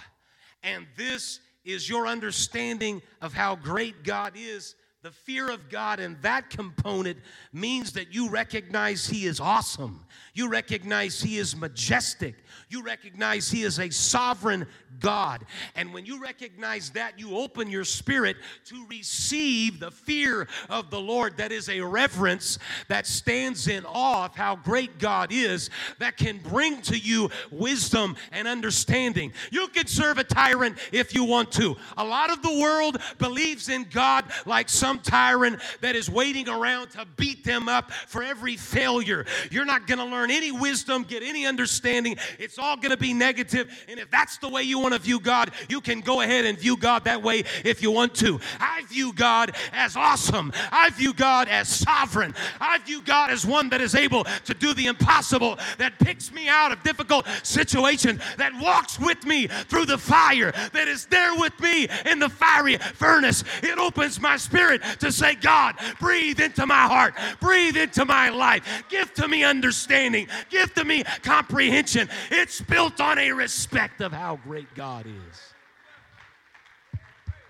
And 0.64 0.86
this 0.96 1.38
is 1.66 1.88
your 1.88 2.06
understanding 2.06 3.02
of 3.20 3.34
how 3.34 3.56
great 3.56 4.04
God 4.04 4.32
is. 4.36 4.74
The 5.06 5.12
fear 5.12 5.48
of 5.50 5.68
God 5.68 6.00
and 6.00 6.20
that 6.22 6.50
component 6.50 7.18
means 7.52 7.92
that 7.92 8.12
you 8.12 8.28
recognize 8.28 9.06
He 9.06 9.26
is 9.26 9.38
awesome. 9.38 10.04
You 10.34 10.48
recognize 10.48 11.22
He 11.22 11.38
is 11.38 11.54
majestic. 11.54 12.34
You 12.68 12.82
recognize 12.82 13.48
He 13.48 13.62
is 13.62 13.78
a 13.78 13.88
sovereign 13.88 14.66
God. 14.98 15.46
And 15.76 15.94
when 15.94 16.06
you 16.06 16.20
recognize 16.20 16.90
that, 16.90 17.20
you 17.20 17.36
open 17.36 17.70
your 17.70 17.84
spirit 17.84 18.36
to 18.64 18.84
receive 18.88 19.78
the 19.78 19.92
fear 19.92 20.48
of 20.68 20.90
the 20.90 20.98
Lord. 20.98 21.36
That 21.36 21.52
is 21.52 21.68
a 21.68 21.80
reverence 21.82 22.58
that 22.88 23.06
stands 23.06 23.68
in 23.68 23.84
awe 23.86 24.24
of 24.24 24.34
how 24.34 24.56
great 24.56 24.98
God 24.98 25.30
is, 25.30 25.70
that 26.00 26.16
can 26.16 26.38
bring 26.38 26.82
to 26.82 26.98
you 26.98 27.30
wisdom 27.52 28.16
and 28.32 28.48
understanding. 28.48 29.32
You 29.52 29.68
can 29.68 29.86
serve 29.86 30.18
a 30.18 30.24
tyrant 30.24 30.78
if 30.90 31.14
you 31.14 31.22
want 31.22 31.52
to. 31.52 31.76
A 31.96 32.04
lot 32.04 32.32
of 32.32 32.42
the 32.42 32.58
world 32.58 32.98
believes 33.18 33.68
in 33.68 33.84
God 33.84 34.24
like 34.46 34.68
some 34.68 34.95
tyrant 35.00 35.60
that 35.80 35.96
is 35.96 36.10
waiting 36.10 36.48
around 36.48 36.90
to 36.90 37.06
beat 37.16 37.44
them 37.44 37.68
up 37.68 37.92
for 37.92 38.22
every 38.22 38.56
failure. 38.56 39.24
You're 39.50 39.64
not 39.64 39.86
going 39.86 39.98
to 39.98 40.04
learn 40.04 40.30
any 40.30 40.52
wisdom, 40.52 41.02
get 41.02 41.22
any 41.22 41.46
understanding. 41.46 42.16
It's 42.38 42.58
all 42.58 42.76
going 42.76 42.90
to 42.90 42.96
be 42.96 43.12
negative. 43.12 43.70
And 43.88 43.98
if 43.98 44.10
that's 44.10 44.38
the 44.38 44.48
way 44.48 44.62
you 44.62 44.78
want 44.78 44.94
to 44.94 45.00
view 45.00 45.20
God, 45.20 45.50
you 45.68 45.80
can 45.80 46.00
go 46.00 46.20
ahead 46.20 46.44
and 46.44 46.58
view 46.58 46.76
God 46.76 47.04
that 47.04 47.22
way 47.22 47.44
if 47.64 47.82
you 47.82 47.90
want 47.90 48.14
to. 48.16 48.40
I 48.60 48.82
view 48.88 49.12
God 49.12 49.54
as 49.72 49.96
awesome. 49.96 50.52
I 50.70 50.90
view 50.90 51.12
God 51.12 51.48
as 51.48 51.68
sovereign. 51.68 52.34
I 52.60 52.78
view 52.78 53.02
God 53.02 53.30
as 53.30 53.46
one 53.46 53.68
that 53.70 53.80
is 53.80 53.94
able 53.94 54.24
to 54.24 54.54
do 54.54 54.74
the 54.74 54.86
impossible, 54.86 55.58
that 55.78 55.98
picks 55.98 56.32
me 56.32 56.48
out 56.48 56.72
of 56.72 56.82
difficult 56.82 57.26
situations, 57.42 58.20
that 58.36 58.52
walks 58.60 58.98
with 58.98 59.24
me 59.24 59.46
through 59.46 59.86
the 59.86 59.98
fire, 59.98 60.52
that 60.72 60.88
is 60.88 61.06
there 61.06 61.34
with 61.38 61.58
me 61.60 61.88
in 62.06 62.18
the 62.18 62.28
fiery 62.28 62.76
furnace. 62.76 63.44
It 63.62 63.78
opens 63.78 64.20
my 64.20 64.36
spirit 64.36 64.82
to 64.98 65.12
say, 65.12 65.34
God, 65.34 65.76
breathe 66.00 66.40
into 66.40 66.66
my 66.66 66.82
heart, 66.82 67.14
breathe 67.40 67.76
into 67.76 68.04
my 68.04 68.28
life, 68.28 68.84
give 68.88 69.12
to 69.14 69.28
me 69.28 69.44
understanding, 69.44 70.28
give 70.50 70.72
to 70.74 70.84
me 70.84 71.04
comprehension. 71.22 72.08
It's 72.30 72.60
built 72.60 73.00
on 73.00 73.18
a 73.18 73.32
respect 73.32 74.00
of 74.00 74.12
how 74.12 74.36
great 74.36 74.72
God 74.74 75.06
is. 75.06 75.55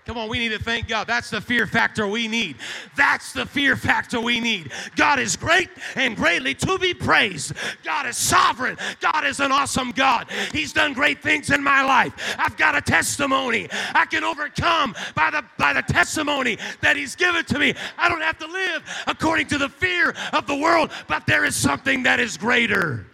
Come 0.07 0.17
on, 0.17 0.29
we 0.29 0.39
need 0.39 0.53
to 0.53 0.59
thank 0.59 0.87
God. 0.87 1.05
That's 1.05 1.29
the 1.29 1.41
fear 1.41 1.67
factor 1.67 2.07
we 2.07 2.29
need. 2.29 2.55
That's 2.95 3.33
the 3.33 3.45
fear 3.45 3.75
factor 3.75 4.21
we 4.21 4.39
need. 4.39 4.71
God 4.95 5.19
is 5.19 5.35
great 5.35 5.69
and 5.95 6.15
greatly 6.15 6.55
to 6.55 6.79
be 6.79 6.93
praised. 6.93 7.51
God 7.83 8.05
is 8.05 8.15
sovereign. 8.15 8.77
God 9.01 9.25
is 9.25 9.41
an 9.41 9.51
awesome 9.51 9.91
God. 9.91 10.27
He's 10.53 10.71
done 10.71 10.93
great 10.93 11.21
things 11.21 11.49
in 11.49 11.61
my 11.61 11.83
life. 11.83 12.13
I've 12.39 12.55
got 12.55 12.73
a 12.73 12.79
testimony. 12.79 13.67
I 13.93 14.05
can 14.05 14.23
overcome 14.23 14.95
by 15.13 15.29
the 15.29 15.43
by 15.57 15.73
the 15.73 15.81
testimony 15.81 16.57
that 16.79 16.95
He's 16.95 17.17
given 17.17 17.43
to 17.43 17.59
me. 17.59 17.73
I 17.97 18.07
don't 18.07 18.21
have 18.21 18.37
to 18.39 18.47
live 18.47 18.83
according 19.07 19.47
to 19.47 19.57
the 19.57 19.67
fear 19.67 20.15
of 20.31 20.47
the 20.47 20.55
world, 20.55 20.89
but 21.09 21.27
there 21.27 21.43
is 21.43 21.53
something 21.53 22.03
that 22.03 22.21
is 22.21 22.37
greater. 22.37 23.05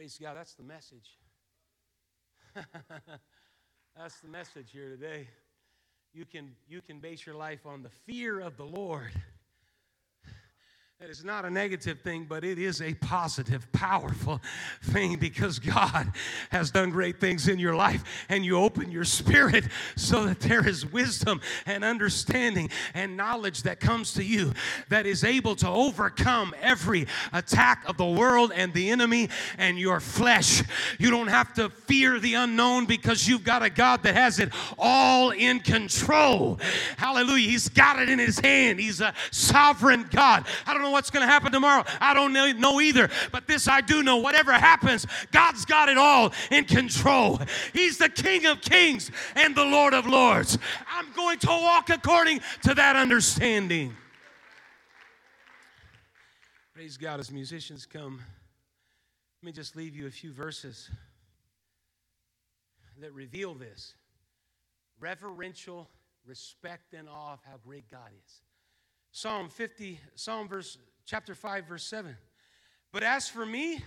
Praise 0.00 0.18
God, 0.18 0.34
that's 0.34 0.54
the 0.54 0.62
message. 0.62 1.18
that's 3.94 4.18
the 4.22 4.28
message 4.28 4.70
here 4.72 4.88
today. 4.88 5.28
You 6.14 6.24
can, 6.24 6.52
you 6.66 6.80
can 6.80 7.00
base 7.00 7.26
your 7.26 7.34
life 7.34 7.66
on 7.66 7.82
the 7.82 7.90
fear 7.90 8.40
of 8.40 8.56
the 8.56 8.64
Lord. 8.64 9.12
That 11.00 11.08
is 11.08 11.24
not 11.24 11.46
a 11.46 11.50
negative 11.50 12.00
thing, 12.00 12.26
but 12.28 12.44
it 12.44 12.58
is 12.58 12.82
a 12.82 12.92
positive, 12.92 13.66
powerful 13.72 14.38
thing 14.82 15.16
because 15.16 15.58
God 15.58 16.12
has 16.50 16.70
done 16.70 16.90
great 16.90 17.18
things 17.18 17.48
in 17.48 17.58
your 17.58 17.74
life 17.74 18.04
and 18.28 18.44
you 18.44 18.58
open 18.58 18.92
your 18.92 19.04
spirit 19.04 19.64
so 19.96 20.26
that 20.26 20.40
there 20.40 20.68
is 20.68 20.84
wisdom 20.84 21.40
and 21.64 21.84
understanding 21.84 22.68
and 22.92 23.16
knowledge 23.16 23.62
that 23.62 23.80
comes 23.80 24.12
to 24.12 24.22
you 24.22 24.52
that 24.90 25.06
is 25.06 25.24
able 25.24 25.56
to 25.56 25.68
overcome 25.68 26.54
every 26.60 27.06
attack 27.32 27.82
of 27.86 27.96
the 27.96 28.04
world 28.04 28.52
and 28.54 28.74
the 28.74 28.90
enemy 28.90 29.30
and 29.56 29.78
your 29.78 30.00
flesh. 30.00 30.62
You 30.98 31.10
don't 31.10 31.28
have 31.28 31.54
to 31.54 31.70
fear 31.70 32.20
the 32.20 32.34
unknown 32.34 32.84
because 32.84 33.26
you've 33.26 33.44
got 33.44 33.62
a 33.62 33.70
God 33.70 34.02
that 34.02 34.16
has 34.16 34.38
it 34.38 34.50
all 34.78 35.30
in 35.30 35.60
control. 35.60 36.60
Hallelujah. 36.98 37.48
He's 37.48 37.70
got 37.70 37.98
it 37.98 38.10
in 38.10 38.18
his 38.18 38.38
hand. 38.38 38.78
He's 38.78 39.00
a 39.00 39.14
sovereign 39.30 40.06
God. 40.10 40.44
I 40.66 40.74
don't 40.74 40.82
know 40.82 40.89
know 40.90 40.94
what's 40.94 41.10
going 41.10 41.26
to 41.26 41.32
happen 41.32 41.52
tomorrow. 41.52 41.84
I 42.00 42.14
don't 42.14 42.32
know 42.32 42.80
either. 42.80 43.08
But 43.32 43.46
this 43.46 43.68
I 43.68 43.80
do 43.80 44.02
know 44.02 44.18
whatever 44.18 44.52
happens, 44.52 45.06
God's 45.32 45.64
got 45.64 45.88
it 45.88 45.96
all 45.98 46.32
in 46.50 46.64
control. 46.64 47.40
He's 47.72 47.98
the 47.98 48.08
King 48.08 48.46
of 48.46 48.60
kings 48.60 49.10
and 49.36 49.54
the 49.54 49.64
Lord 49.64 49.94
of 49.94 50.06
lords. 50.06 50.58
I'm 50.92 51.12
going 51.12 51.38
to 51.40 51.48
walk 51.48 51.90
according 51.90 52.40
to 52.62 52.74
that 52.74 52.96
understanding. 52.96 53.94
Praise 56.74 56.96
God 56.96 57.20
as 57.20 57.30
musicians 57.30 57.86
come. 57.86 58.20
Let 59.42 59.46
me 59.46 59.52
just 59.52 59.76
leave 59.76 59.94
you 59.94 60.06
a 60.06 60.10
few 60.10 60.32
verses 60.32 60.90
that 63.00 63.12
reveal 63.12 63.54
this 63.54 63.94
reverential 64.98 65.88
respect 66.26 66.92
and 66.92 67.08
awe 67.08 67.32
of 67.32 67.40
how 67.44 67.56
great 67.64 67.90
God 67.90 68.10
is. 68.26 68.40
Psalm 69.12 69.48
50, 69.48 70.00
Psalm 70.14 70.48
verse, 70.48 70.78
chapter 71.04 71.34
5, 71.34 71.66
verse 71.66 71.84
7. 71.84 72.16
But 72.92 73.02
as 73.02 73.28
for 73.28 73.44
me, 73.44 73.82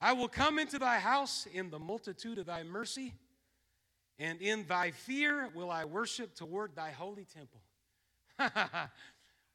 I 0.00 0.12
will 0.12 0.28
come 0.28 0.58
into 0.58 0.78
thy 0.78 0.98
house 0.98 1.46
in 1.52 1.70
the 1.70 1.78
multitude 1.78 2.38
of 2.38 2.46
thy 2.46 2.62
mercy, 2.62 3.14
and 4.18 4.40
in 4.40 4.66
thy 4.66 4.90
fear 4.90 5.50
will 5.54 5.70
I 5.70 5.84
worship 5.84 6.34
toward 6.34 6.74
thy 6.74 6.90
holy 6.90 7.24
temple. 7.24 7.60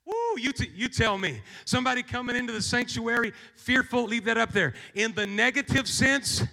Woo, 0.06 0.40
you, 0.40 0.52
t- 0.52 0.72
you 0.74 0.88
tell 0.88 1.18
me. 1.18 1.42
Somebody 1.66 2.02
coming 2.02 2.36
into 2.36 2.52
the 2.52 2.62
sanctuary 2.62 3.34
fearful, 3.56 4.06
leave 4.06 4.26
that 4.26 4.38
up 4.38 4.52
there. 4.52 4.74
In 4.96 5.14
the 5.14 5.28
negative 5.28 5.88
sense, 5.88 6.44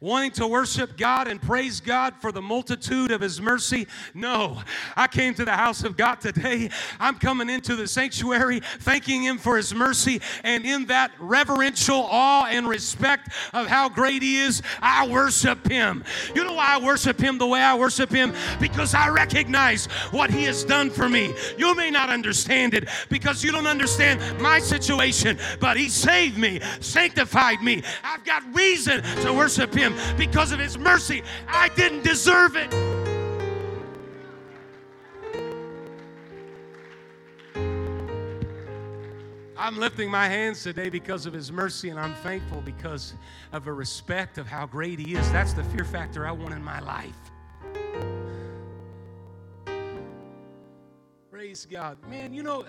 wanting 0.00 0.30
to 0.30 0.46
worship 0.46 0.96
God 0.96 1.26
and 1.26 1.42
praise 1.42 1.80
God 1.80 2.14
for 2.20 2.30
the 2.30 2.40
multitude 2.40 3.10
of 3.10 3.20
His 3.20 3.40
mercy. 3.40 3.88
No, 4.14 4.62
I 4.94 5.08
came 5.08 5.34
to 5.34 5.44
the 5.44 5.56
house 5.56 5.82
of 5.82 5.96
God 5.96 6.20
today. 6.20 6.70
I'm 7.00 7.18
coming 7.18 7.50
into 7.50 7.74
the 7.74 7.88
sanctuary 7.88 8.60
thanking 8.60 9.22
Him 9.22 9.38
for 9.38 9.56
His 9.56 9.74
mercy, 9.74 10.20
and 10.44 10.64
in 10.64 10.86
that 10.86 11.10
reverential 11.18 12.06
awe 12.10 12.46
and 12.46 12.68
respect 12.68 13.30
of 13.52 13.66
how 13.66 13.88
great 13.88 14.22
He 14.22 14.38
is, 14.38 14.62
I 14.80 15.08
worship 15.08 15.68
Him. 15.68 16.04
You 16.32 16.44
know 16.44 16.54
why 16.54 16.76
I 16.76 16.84
worship 16.84 17.18
Him 17.18 17.38
the 17.38 17.46
way 17.46 17.60
I 17.60 17.74
worship 17.74 18.10
Him? 18.10 18.34
Because 18.60 18.94
I 18.94 19.08
recognize 19.08 19.86
what 20.12 20.30
He 20.30 20.44
has 20.44 20.62
done 20.62 20.90
for 20.90 21.08
me. 21.08 21.34
You 21.56 21.74
may 21.74 21.90
not 21.90 22.08
understand 22.08 22.74
it 22.74 22.88
because 23.08 23.42
you 23.42 23.50
don't 23.50 23.66
understand 23.66 24.20
my 24.40 24.60
situation, 24.60 25.38
but 25.58 25.76
He 25.76 25.88
saved 25.88 26.38
me, 26.38 26.60
sanctified 26.78 27.62
me. 27.62 27.82
I've 28.04 28.24
got 28.24 28.44
reason 28.54 29.02
to 29.22 29.32
worship 29.32 29.74
Him 29.74 29.87
him 29.92 30.16
because 30.16 30.52
of 30.52 30.58
his 30.58 30.78
mercy. 30.78 31.22
I 31.48 31.68
didn't 31.70 32.04
deserve 32.04 32.56
it. 32.56 32.72
I'm 39.56 39.76
lifting 39.76 40.10
my 40.10 40.28
hands 40.28 40.62
today 40.62 40.88
because 40.88 41.26
of 41.26 41.32
his 41.32 41.50
mercy, 41.50 41.90
and 41.90 41.98
I'm 41.98 42.14
thankful 42.14 42.62
because 42.62 43.14
of 43.52 43.66
a 43.66 43.72
respect 43.72 44.38
of 44.38 44.46
how 44.46 44.66
great 44.66 44.98
he 44.98 45.14
is. 45.14 45.30
That's 45.32 45.52
the 45.52 45.64
fear 45.64 45.84
factor 45.84 46.26
I 46.26 46.32
want 46.32 46.54
in 46.54 46.62
my 46.62 46.80
life. 46.80 47.12
Praise 51.30 51.66
God. 51.70 51.98
Man, 52.08 52.32
you 52.32 52.42
know. 52.42 52.64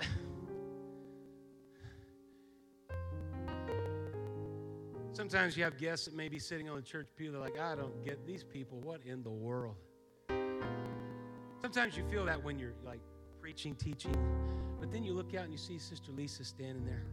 Sometimes 5.19 5.57
you 5.57 5.65
have 5.65 5.77
guests 5.77 6.05
that 6.05 6.15
may 6.15 6.29
be 6.29 6.39
sitting 6.39 6.69
on 6.69 6.77
the 6.77 6.81
church 6.81 7.09
pew. 7.17 7.29
They're 7.29 7.41
like, 7.41 7.59
I 7.59 7.75
don't 7.75 8.05
get 8.05 8.25
these 8.25 8.41
people. 8.41 8.79
What 8.79 9.01
in 9.05 9.21
the 9.21 9.29
world? 9.29 9.75
Sometimes 11.61 11.97
you 11.97 12.05
feel 12.09 12.23
that 12.23 12.41
when 12.41 12.57
you're 12.57 12.71
like 12.85 13.01
preaching, 13.41 13.75
teaching. 13.75 14.15
But 14.79 14.93
then 14.93 15.03
you 15.03 15.11
look 15.11 15.35
out 15.35 15.43
and 15.43 15.51
you 15.51 15.57
see 15.57 15.77
Sister 15.77 16.13
Lisa 16.13 16.45
standing 16.45 16.85
there 16.85 17.03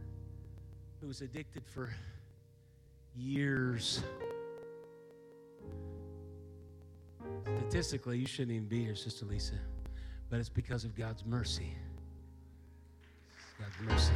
who 1.01 1.07
was 1.07 1.19
addicted 1.19 1.63
for 1.65 1.93
years. 3.13 4.01
Statistically, 7.57 8.19
you 8.19 8.25
shouldn't 8.25 8.53
even 8.53 8.69
be 8.69 8.85
here, 8.85 8.95
Sister 8.95 9.25
Lisa. 9.25 9.55
But 10.29 10.39
it's 10.39 10.47
because 10.47 10.85
of 10.85 10.95
God's 10.95 11.25
mercy. 11.25 11.75
God's 13.59 13.91
mercy. 13.91 14.13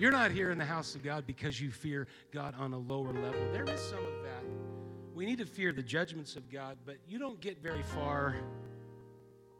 You're 0.00 0.10
not 0.10 0.30
here 0.30 0.50
in 0.50 0.56
the 0.56 0.64
house 0.64 0.94
of 0.94 1.02
God 1.02 1.26
because 1.26 1.60
you 1.60 1.70
fear 1.70 2.06
God 2.32 2.54
on 2.58 2.72
a 2.72 2.78
lower 2.78 3.12
level. 3.12 3.52
There 3.52 3.64
is 3.64 3.78
some 3.82 3.98
of 3.98 4.22
that. 4.22 4.42
We 5.14 5.26
need 5.26 5.36
to 5.40 5.44
fear 5.44 5.74
the 5.74 5.82
judgments 5.82 6.36
of 6.36 6.50
God, 6.50 6.78
but 6.86 6.96
you 7.06 7.18
don't 7.18 7.38
get 7.38 7.62
very 7.62 7.82
far. 7.82 8.36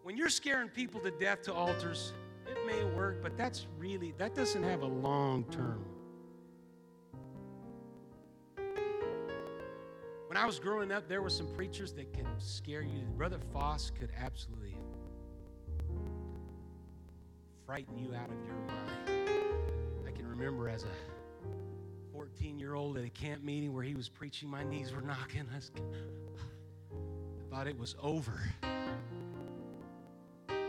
When 0.03 0.17
you're 0.17 0.31
scaring 0.31 0.71
people 0.71 0.99
to 1.01 1.11
death 1.11 1.43
to 1.43 1.53
altars, 1.53 2.15
it 2.47 2.57
may 2.67 2.83
work, 2.97 3.23
but 3.23 3.37
that's 3.37 3.67
really, 3.77 4.15
that 4.17 4.35
doesn't 4.35 4.63
have 4.63 4.81
a 4.81 4.87
long 4.87 5.45
term. 5.51 5.85
When 10.27 10.39
I 10.39 10.47
was 10.47 10.59
growing 10.59 10.91
up, 10.91 11.07
there 11.07 11.21
were 11.21 11.29
some 11.29 11.49
preachers 11.55 11.93
that 11.93 12.15
could 12.15 12.27
scare 12.39 12.81
you. 12.81 13.03
Brother 13.15 13.41
Foss 13.53 13.91
could 13.91 14.11
absolutely 14.19 14.79
frighten 17.67 17.99
you 17.99 18.15
out 18.15 18.31
of 18.31 18.47
your 18.47 18.57
mind. 18.67 19.00
Remember 20.41 20.71
as 20.71 20.85
a 20.85 22.15
14 22.15 22.59
year 22.59 22.73
old 22.73 22.97
at 22.97 23.05
a 23.05 23.11
camp 23.11 23.45
meeting 23.45 23.75
where 23.75 23.83
he 23.83 23.95
was 23.95 24.09
preaching, 24.09 24.49
my 24.49 24.65
knees 24.65 24.91
were 24.91 25.03
knocking. 25.03 25.45
I 25.55 25.61
thought 27.51 27.67
it 27.67 27.79
was 27.79 27.95
over. 28.01 28.41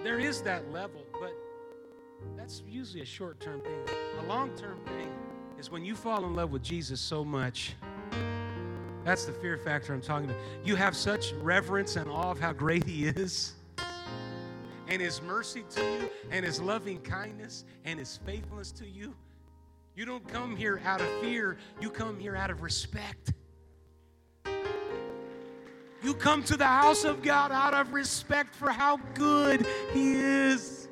There 0.04 0.20
is 0.20 0.42
that 0.42 0.70
level, 0.74 1.06
but 1.14 1.34
that's 2.36 2.64
usually 2.68 3.02
a 3.02 3.06
short 3.06 3.40
term 3.40 3.62
thing. 3.62 3.96
A 4.20 4.26
long 4.28 4.50
term 4.58 4.82
thing 4.88 5.10
is 5.58 5.72
when 5.72 5.86
you 5.86 5.96
fall 5.96 6.26
in 6.26 6.36
love 6.36 6.52
with 6.52 6.64
Jesus 6.64 7.00
so 7.00 7.24
much. 7.24 7.74
That's 9.06 9.24
the 9.24 9.32
fear 9.32 9.58
factor 9.58 9.94
I'm 9.94 10.02
talking 10.02 10.30
about. 10.30 10.42
You 10.66 10.76
have 10.76 10.98
such 10.98 11.32
reverence 11.36 11.96
and 11.96 12.10
awe 12.10 12.32
of 12.32 12.42
how 12.42 12.52
great 12.52 12.84
He 12.84 13.06
is, 13.06 13.54
and 14.90 15.02
His 15.02 15.22
mercy 15.22 15.64
to 15.70 15.82
you, 15.82 16.10
and 16.30 16.46
His 16.46 16.60
loving 16.60 17.00
kindness, 17.00 17.64
and 17.86 17.98
His 17.98 18.18
faithfulness 18.26 18.74
to 18.74 18.86
you. 18.86 19.16
You 19.96 20.06
don't 20.06 20.26
come 20.28 20.56
here 20.56 20.82
out 20.86 21.02
of 21.02 21.08
fear, 21.20 21.58
you 21.80 21.90
come 21.90 22.20
here 22.20 22.36
out 22.36 22.50
of 22.50 22.62
respect. 22.62 23.34
You 26.04 26.16
come 26.16 26.44
to 26.44 26.58
the 26.58 26.66
house 26.66 27.04
of 27.04 27.22
God 27.22 27.52
out 27.52 27.74
of 27.74 27.94
respect 27.94 28.56
for 28.56 28.72
how 28.72 28.98
good 29.14 29.68
He 29.94 30.14
is. 30.14 30.88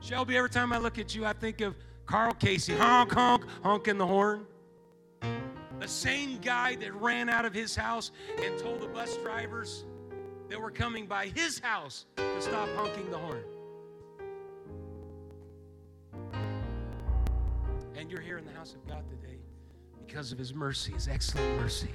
Shelby, 0.00 0.36
every 0.36 0.50
time 0.50 0.72
I 0.72 0.78
look 0.78 0.98
at 0.98 1.14
you, 1.14 1.24
I 1.24 1.32
think 1.32 1.60
of 1.60 1.76
Carl 2.06 2.32
Casey, 2.34 2.74
honk, 2.74 3.12
honk, 3.12 3.44
honking 3.62 3.98
the 3.98 4.06
horn. 4.06 4.46
The 5.80 5.88
same 5.88 6.38
guy 6.38 6.76
that 6.76 6.94
ran 6.94 7.28
out 7.28 7.44
of 7.44 7.52
his 7.52 7.76
house 7.76 8.12
and 8.42 8.58
told 8.58 8.80
the 8.80 8.86
bus 8.86 9.16
drivers 9.18 9.84
that 10.48 10.60
were 10.60 10.70
coming 10.70 11.06
by 11.06 11.26
his 11.26 11.58
house 11.58 12.06
to 12.16 12.40
stop 12.40 12.68
honking 12.76 13.10
the 13.10 13.18
horn. 13.18 13.44
And 18.06 18.12
you're 18.12 18.22
here 18.22 18.38
in 18.38 18.44
the 18.44 18.52
house 18.52 18.72
of 18.72 18.86
God 18.86 19.02
today 19.10 19.34
because 20.06 20.30
of 20.30 20.38
his 20.38 20.54
mercy, 20.54 20.92
his 20.92 21.08
excellent 21.08 21.60
mercy. 21.60 21.88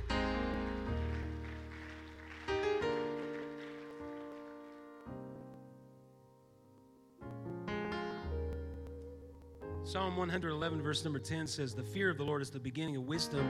Psalm 9.85 10.17
111, 10.17 10.81
verse 10.81 11.05
number 11.05 11.17
10 11.17 11.47
says, 11.47 11.73
The 11.73 11.81
fear 11.81 12.09
of 12.09 12.17
the 12.17 12.25
Lord 12.25 12.41
is 12.41 12.49
the 12.49 12.59
beginning 12.59 12.97
of 12.97 13.03
wisdom. 13.03 13.49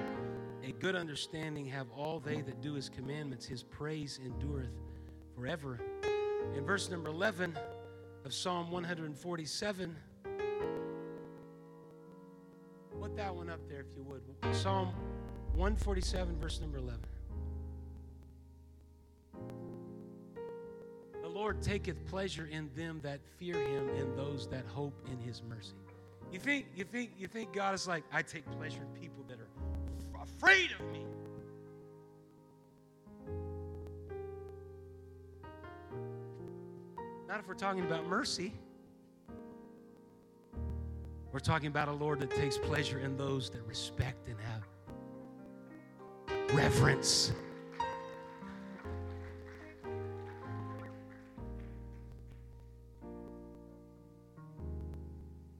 A 0.63 0.71
good 0.73 0.95
understanding 0.95 1.65
have 1.65 1.87
all 1.89 2.19
they 2.19 2.41
that 2.41 2.61
do 2.61 2.75
his 2.75 2.89
commandments. 2.89 3.43
His 3.43 3.63
praise 3.63 4.19
endureth 4.23 4.77
forever. 5.35 5.79
In 6.55 6.63
verse 6.63 6.91
number 6.91 7.09
11 7.09 7.57
of 8.23 8.31
Psalm 8.31 8.69
147, 8.69 9.95
put 13.01 13.17
that 13.17 13.33
one 13.35 13.49
up 13.49 13.59
there 13.67 13.79
if 13.79 13.87
you 13.95 14.03
would. 14.03 14.21
Psalm 14.55 14.93
147, 15.55 16.37
verse 16.39 16.61
number 16.61 16.77
11. 16.77 16.99
The 21.23 21.27
Lord 21.27 21.63
taketh 21.63 22.05
pleasure 22.05 22.47
in 22.51 22.69
them 22.75 22.99
that 23.01 23.19
fear 23.39 23.55
him, 23.55 23.89
in 23.89 24.15
those 24.15 24.47
that 24.49 24.65
hope 24.67 24.93
in 25.11 25.19
his 25.19 25.41
mercy. 25.49 25.73
You 26.31 26.37
think, 26.37 26.67
you 26.75 26.83
think, 26.83 27.11
you 27.17 27.25
think 27.25 27.53
God 27.53 27.73
is 27.73 27.87
like, 27.87 28.03
I 28.13 28.21
take 28.21 28.45
pleasure 28.51 28.81
in 28.81 29.01
people 29.01 29.25
that 29.27 29.39
are 29.39 30.21
afraid 30.21 30.69
of 30.79 30.85
me. 30.91 31.03
Not 37.27 37.39
if 37.39 37.47
we're 37.47 37.55
talking 37.55 37.81
about 37.81 38.05
mercy. 38.05 38.53
We're 41.31 41.39
talking 41.39 41.67
about 41.67 41.87
a 41.87 41.93
Lord 41.93 42.19
that 42.19 42.31
takes 42.31 42.57
pleasure 42.57 42.99
in 42.99 43.15
those 43.15 43.49
that 43.51 43.65
respect 43.65 44.27
and 44.27 44.37
have 44.39 44.63
reverence. 46.53 47.31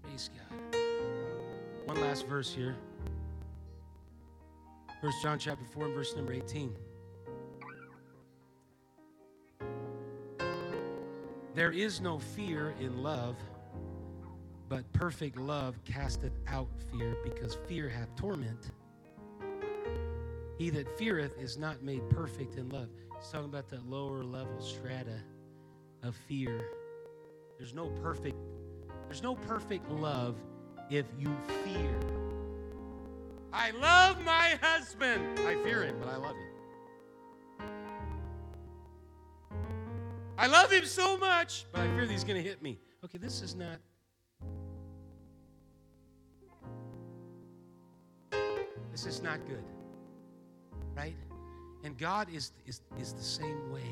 Praise 0.03 0.30
God. 0.30 0.80
One 1.86 2.01
last 2.01 2.28
verse 2.28 2.53
here. 2.53 2.76
First 5.01 5.24
John 5.24 5.39
chapter 5.39 5.63
4 5.63 5.86
and 5.86 5.95
verse 5.95 6.15
number 6.15 6.34
18. 6.34 6.76
There 11.55 11.72
is 11.72 12.01
no 12.01 12.19
fear 12.19 12.76
in 12.80 13.01
love, 13.01 13.36
but 14.72 14.89
perfect 14.93 15.38
love 15.38 15.76
casteth 15.84 16.32
out 16.47 16.69
fear, 16.89 17.17
because 17.26 17.57
fear 17.67 17.89
hath 17.89 18.15
torment. 18.15 18.72
He 20.57 20.69
that 20.69 20.97
feareth 20.97 21.38
is 21.38 21.57
not 21.57 21.84
made 21.84 22.09
perfect 22.09 22.55
in 22.55 22.69
love. 22.69 22.88
He's 23.19 23.30
talking 23.30 23.49
about 23.49 23.67
that 23.67 23.86
lower 23.86 24.24
level 24.24 24.61
strata 24.61 25.19
of 26.03 26.15
fear. 26.15 26.61
There's 27.57 27.74
no 27.74 27.89
perfect, 28.01 28.38
there's 29.07 29.22
no 29.22 29.36
perfect 29.36 29.89
love 29.91 30.38
if 30.89 31.05
you 31.19 31.36
fear. 31.65 31.99
I 33.51 33.72
love 33.72 34.24
my 34.24 34.57
husband. 34.61 35.38
I 35.39 35.55
fear 35.65 35.84
him, 35.84 35.97
but 35.99 36.07
I 36.07 36.15
love 36.15 36.36
him. 36.38 37.67
I 40.38 40.47
love 40.47 40.72
him 40.72 40.86
so 40.86 41.17
much, 41.17 41.65
but 41.74 41.82
I 41.82 41.88
fear 41.88 42.05
that 42.05 42.11
he's 42.11 42.24
going 42.24 42.41
to 42.41 42.49
hit 42.49 42.63
me. 42.63 42.80
Okay, 43.03 43.17
this 43.17 43.41
is 43.41 43.53
not. 43.53 43.80
This 48.92 49.06
is 49.06 49.22
not 49.22 49.39
good. 49.48 49.64
Right? 50.96 51.16
And 51.84 51.98
God 51.98 52.28
is, 52.34 52.52
is, 52.66 52.82
is 53.00 53.14
the 53.14 53.24
same 53.24 53.72
way. 53.72 53.89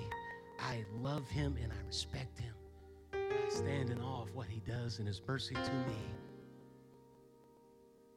I 0.60 0.84
love 1.02 1.28
him 1.30 1.58
and 1.62 1.72
I 1.72 1.88
respect 1.88 2.38
him. 2.38 2.54
I 3.14 3.50
stand 3.50 3.89
in 3.89 4.02
awe 4.02 4.22
of 4.24 4.36
what 4.36 4.47
he 4.47 4.62
does 4.68 5.00
and 5.00 5.08
his 5.08 5.22
mercy 5.26 5.56
to 5.56 5.72
me. 5.72 5.95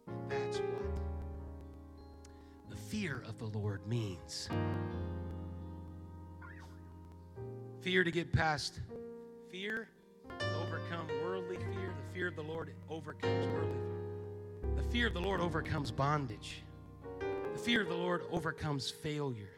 And 0.08 0.30
That's 0.30 0.58
what 0.58 0.68
the 2.68 2.76
fear 2.76 3.22
of 3.28 3.38
the 3.38 3.58
Lord 3.58 3.86
means. 3.86 4.48
Fear 7.80 8.04
to 8.04 8.10
get 8.10 8.32
past 8.32 8.80
fear, 9.50 9.88
overcome 10.62 11.06
worldly 11.24 11.56
fear. 11.56 11.94
The 11.96 12.14
fear 12.14 12.28
of 12.28 12.36
the 12.36 12.42
Lord 12.42 12.72
overcomes 12.90 13.46
worldly 13.46 13.78
fear. 14.62 14.74
The 14.76 14.82
fear 14.82 15.06
of 15.06 15.14
the 15.14 15.20
Lord 15.20 15.40
overcomes 15.40 15.90
bondage. 15.90 16.62
The 17.52 17.58
fear 17.58 17.82
of 17.82 17.88
the 17.88 17.94
Lord 17.94 18.22
overcomes 18.30 18.90
failure. 18.90 19.50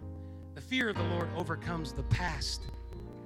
The 0.55 0.61
fear 0.61 0.88
of 0.88 0.97
the 0.97 1.03
Lord 1.05 1.28
overcomes 1.36 1.92
the 1.92 2.03
past. 2.05 2.62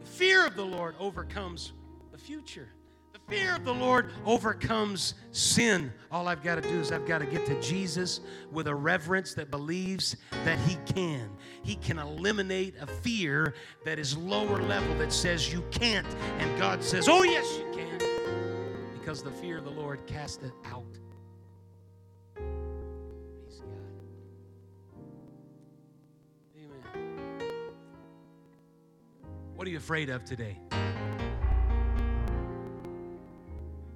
The 0.01 0.07
fear 0.07 0.47
of 0.47 0.57
the 0.57 0.65
Lord 0.65 0.95
overcomes 0.99 1.73
the 2.13 2.19
future 2.19 2.69
The 3.13 3.19
fear 3.35 3.55
of 3.55 3.65
the 3.65 3.75
Lord 3.75 4.11
overcomes 4.27 5.15
sin. 5.33 5.93
All 6.11 6.29
I've 6.29 6.43
got 6.43 6.57
to 6.57 6.69
do 6.69 6.81
is 6.81 6.93
I've 6.93 7.07
got 7.07 7.19
to 7.19 7.27
get 7.27 7.47
to 7.47 7.61
Jesus 7.61 8.21
with 8.51 8.67
a 8.69 8.75
reverence 8.75 9.35
that 9.35 9.51
believes 9.51 10.17
that 10.45 10.59
He 10.61 10.77
can. 10.93 11.31
He 11.63 11.77
can 11.77 11.99
eliminate 11.99 12.75
a 12.81 12.87
fear 12.87 13.55
that 13.85 13.99
is 13.99 14.17
lower 14.17 14.63
level 14.63 14.97
that 14.99 15.13
says 15.13 15.53
you 15.53 15.63
can't. 15.71 16.07
And 16.39 16.59
God 16.59 16.83
says, 16.83 17.09
Oh, 17.09 17.23
yes, 17.23 17.47
you 17.59 17.71
can. 17.73 17.99
Because 18.99 19.23
the 19.23 19.31
fear 19.31 19.59
of 19.59 19.65
the 19.65 19.71
Lord 19.71 20.07
cast 20.07 20.43
it 20.43 20.53
out. 20.67 20.99
What 29.59 29.67
are 29.67 29.73
you 29.73 29.79
afraid 29.79 30.09
of 30.09 30.25
today? 30.25 30.57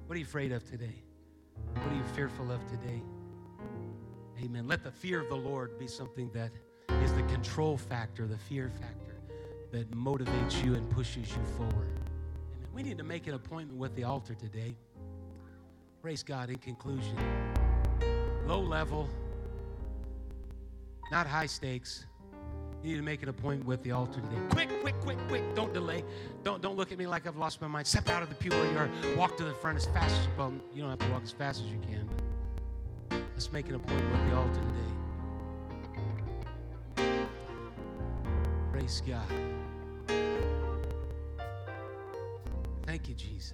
What 0.05 0.15
are 0.15 0.17
you 0.17 0.25
afraid 0.25 0.51
of 0.51 0.69
today? 0.69 1.01
What 1.75 1.89
are 1.89 1.95
you 1.95 2.03
fearful 2.13 2.51
of 2.51 2.59
today? 2.67 3.01
Amen. 4.43 4.67
Let 4.67 4.83
the 4.83 4.91
fear 4.91 5.21
of 5.21 5.29
the 5.29 5.37
Lord 5.37 5.79
be 5.79 5.87
something 5.87 6.29
that 6.33 6.51
is 7.01 7.13
the 7.13 7.21
control 7.23 7.77
factor, 7.77 8.27
the 8.27 8.37
fear 8.37 8.71
factor 8.77 9.15
that 9.71 9.89
motivates 9.91 10.61
you 10.65 10.75
and 10.75 10.89
pushes 10.89 11.29
you 11.29 11.41
forward. 11.55 11.87
Amen. 11.95 12.69
We 12.73 12.83
need 12.83 12.97
to 12.97 13.05
make 13.05 13.27
an 13.27 13.33
appointment 13.33 13.79
with 13.79 13.95
the 13.95 14.03
altar 14.03 14.35
today. 14.35 14.75
Praise 16.01 16.23
God. 16.23 16.49
In 16.49 16.57
conclusion, 16.57 17.15
low 18.45 18.59
level, 18.59 19.07
not 21.09 21.25
high 21.25 21.45
stakes, 21.45 22.05
You 22.83 22.89
need 22.89 22.97
to 22.97 23.01
make 23.01 23.23
an 23.23 23.29
appointment 23.29 23.65
with 23.65 23.81
the 23.83 23.91
altar 23.91 24.19
today. 24.19 24.35
Quick, 24.49 24.81
quick, 24.81 24.99
quick, 24.99 25.17
quick. 25.29 25.55
Don't 25.55 25.73
delay. 25.73 26.03
Don't 26.43 26.61
don't 26.61 26.75
look 26.75 26.91
at 26.91 26.97
me 26.97 27.07
like 27.07 27.25
I've 27.25 27.37
lost 27.37 27.61
my 27.61 27.67
mind. 27.67 27.87
Step 27.87 28.09
out 28.09 28.21
of 28.21 28.27
the 28.27 28.35
pew 28.35 28.51
where 28.51 28.69
you 28.69 28.77
are. 28.77 28.89
Walk 29.15 29.37
to 29.37 29.45
the 29.45 29.53
front 29.53 29.77
as 29.77 29.85
fast 29.85 30.13
as 30.13 30.25
you 30.25 30.31
can. 30.35 30.37
well. 30.37 30.53
You 30.73 30.81
don't 30.81 30.89
have 30.89 30.99
to 30.99 31.09
walk 31.09 31.23
as 31.23 31.31
fast 31.31 31.61
as 31.61 31.67
you 31.67 31.79
can. 31.79 32.09
But 33.07 33.21
let's 33.33 33.53
make 33.53 33.69
an 33.69 33.75
appointment 33.75 34.11
with 34.11 34.29
the 34.29 34.35
altar 34.35 34.61
today. 36.95 37.25
Praise 38.73 39.01
God. 39.07 39.29
Thank 42.85 43.07
you, 43.07 43.15
Jesus. 43.15 43.53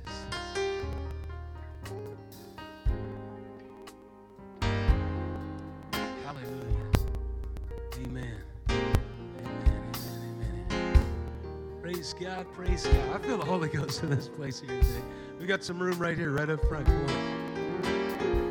God. 12.20 12.46
Praise 12.54 12.86
God. 12.86 13.16
I 13.16 13.18
feel 13.26 13.38
the 13.38 13.46
Holy 13.46 13.70
Ghost 13.70 14.04
in 14.04 14.10
this 14.10 14.28
place 14.28 14.60
here 14.60 14.78
today. 14.82 15.02
We 15.40 15.46
got 15.46 15.64
some 15.64 15.80
room 15.82 15.98
right 15.98 16.18
here, 16.18 16.32
right 16.32 16.50
up 16.50 16.60
front. 16.68 16.86
Come 16.86 17.06
on. 17.06 18.50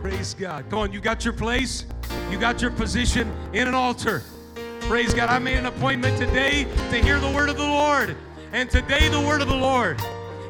Praise 0.00 0.32
God. 0.32 0.64
Come 0.70 0.78
on. 0.78 0.90
You 0.90 1.00
got 1.00 1.26
your 1.26 1.34
place. 1.34 1.84
You 2.30 2.38
got 2.38 2.62
your 2.62 2.70
position 2.70 3.30
in 3.52 3.68
an 3.68 3.74
altar. 3.74 4.22
Praise 4.80 5.12
God. 5.12 5.28
I 5.28 5.38
made 5.38 5.58
an 5.58 5.66
appointment 5.66 6.16
today 6.16 6.64
to 6.90 7.02
hear 7.02 7.20
the 7.20 7.30
word 7.32 7.50
of 7.50 7.58
the 7.58 7.66
Lord. 7.66 8.16
And 8.52 8.70
today, 8.70 9.08
the 9.08 9.20
word 9.20 9.42
of 9.42 9.48
the 9.48 9.54
Lord 9.54 10.00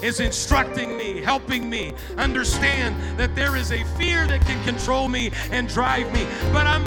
is 0.01 0.21
instructing 0.21 0.97
me, 0.97 1.21
helping 1.21 1.69
me 1.69 1.95
understand 2.17 2.95
that 3.19 3.35
there 3.35 3.57
is 3.57 3.73
a 3.73 3.83
fear 3.97 4.25
that 4.29 4.41
can 4.43 4.65
control 4.65 5.09
me 5.09 5.33
and 5.51 5.69
drive 5.69 6.13
me. 6.13 6.25
But 6.53 6.69
I'm 6.69 6.85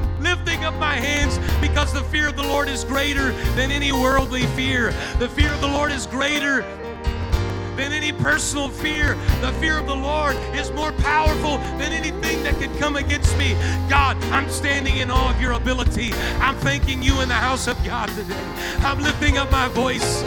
lifting 0.62 0.76
up 0.76 0.80
my 0.80 0.96
hands 0.96 1.40
because 1.60 1.92
the 1.94 2.04
fear 2.06 2.28
of 2.30 2.36
the 2.36 2.44
Lord 2.44 2.68
is 2.68 2.84
greater 2.84 3.32
than 3.56 3.72
any 3.72 3.92
worldly 3.92 4.46
fear. 4.58 4.92
The 5.18 5.28
fear 5.28 5.52
of 5.52 5.62
the 5.62 5.68
Lord 5.68 5.92
is 5.92 6.06
greater 6.06 6.62
than 7.76 7.92
any 7.92 8.12
personal 8.12 8.70
fear. 8.70 9.16
The 9.42 9.52
fear 9.60 9.80
of 9.80 9.88
the 9.88 9.96
Lord 9.96 10.36
is 10.54 10.72
more 10.72 10.92
powerful 10.92 11.58
than 11.80 11.94
anything 11.94 12.44
that 12.44 12.56
could 12.60 12.76
come 12.78 12.96
against 12.96 13.36
me. 13.38 13.54
God, 13.90 14.22
I'm 14.26 14.50
standing 14.50 14.98
in 14.98 15.10
awe 15.10 15.32
of 15.32 15.42
your 15.42 15.54
ability. 15.54 16.12
I'm 16.40 16.56
thanking 16.58 17.02
you 17.02 17.22
in 17.22 17.28
the 17.28 17.34
house 17.34 17.68
of 17.68 17.82
God 17.84 18.10
today. 18.10 18.44
I'm 18.82 19.02
lifting 19.02 19.38
up 19.38 19.52
my 19.52 19.68
voice. 19.70 20.24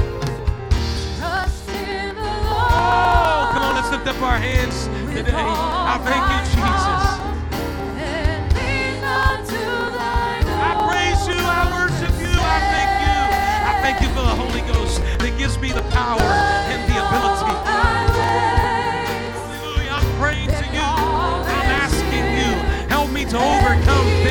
Oh, 2.76 3.50
come 3.52 3.62
on, 3.62 3.74
let's 3.76 3.90
lift 3.90 4.06
up 4.08 4.20
our 4.22 4.38
hands 4.38 4.86
today. 5.14 5.32
I 5.32 5.98
thank 6.02 6.24
you, 6.32 6.40
Jesus. 6.56 7.13
Thank 13.84 14.00
you 14.00 14.08
for 14.16 14.22
the 14.22 14.36
Holy 14.42 14.62
Ghost 14.72 15.02
that 15.20 15.36
gives 15.36 15.58
me 15.58 15.68
the 15.68 15.82
power 15.92 16.22
and 16.72 16.80
the 16.88 16.96
ability. 17.04 17.52
Hallelujah, 19.28 19.92
I'm 19.92 20.08
praying 20.16 20.48
to 20.48 20.64
you. 20.72 20.80
I'm 20.80 21.68
asking 21.84 22.24
you, 22.32 22.48
help 22.88 23.10
me 23.10 23.26
to 23.26 23.36
overcome 23.36 24.23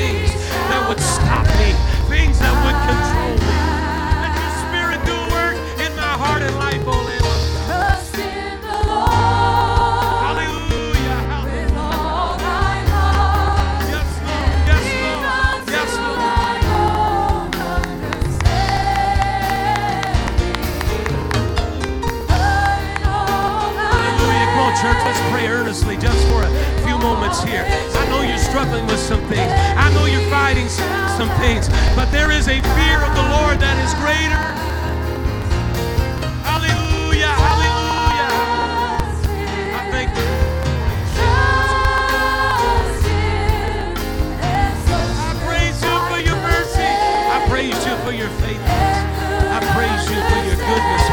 moments 27.13 27.43
here. 27.43 27.63
I 27.67 28.09
know 28.09 28.21
you're 28.21 28.37
struggling 28.39 28.85
with 28.87 28.99
some 28.99 29.21
things. 29.29 29.51
I 29.77 29.93
know 29.93 30.05
you're 30.05 30.29
fighting 30.31 30.67
some 30.69 31.29
things, 31.37 31.69
but 31.95 32.09
there 32.11 32.31
is 32.31 32.47
a 32.47 32.59
fear 32.73 32.97
of 33.05 33.13
the 33.13 33.25
Lord 33.37 33.59
that 33.61 33.77
is 33.85 33.93
greater. 34.01 34.41
Hallelujah, 36.41 37.33
hallelujah. 37.45 38.31
I 39.77 39.81
thank 39.93 40.09
you. 40.17 40.25
I 45.29 45.33
praise 45.45 45.79
you 45.85 45.95
for 46.09 46.19
your 46.27 46.39
mercy. 46.41 46.89
I 47.35 47.37
praise 47.49 47.79
you 47.85 47.95
for 48.05 48.11
your 48.11 48.31
faithfulness. 48.41 48.97
I 49.53 49.59
praise 49.77 50.03
you 50.09 50.17
for 50.29 50.39
your 50.49 50.57
goodness, 50.57 51.05